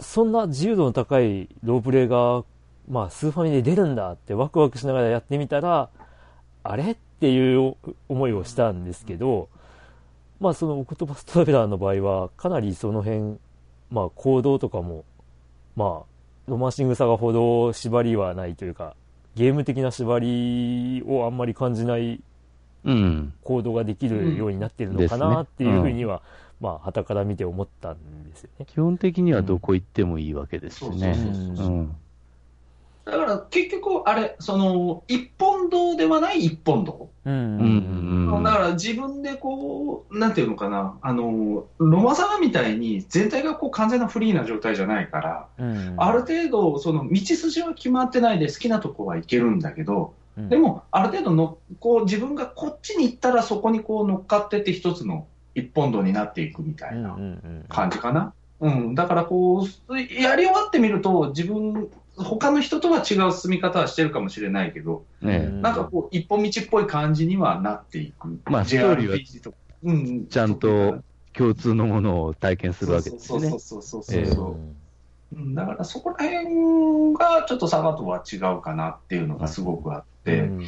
[0.00, 2.44] そんな自由度の高いロープレイが、
[2.88, 5.88] まあ、スーファミで出るんだってワクワクしながらやってみたら、
[6.62, 7.76] あれっていう
[8.08, 9.48] 思いをしたんですけど、
[10.40, 13.38] まあ、そのオクトパストラベラーの場合は、かなりその辺、
[13.90, 15.04] まあ、行動とかも、
[15.76, 16.13] まあ、
[16.46, 18.94] ロマンシングサガほど縛りはないというか、
[19.34, 22.20] ゲーム的な縛りをあんまり感じない
[22.84, 23.32] うん。
[23.42, 26.22] 行動ができるようになってるのかなっていうふうには、
[26.60, 28.66] まあ、旗から見て思ったんですよね。
[28.66, 31.16] 基本的にはどこ行ってもいいわけですしね。
[33.04, 37.10] だから結局、あれ、その、一本道ではない一本道。
[37.24, 37.34] うん。
[37.34, 57.16] うんうんだから自分でこう、なんていうのかな、あの、ロマサガみたいに全体がこう完全なフリーな状態じゃないから、うんある程度、その道筋は決まってないで好きなとこは行けるんだけど、うんでも、ある程度の、こう自分がこっちに行ったらそこにこう乗っかってって一つの一本道になっていくみたいな
[57.68, 58.34] 感じかな。
[58.60, 68.40] うん、だからこう、やり終わってみると、自分、他の人とは違う進み方はしてるかもしれないけど、ねうんなんかこう、一本道っぽい感じにはなっていく。
[68.46, 71.02] まあストーリーはうん、ちゃんと
[71.34, 73.78] 共通のものを体験するわけですよねそうそ。
[73.78, 80.58] うそうそうそうだからそこら辺がちょっと佐賀とは違うかなっていうのがすごくあって、うん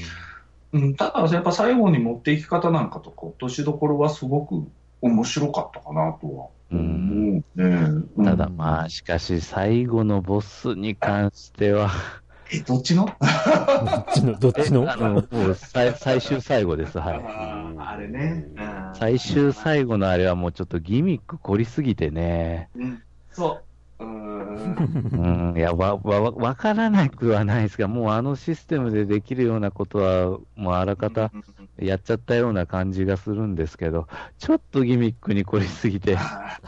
[0.73, 4.69] うんただやっぱ最後に持っていき方なんかとか落としどころはすごく
[5.01, 7.65] 面白かったかなとは思うね。
[8.17, 11.91] うんただまあ、しかし最後のボスに関しては、
[12.53, 13.07] え、 どっちの？
[13.07, 14.91] どっちの、どっちの？
[14.91, 17.25] あの、もう最最終最後です、はい。
[17.79, 18.47] あれね。
[18.57, 22.71] うん最終最後のあれはもうちょっとギミック凝りすぎてね。
[22.77, 23.76] うんそう。
[23.99, 25.51] うーん。
[25.51, 31.31] うん、いや、わ、わ、わわからなくはないですが、もうあのシステムでできるようなことは、もうあらかた
[31.79, 34.09] やっちゃったような感じがするんですけど、
[34.39, 36.59] ちょっとギミックに凝りすぎて、は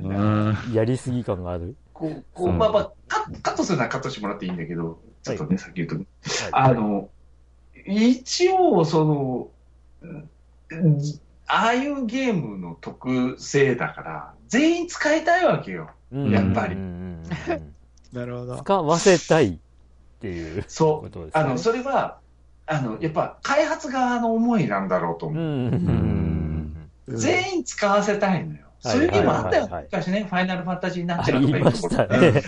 [0.00, 1.76] いうん、やりすぎ感がある。
[1.92, 5.96] こう、こう、まあまあ、カカットするのはカットしてもらっていいんだけど、ちょっとね、さっき言うと、
[6.52, 7.08] あの、
[7.86, 9.48] 一応、その、
[10.02, 11.00] うん
[11.46, 15.90] ああいうゲームの特性だから、全員使いたいわけよ。
[16.14, 16.76] うんやっぱり
[18.14, 18.56] なるほど。
[18.58, 19.58] 使わせたいっ
[20.20, 21.02] ていうそう。
[21.02, 21.42] ことですね。
[21.42, 22.18] あの、それは、
[22.66, 25.70] あの、やっぱ、開発側の思いなんだろうと思う。
[27.08, 28.63] 全員使わせたいのよ。
[28.84, 29.84] はいそういうゲームあったよはいはいはい。
[29.90, 32.42] 昔ね、ファイナルファンタジーになっあちゃうとかりいましたね。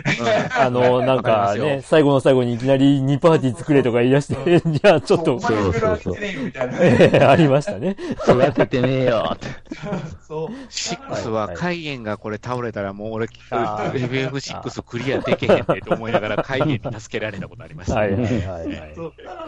[0.58, 6.78] あの、なんかね、最後の最後にいきなり2パーティー作れとか言い出して、じゃあちょっとお、前いろいろあってねみたいな。
[6.80, 7.96] ええありましたね。
[8.28, 9.46] 育ててねえよって。
[10.26, 10.48] そう。
[10.48, 18.00] 6は海縁がこれ倒れたらもう俺、あー FF6 クリアできへんねと思いながら海縁に助けられたことありました。
[18.00, 18.76] はいはいはい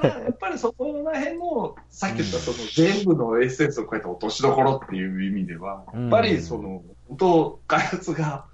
[0.03, 6.78] やっぱりそこら辺の、さっき言ったその全部のエッセンスを超えた落としどころっていう意味では、うんやっぱりその、
[7.09, 8.47] 本当開発が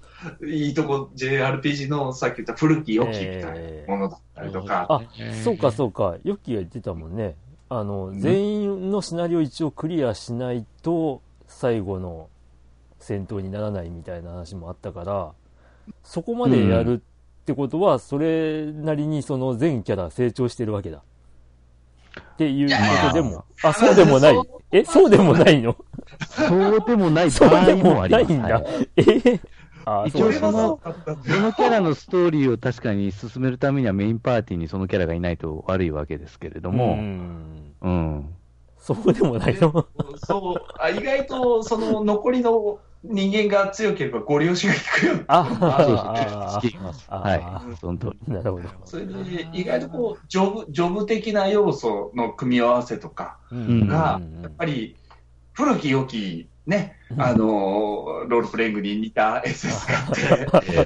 [0.43, 5.01] いいとこ、JRPG のさっき言った古き良きみたいなものだったりとか、あ、
[5.43, 6.15] そうかそうか。
[6.23, 7.35] ヨッキーが言ってたもんね。
[7.69, 12.29] あの、全員のシナリオ一応クリアしないと、最後の
[12.99, 15.31] 戦闘にならないみたいな話もあったから、
[16.03, 21.03] そこまでやるってことは、それなりにその全キャラ成長してるわけだ。
[22.21, 22.75] っていうこ
[23.07, 24.35] とでも、あ、そうでもない。
[24.71, 25.09] え、そう。
[25.09, 25.75] でもないの？
[26.27, 27.31] そうでもない。
[27.31, 28.27] そう場合でももあります。
[28.27, 28.89] ないんだはい。
[28.97, 29.39] え
[29.85, 37.75] あ一応その、そそのキャラのストーリーを確かに進めるためにはメインパーティーにそのキャラがいないと悪いわけですけれどうも、ん。
[37.81, 38.34] うん。
[38.85, 39.87] そうでもないの？
[40.27, 47.61] そうあ意外とその残りの人間が強ければご利用しが効くようなあそうそうあはいあ。
[47.79, 48.33] その通り。
[48.33, 48.63] なるほど。
[48.85, 54.95] それで意外とこうジョブジョブ的な要素の組み合わせとかうんがうんやっぱり
[55.53, 57.21] 古き良きね、うん。
[57.21, 59.99] あのロールプレイングに似た SS が
[60.53, 60.85] あって、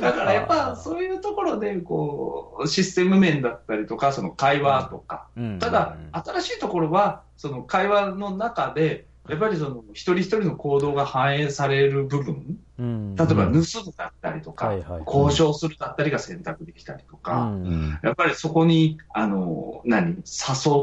[0.00, 5.58] だからやっぱそういうところでこうシステム面だったりとか、その会話とか、うん。
[5.58, 13.16] ただ、新しいところは、その会話の中で、やっぱりその一人一人の行動が反映される部分、うん。
[13.16, 13.62] 例えば盗む
[13.96, 15.02] だったりとか、はいはい。
[15.06, 18.00] 交渉するだったりが選択できたりとうか、うんん。
[18.02, 20.22] やっぱりそこに、あの、何、誘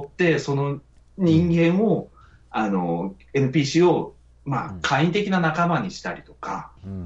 [0.06, 0.80] って、その
[1.18, 2.10] 人間を、
[2.52, 4.16] あの、NPC を、
[4.46, 7.06] まあうん、会員的な仲間にしたりとか、うん。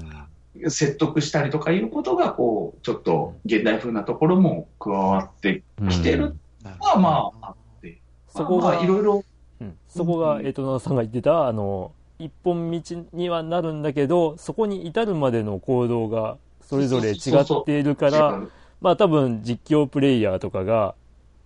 [0.70, 9.24] 説得したりとかいうことが、こう、ちょっと現代風なところも加わってきてるのは、まあ、あって、そこがまあ、いろいろ、
[9.60, 9.76] うん。
[9.88, 12.80] そこが、えっと、野田さんが言ってた、あの、一本道
[13.12, 18.40] にはなるんだけど、そこに至るまでの行動がそれぞれ違っているから、
[18.80, 20.94] まあ多分実況プレイヤーとかが、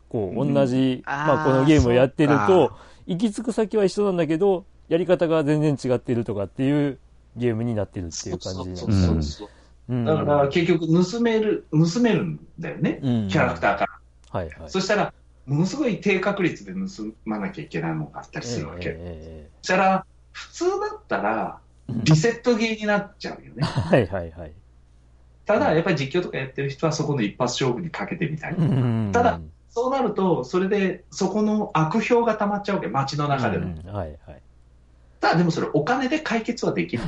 [0.08, 0.54] こう、うん。
[0.54, 2.72] 同じ、あーまあこのゲームをやってるそとう、
[3.10, 6.98] 行き着く先は一緒なんだけど、やり方が全然違ってるとかっていう
[7.36, 9.42] ゲームになってるっていう感じなんです
[9.88, 14.38] だから結局盗める、盗めるんだよね、うんキャラクターから。
[14.40, 14.70] はいはい。
[14.70, 15.12] そしたら、
[15.44, 16.78] ものすごい低確率で盗
[17.24, 18.94] まなきゃいけないものがあったりするわけ。
[18.96, 21.58] えそしたら、普通だったら、
[21.88, 23.64] リセットゲーになっちゃうよね。
[23.64, 24.52] はいはいはい。
[25.46, 28.54] ただ、やっぱり実況とかやってる人はそこの一発勝負にかけてみたい。
[28.54, 29.40] うんただ、
[29.70, 33.66] そうなると、それでそこの悪評が溜まっちゃうわけ、街の中でも。
[33.66, 34.42] うんはいはい。
[35.20, 37.02] ただ、でもそれお金で解決はできる。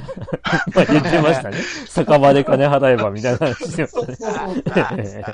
[0.74, 1.56] まあ言ってましたね。
[1.88, 4.62] 酒場で金払えばみたいな話そうしそうそう。
[4.62, 5.22] ただね。
[5.22, 5.32] か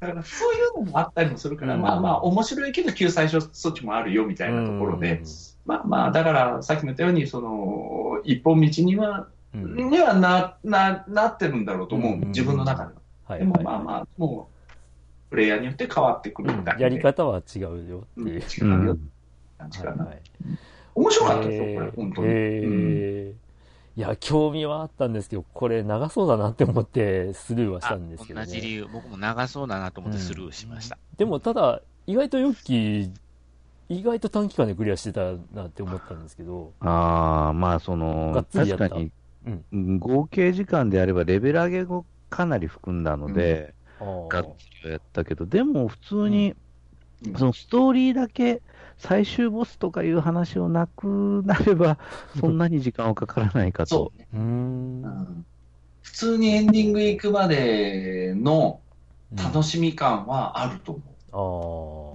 [0.00, 5.20] らそういうのもあったりもするから、うんまあまあ、面白いけど救済措置もあるよみたいなところで、
[5.66, 12.94] まあまあ、だからさっきも言ったように、その、一本道には、うん、うんにはな、な、なってるんだろうと思う、うん自分の中で
[13.26, 13.38] は。
[13.38, 14.51] でもはいはいまあまあ、もう、
[15.32, 16.80] プレイヤーによって変わってくるみたいな。
[16.82, 18.34] やり方は違うよってうんいう。
[18.36, 19.02] 違うよって
[19.58, 20.04] 感じかな。
[20.04, 20.20] はいはい
[20.94, 22.28] 面白かったですよ、これ、へー本当に。
[22.28, 23.32] へうんー
[23.96, 28.46] いや、興味はあったんですけど、これ長そうだなって思ってスルーはしたんですけどね。
[28.46, 30.98] 同じ理由、僕も長そうだなと思ってスルーしました。
[31.16, 33.10] でもただ、意外とヨッキー、
[33.88, 39.10] 意外と短期間でクリアしてたなって思ったんですけど、ああ、まあ、そがの確かに、
[39.46, 43.74] うんうん合計時間であればレベル上げをかなり含んだので、
[44.28, 48.62] がっつりはやったけど、でも普通に、うんそのストーリーだけ、
[48.98, 51.98] 最終ボスとかいう話をなくなれば、
[52.40, 54.12] そんなに時間はかからないかとそ。
[54.32, 55.08] うーんう。
[55.08, 55.08] う
[55.40, 55.46] ん
[56.02, 58.82] 普通にエンディング行くまでの
[59.36, 61.16] 楽しみ感はあると思う。
[61.32, 61.36] あ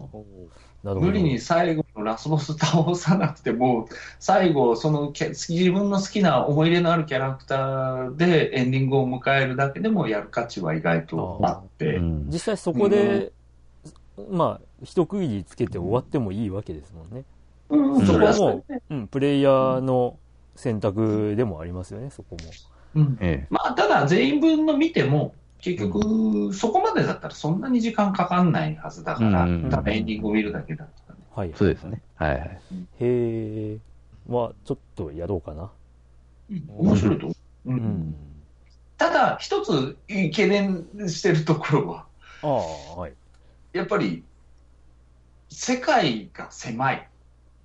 [0.06, 0.67] あ、なるほど。
[0.96, 3.88] 無理に最後のラスボス倒さなくても、
[4.20, 12.26] 最後、その自分の好きな思い入れのあるキャラクターでエンディングを迎えるだけでもやる価値は意外とあって、うん。
[12.30, 13.32] 実際そこで、
[14.30, 17.24] まあ、一区切りつけて終わってもいいわけですもんね。
[17.70, 18.06] うん。
[18.06, 20.18] そこはもう、うん、プレイヤーの
[20.56, 22.36] 選択でもありますよね、そこ
[22.96, 23.02] も。
[23.02, 23.18] うん。
[23.22, 23.48] ええ。
[23.50, 31.26] まあ、ただ、全員分の見ても、結局、そこまでだったらそんなに時間かかんないはずだから、うんただエンディングを見るだけだったらね。
[31.36, 31.52] はい。
[31.56, 32.02] そうですね。
[32.16, 32.62] はいはい。
[33.00, 33.80] へえ。
[34.28, 35.72] まあ、ちょっとやろうかな。
[36.68, 37.36] 面白いと思
[37.66, 37.70] う。
[37.70, 38.16] ううんん。
[38.98, 42.06] ただ、一つ懸念してるところは、
[42.42, 43.14] ああ、はい。
[43.74, 44.24] やっぱり、
[45.50, 47.10] 世界が狭い。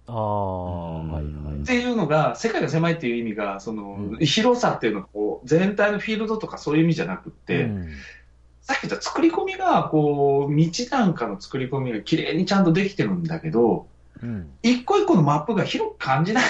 [0.06, 1.64] ああ、はい、はいっ。
[1.64, 7.88] ていうのが、世界が狭いっていう意味が、その、うん広さっていうのがこう、全体のフィールドとかそういう意味じゃなくって、うん
[8.62, 13.88] さっき言った作り込みが、こう、道なんかの作り込みが綺麗にちゃんとできてるんだけど、
[14.22, 14.50] うん。
[14.62, 16.44] 一個一個のマップが広く感じない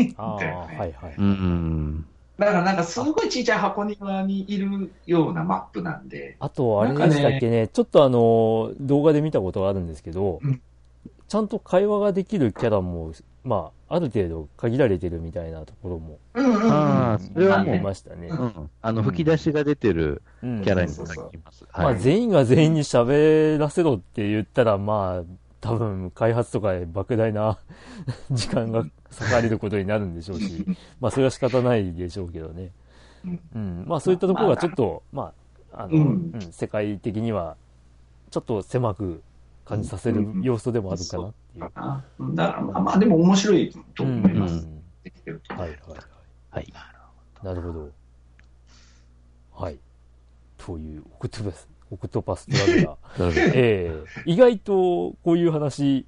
[0.00, 0.78] んだよね。
[0.78, 1.14] はい、はい。
[1.18, 2.06] うん。
[2.38, 10.60] だからなんかすごい小さい箱庭にいるようなマップなんで、あと、あれでしたっけねちょっとあの、動画で見たことがあるんですけど、うん
[11.28, 13.12] ちゃんと会話ができるキャラも、
[13.44, 18.28] まあ、ある程度限られてるみたいなところも、ああ、それはもう、ましたね。
[18.28, 18.70] うん。
[18.80, 21.64] あの、吹き出しが出てるうんキャラにそうそう限ります。
[21.64, 21.98] まあ、はい。
[21.98, 25.24] 全員が全員に喋らせろって言ったら、まあ、
[25.60, 27.58] 多分、開発とかで莫大な
[28.30, 30.64] 時間が割かれることになるんでしょうし、
[31.00, 32.72] まあ、それは仕方ないでしょうけどね。
[33.24, 33.84] うんうん。
[33.86, 35.32] まあ、そういったところがちょっと、ま
[35.72, 36.16] あ、あの、
[36.50, 37.56] 世界的には、
[38.30, 39.22] ちょっと狭く
[39.68, 42.34] 感じさせる要素でもあるかなっていう。
[42.34, 44.66] だからまあまあでも面白いと思います。
[45.04, 45.54] できてると。
[45.54, 45.98] はいはいはい。
[46.50, 46.72] はい。
[47.42, 47.90] なるほど。
[49.54, 49.78] はい。
[50.56, 53.52] という、オクトパス、オクトパストラベラー。
[53.54, 54.72] ええー、意外と
[55.22, 56.06] こういう話、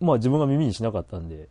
[0.00, 1.48] まあ自分が耳にしなかったんで、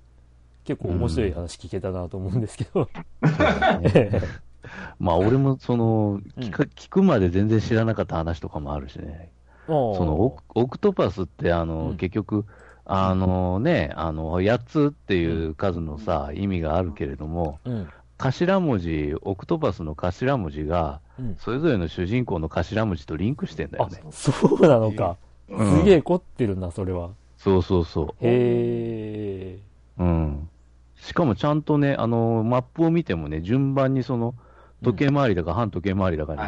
[0.63, 2.89] 結構面白い話聞けたなと思うんですけど。
[4.99, 9.31] まあ俺もその聞く、聞くまで全然知らなかった話とかもあるしね。
[9.69, 12.45] そのオクトパスってあの、うん、結局、
[12.85, 20.99] あのね、あの、8つっていう数のさ、意味があるけれども、うん、頭文字、オクトパスの頭文字が、
[21.37, 24.01] それぞれの主人公の頭文字とリンクしてんだよね。
[24.11, 25.17] そうなのか。
[25.47, 27.11] すげえ凝ってるな、それは。
[27.37, 28.05] そうそうそう。
[28.21, 29.59] へえ。
[29.99, 30.49] うん。
[30.97, 34.35] しかもちゃんとね、あの、マップを見てもね、順番にその、
[34.83, 36.41] 時計回りだか半時計回りだかに、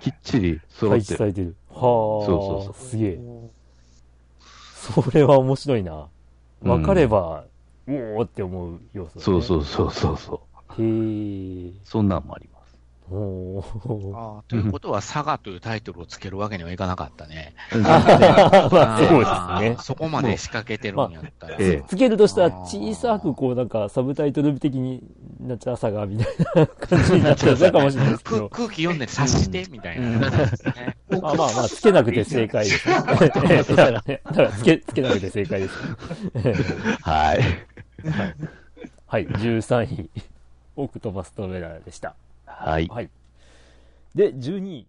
[0.00, 1.14] きっちり揃ってる。
[1.14, 1.56] 配置されてる。
[1.68, 1.80] はあ。
[1.80, 2.74] そうそうそう。
[2.74, 3.18] すげえ。
[4.74, 6.08] それは面白いな。
[6.62, 7.44] 分かれば、
[7.86, 10.42] うん、おおって思う要素、ね、そうそうそうそうそ
[10.78, 10.82] う。
[10.82, 11.72] へえ。
[11.84, 12.57] そんなんもあります。
[13.10, 13.62] お
[14.14, 17.54] あということは、佐賀というタイトルをつけるわけにはいかなかったね。
[17.72, 19.76] まあ、そうですね。
[19.80, 21.58] そこまで仕掛けてるんやったら。
[21.58, 25.02] まあ、つけるとしたら、小さくこう、なんか、サブタイトル的に
[25.40, 28.48] なっちゃ佐賀みたいな感じになっちゃうかもしれないですけど。
[28.50, 30.18] 空気読んで察して、みたいな。
[30.18, 30.30] まあ
[31.20, 32.86] まあまあ、つけなくて正解です。
[32.88, 35.74] だからつけ、つけなくて正解です。
[37.02, 37.40] はい。
[39.06, 40.10] はい、13位、
[40.76, 42.14] オクトバストレラーでした。
[42.58, 42.88] はい。
[42.88, 43.10] はい。
[44.14, 44.88] で、12位。